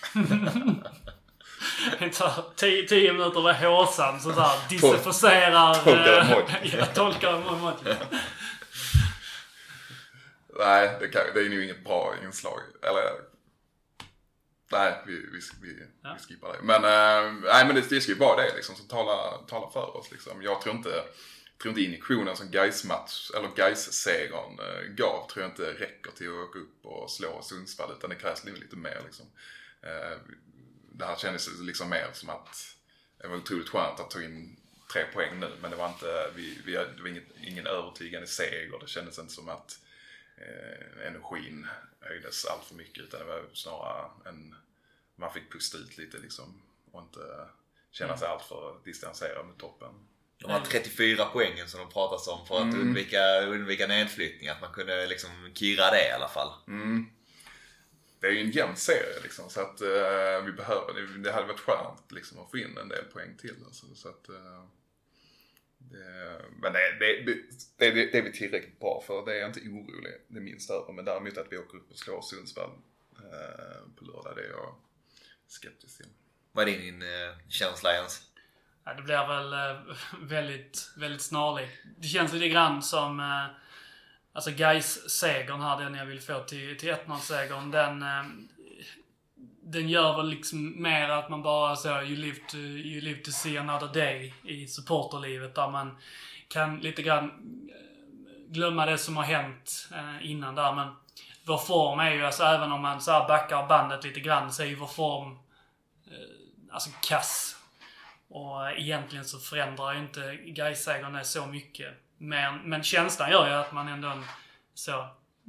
[2.57, 5.75] Tio, tio minuter med håsan så där desinficerar...
[5.75, 7.95] Tolkar eh, tolkar emoji.
[10.59, 12.61] Nej, det, kan, det är nog inget bra inslag.
[12.83, 13.03] Eller...
[14.73, 16.17] Nej, vi, vi, vi, Ja.
[16.19, 16.59] vi skippar det.
[16.63, 19.97] Men, eh, nej, men det, det ska ju vara det liksom, som talar, talar för
[19.97, 20.11] oss.
[20.11, 20.43] Liksom.
[20.43, 21.03] Jag tror inte,
[21.63, 26.11] tror inte injektionen som gais match eller gais segern eh, gav, tror jag inte räcker
[26.11, 27.93] till att åka upp och slå Sundsvall.
[27.99, 29.01] Utan det krävs nog lite mer.
[29.05, 29.27] Liksom.
[29.87, 30.19] Eh,
[30.93, 32.77] det här kändes liksom mer som att
[33.19, 34.57] det var otroligt skönt att ta in
[34.93, 35.51] tre poäng nu.
[35.63, 38.79] Men det var inte, vi, vi, det var inget, ingen övertygande seger.
[38.81, 39.81] Det kändes inte som att
[40.37, 41.67] eh, energin
[42.01, 44.55] höjdes allt för mycket utan det var snarare en,
[45.17, 46.63] man fick pusta ut lite liksom
[46.93, 47.49] och inte
[47.91, 49.93] känna sig alltför distanserad mot toppen.
[50.39, 52.81] De här 34 poängen som de pratas om för att Mm.
[52.81, 54.49] undvika, undvika nedflyttning.
[54.49, 56.53] Att man kunde liksom kirra det i alla fall.
[56.69, 57.07] Mm.
[58.21, 61.47] Det är ju en jämn serie liksom så att eh, vi behöver, det, det hade
[61.47, 63.57] varit skönt liksom att få in en del poäng till.
[63.67, 64.65] Alltså, så att, eh,
[65.79, 67.23] det, men det, det,
[67.77, 69.25] det, det, är vi tillräckligt bra för.
[69.25, 70.93] Det är jag inte orolig det minsta över.
[70.93, 72.71] Men däremot att vi åker upp och slår Sundsvall
[73.19, 74.75] eh, på lördag, det är jag
[75.47, 76.07] skeptisk till.
[76.53, 77.09] Vad är din eh,
[77.49, 78.23] känsla Jens?
[78.85, 81.73] Ja, det blir väl eh, väldigt, väldigt snarlikt.
[81.99, 83.47] Det känns lite grann som eh,
[84.37, 88.03] Alltså gais segern här, den jag vill få till, till 1-0-segern, den...
[88.03, 88.49] Ehm,
[89.63, 93.31] den gör väl liksom mer att man bara så, you live to, you live to
[93.31, 95.97] see another day i supporterlivet där man
[96.49, 100.73] kan lite grann eh, glömma det som har hänt eh, innan där.
[100.73, 100.89] Men
[101.45, 104.63] vår form är ju, alltså även om man så här backar bandet lite grann, så
[104.63, 105.33] är ju vår form
[106.07, 107.57] eh, alltså kass.
[108.29, 112.06] Och egentligen så förändrar ju inte Gais-segern det så mycket.
[112.19, 114.13] Men, men känslan gör ju att man ändå
[114.75, 115.09] så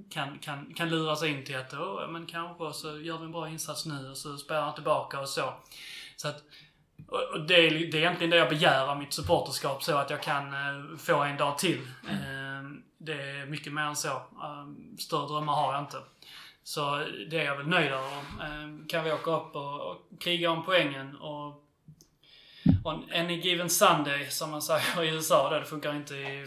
[0.09, 3.31] kan, kan, kan lura sig in till att oh, men kanske så gör vi en
[3.31, 5.53] bra insats nu och så spelar han tillbaka och så.
[6.15, 6.43] Så att,
[7.07, 10.23] och det, är, det är egentligen det jag begär av mitt supporterskap så att jag
[10.23, 11.81] kan eh, få en dag till.
[12.09, 14.09] Eh, det är mycket mer än så.
[14.09, 14.67] Eh,
[14.99, 15.97] större drömmar har jag inte.
[16.63, 18.23] Så det är jag väl nöjd över.
[18.43, 21.66] Ehm, kan vi åka upp och, och kriga om poängen och
[22.83, 26.45] on any given Sunday, som man säger i USA, det funkar inte i,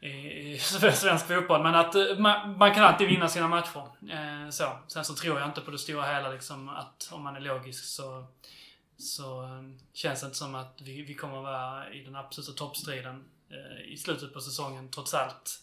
[0.00, 0.58] i, i
[0.92, 1.62] svensk fotboll.
[1.62, 3.86] Men att eh, man, man kan alltid vinna sina matcher.
[4.10, 4.78] Eh, så.
[4.88, 7.84] Sen så tror jag inte på det stora hela liksom att om man är logisk
[7.84, 8.26] så,
[8.98, 9.62] så eh,
[9.92, 13.96] känns det inte som att vi, vi kommer vara i den absoluta toppstriden eh, i
[13.96, 15.60] slutet på säsongen trots allt.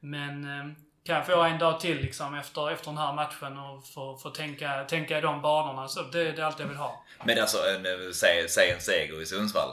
[0.00, 0.72] Men eh,
[1.06, 4.30] kan jag få en dag till liksom efter, efter den här matchen och få, få
[4.30, 5.88] tänka, tänka i de banorna.
[5.88, 7.04] Så det, det är allt jag vill ha.
[7.24, 9.70] Men alltså, en, eh, säg, säg en seger i Sundsvall.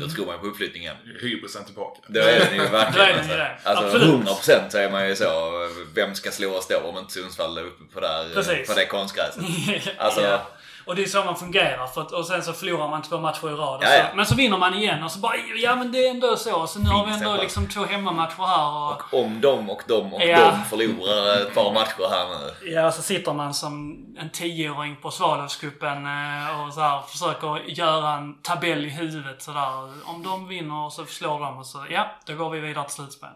[0.00, 0.96] Då tror man på uppflyttningen.
[1.20, 2.00] Hybrisen tillbaka.
[2.08, 3.58] Då är den ju verkligen ju det.
[3.64, 4.28] alltså, Absolut.
[4.28, 5.50] alltså 100% så är man ju så.
[5.94, 8.68] Vem ska slå oss då om inte Sundsvall är uppe på, där, Precis.
[8.68, 9.42] på det konstgräset?
[9.98, 10.46] Alltså- ja.
[10.86, 11.86] Och det är så man fungerar.
[11.86, 13.76] För att, och sen så förlorar man två matcher i rad.
[13.76, 14.04] och Ja, så, ja.
[14.14, 16.66] Men så vinner man igen och så bara, ja men det är ändå så.
[16.66, 19.02] Så nu har vi ändå liksom två hemmamatcher här och...
[19.12, 20.50] Och om de och de och Ja.
[20.50, 22.26] de förlorar ett par matcher här
[22.62, 22.70] nu.
[22.72, 28.10] Ja, så sitter man som en tioåring på Svalövscupen eh, och så här försöker göra
[28.12, 29.92] en tabell i huvudet sådär.
[30.04, 33.28] Om de vinner så slår de och så, ja, då går vi vidare till slutspel.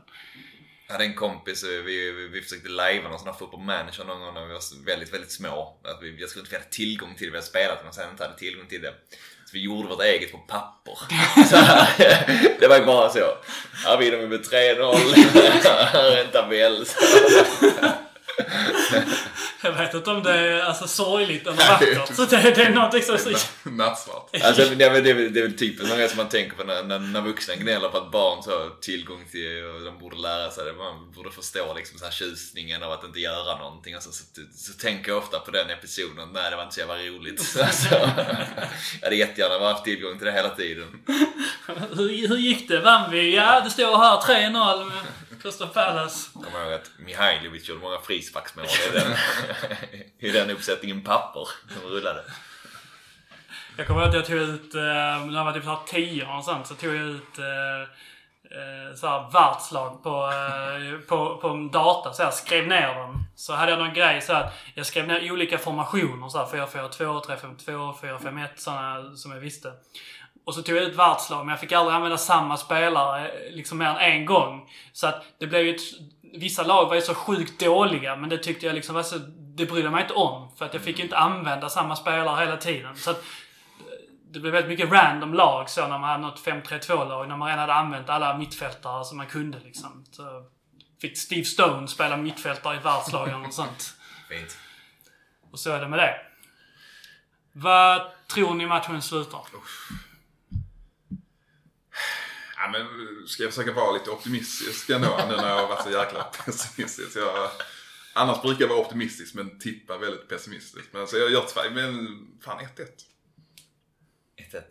[0.89, 4.05] Jag hade en kompis, eh, vi, vi, vi försökte lajva någon sån här football manager
[4.05, 5.77] någon gång när vi var väldigt, väldigt små.
[5.85, 8.11] Att vi, jag tror inte vi hade tillgång till det, vi hade spelat men sen
[8.11, 8.95] inte hade tillgång till det.
[9.45, 10.99] Så vi gjorde vårt eget på papper.
[11.51, 11.57] Så,
[12.61, 13.39] det var ju bara så.
[13.85, 14.95] Här vinner vi med 3-0.
[15.93, 16.87] Här är en tabell.
[19.61, 19.67] Så.
[19.67, 22.17] Jag vet inte om det är alltså, sorgligt eller vackert.
[22.17, 23.19] Så det, det är något liksom
[23.65, 23.69] så...
[23.71, 24.31] Nattsvart.
[24.43, 26.57] Alltså, det, är, väl- det, är, väl- det är väl typiskt något som man tänker
[26.57, 29.99] på när, när, när vuxna gnäller på att barn så har tillgång till och de
[29.99, 30.73] borde lära sig det.
[30.73, 33.95] Man borde förstå liksom så här tjusningen av att inte göra någonting.
[33.95, 34.25] Alltså, så,
[34.57, 36.29] så, tänker jag ofta på den episoden.
[36.33, 37.57] Nej, det var inte så jävla roligt.
[37.69, 37.95] Alltså,
[39.01, 41.01] jag hade jättegärna haft tillgång till det hela tiden.
[41.97, 42.81] Hur, hur gick det?
[42.81, 43.37] Vann vi?
[43.37, 44.17] Ja, det står här
[44.51, 46.29] 3-0 med Crystal Palace.
[46.35, 49.13] Kommer ihåg att Mihailovic gjorde många frisparksmål i den,
[50.19, 52.23] i den uppsättningen papper som rullade.
[53.77, 56.45] Jag kommer ihåg att jag tog ut, eh, när jag var typ såhär 10 och
[56.45, 57.81] sånt, så tog jag ut eh,
[58.59, 60.33] eh, såhär världslag på,
[61.09, 62.13] på, på en data.
[62.13, 63.25] Så jag skrev ner dem.
[63.37, 66.29] Så hade jag någon grej så att jag skrev ner olika formationer.
[66.29, 69.73] Så här 4-4-2, 3-5-2, 4-5-1 sådana som jag visste.
[70.49, 73.87] Och så tog jag ut världslag, men jag fick aldrig använda samma spelare liksom mer
[73.87, 74.71] än en gång.
[74.93, 75.83] Så att det blev ju ett,
[76.35, 79.17] Vissa lag var ju så sjukt dåliga, men det tyckte jag liksom var så...
[79.59, 80.57] Det brydde jag mig inte om.
[80.57, 82.97] För att jag fick inte använda samma spelare hela tiden.
[82.97, 83.25] Så att
[84.31, 87.29] det blev väldigt mycket random lag så när man hade något 5-3-2-lag.
[87.29, 90.05] När man redan hade använt alla mittfältare som man kunde liksom.
[90.11, 90.23] Så
[91.01, 93.95] fick Steve Stone spela mittfältare i ett världslag eller något sånt.
[94.29, 94.59] Fint.
[95.53, 96.15] Och så är det med det.
[97.53, 99.41] Vad tror ni matchen slutar?
[102.57, 102.87] Ja, men
[103.27, 107.17] ska jag försöka vara lite optimistisk ändå nu när jag har varit så jäkla pessimistisk.
[107.17, 107.51] Jag,
[108.19, 110.93] annars brukar jag vara optimistisk men tippa väldigt pessimistiskt.
[110.93, 112.09] Men så jag gör tvär, men
[112.45, 112.67] fan 1-1.
[114.53, 114.63] 1-1.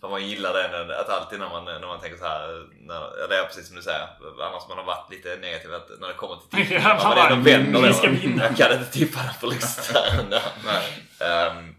[0.00, 2.94] För man gillar det när, att alltid när man, när man tänker så här, när,
[3.20, 4.08] ja, det är precis som du säger,
[4.42, 7.50] annars man har varit lite negativ att när det kommer till tippning, Ja, man ändå
[7.50, 10.24] vänder "Vi ska vinna." Jag kan inte tippa den förlust här.
[10.64, 11.50] Nej.
[11.50, 11.76] um,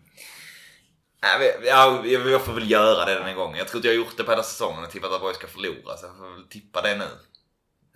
[1.22, 3.58] nej, men, ja, jag, jag får väl göra det den här gången.
[3.58, 5.48] Jag tror inte jag har gjort det på hela säsongen och tippat att Borg ska
[5.48, 7.08] förlora, så jag får väl tippa det nu.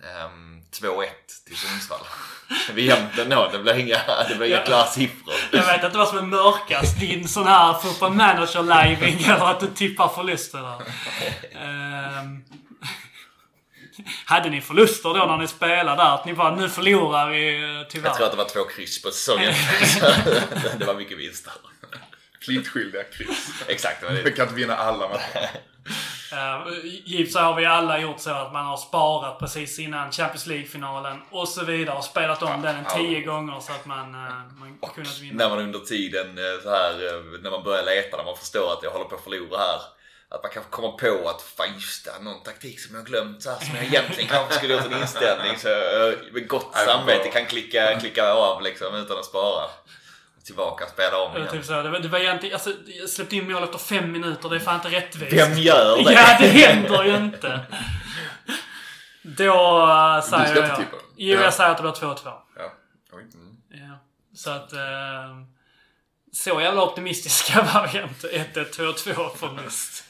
[0.02, 1.06] Um, 2-1
[1.46, 2.00] till Sundsvall.
[2.72, 3.98] Vi är jämnt ändå, det blir inga,
[4.28, 5.34] det blir inga klara siffror.
[5.52, 7.00] Jag vet inte vad som är mörkast.
[7.00, 10.80] Din sån här football manager living eller att du tippar förluster där.
[11.60, 12.44] Ehm,
[14.24, 16.14] hade ni förluster då när ni spelade där?
[16.14, 18.08] Att ni bara, nu förlorar vi eh, tyvärr.
[18.08, 19.54] Jag tror att det var två kryss på säsongen.
[20.78, 21.52] det var mycket vinster.
[22.46, 23.50] Pliktskyldiga kryss.
[23.66, 25.50] Exakt, det var Vi kan inte vinna alla matcher.
[26.32, 31.22] Uh, givetvis har vi alla gjort så att man har sparat precis innan Champions League-finalen
[31.30, 34.20] och så vidare och spelat om den tio gånger så att man, uh,
[34.58, 35.48] man kunnat vinna.
[35.48, 38.72] När man under tiden eh, så här, eh, när man börjar leta, när man förstår
[38.72, 39.80] att jag håller på att förlora här.
[40.28, 43.42] Att man kanske kommer på att fan just det, någon taktik som jag har glömt
[43.42, 45.58] så här, som jag egentligen kanske skulle gjort en inställning.
[45.58, 49.64] Så jag med gott samvete kan klicka, klicka av liksom utan att spara.
[50.46, 51.48] Tillbaka och spela om igen.
[51.48, 54.48] Typ så, det, var, det var egentligen, alltså, jag släppte in mål efter fem minuter.
[54.48, 55.32] Det är fan inte rättvist.
[55.32, 56.12] Vem gör det?
[56.12, 57.60] Ja, det händer ju inte.
[59.22, 60.96] Då uh, säger ska inte tippa.
[61.16, 61.42] Jo, Ja.
[61.44, 62.16] jag säger att det blir 2-2.
[62.56, 62.72] Ja.
[63.12, 63.22] Oj.
[63.34, 63.56] Mm.
[63.70, 63.98] Ja.
[64.34, 64.72] Så att...
[64.72, 64.78] Uh,
[66.32, 68.28] så jävla optimistiska var vi inte.
[68.60, 70.04] 1-1, 2-2 förlust.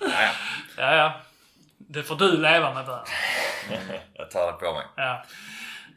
[0.00, 0.30] Ja, ja.
[0.76, 1.20] Ja, ja.
[1.78, 3.02] Det får du leva med där.
[4.14, 4.86] Jag tar det på mig.
[4.96, 5.24] Ja.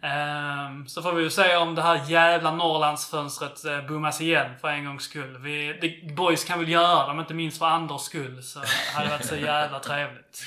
[0.04, 4.68] Ehm, så får vi ju se om det här jävla Norrlandsfönstret uh, bommas igen för
[4.68, 5.38] en gångs skull.
[5.38, 8.44] Vi, det, boys kan väl göra det, men inte minst för Anders skull.
[8.44, 10.44] Så det hade varit så jävla trevligt.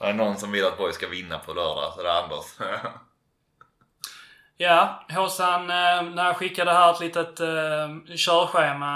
[0.00, 2.44] Är det någon som vill att Borg ska vinna på lördag så är det Anders.
[4.60, 8.86] Ja, Håsan, eh, när jag skickade här ett litet eh, körschema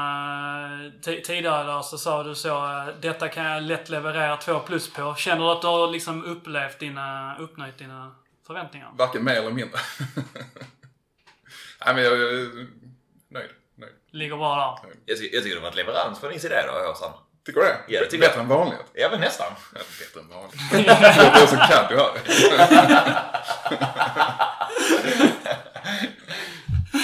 [0.64, 4.58] eh, ti- tidigare idag så sa du så eh, detta kan jag lätt leverera 2
[4.58, 5.14] plus på.
[5.14, 8.14] Känner du att du har liksom upplevt dina, uppnöjt dina
[8.52, 8.90] förväntningar?
[8.98, 9.80] Varken mer eller mindre.
[11.84, 12.18] Nej men jag är
[13.28, 13.50] nöjd.
[13.74, 13.92] nöjd.
[14.10, 14.94] Ligger bra där.
[15.06, 17.12] Jag, ty- jag tycker det var en leverans på din sida då, Håsan.
[17.46, 17.78] Tycker du det?
[17.88, 18.78] Ja, det tycker Bättre än vanligt?
[18.92, 19.52] Ja, men nästan.
[19.74, 20.54] Ja, bättre än vanligt.
[21.16, 22.12] jag blir så caddy här.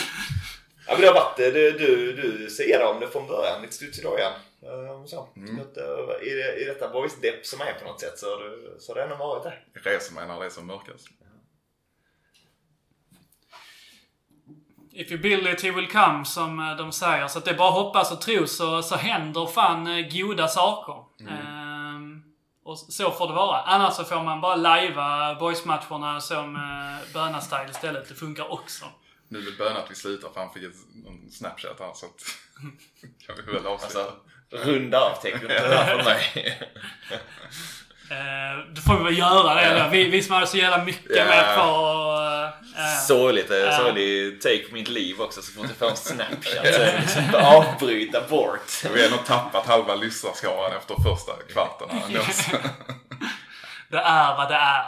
[0.86, 3.98] Ja, men det har varit, du, du, du säger om det från början, lite studs
[3.98, 4.32] i dojan.
[4.62, 5.28] Ehm, Så.
[5.36, 5.60] Mm.
[5.60, 8.26] Att, eh, I, det- I detta boys-depp som är på något sätt så
[8.78, 9.54] så har det ändå varit det.
[9.74, 11.06] Jag reser mig när det är som mörkast.
[14.98, 17.28] If you build it he will come, som eh, de säger.
[17.28, 20.48] Så att det är bara att hoppas och tro så, så händer fan eh, goda
[20.48, 21.04] saker.
[21.30, 22.22] Ehm,
[22.64, 23.62] och så får det vara.
[23.62, 28.08] Annars så får man bara lajva boysmatcherna som uh, Böna-style istället.
[28.08, 28.84] Det funkar också.
[29.28, 32.22] Nu vill Böna att vi slutar för han fick en snapchat här så att...
[33.26, 34.00] kan vi väl avsluta.
[34.00, 34.16] Alltså,
[34.50, 36.62] runda av här för mig.
[38.10, 39.60] Uh, då får vi väl göra det.
[39.60, 39.88] Eller?
[39.88, 41.24] Vi, vi som hade så jävla mycket Ja.
[41.24, 42.44] med kvar.
[42.44, 42.50] Uh,
[43.06, 43.56] Sorgligt, Ja.
[43.56, 43.76] uh.
[43.76, 46.64] sorglig take på mitt liv också så fort jag får en snapchat
[47.00, 48.84] liksom avbryta bort.
[48.94, 51.88] Vi har ändå tappat halva lyssnarskaran efter första kvarten
[53.90, 54.84] det är vad det är.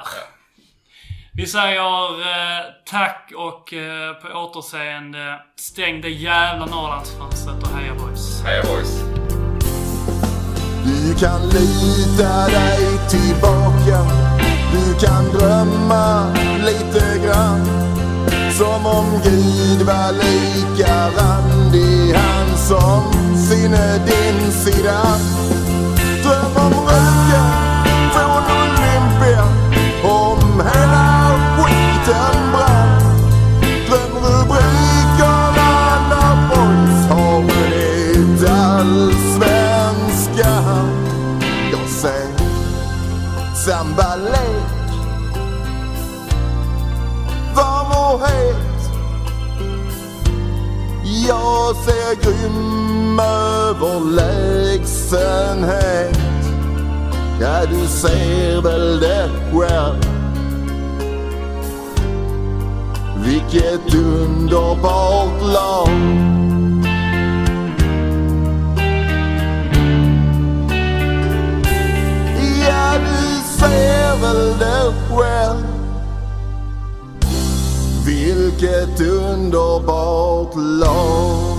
[1.35, 5.41] Vi säger eh, tack och eh, på återseende.
[5.57, 8.43] Stäng det jävla Norrlandsfönstret och heja boys.
[8.43, 9.10] Heja boys.
[11.21, 14.07] Du kan lita dig tillbaka.
[14.73, 16.33] Du kan drömma
[16.65, 17.61] lite grann
[18.59, 25.03] Som om Gud var lika randig Han som sinne din sida.
[26.23, 29.45] Dröm om röken från Olympia
[30.03, 32.70] Om hela skiten brann.
[43.65, 44.81] Sambalek
[47.55, 48.81] Varm och het
[51.29, 56.19] Jag ser grym överlägsenhet
[57.41, 60.11] Ja, du ser väl det själv
[63.25, 65.89] Vilket underbart lag.
[72.69, 72.95] Ja,
[73.61, 75.67] du ser väl det själv.
[78.07, 81.50] Vilket underbart lag.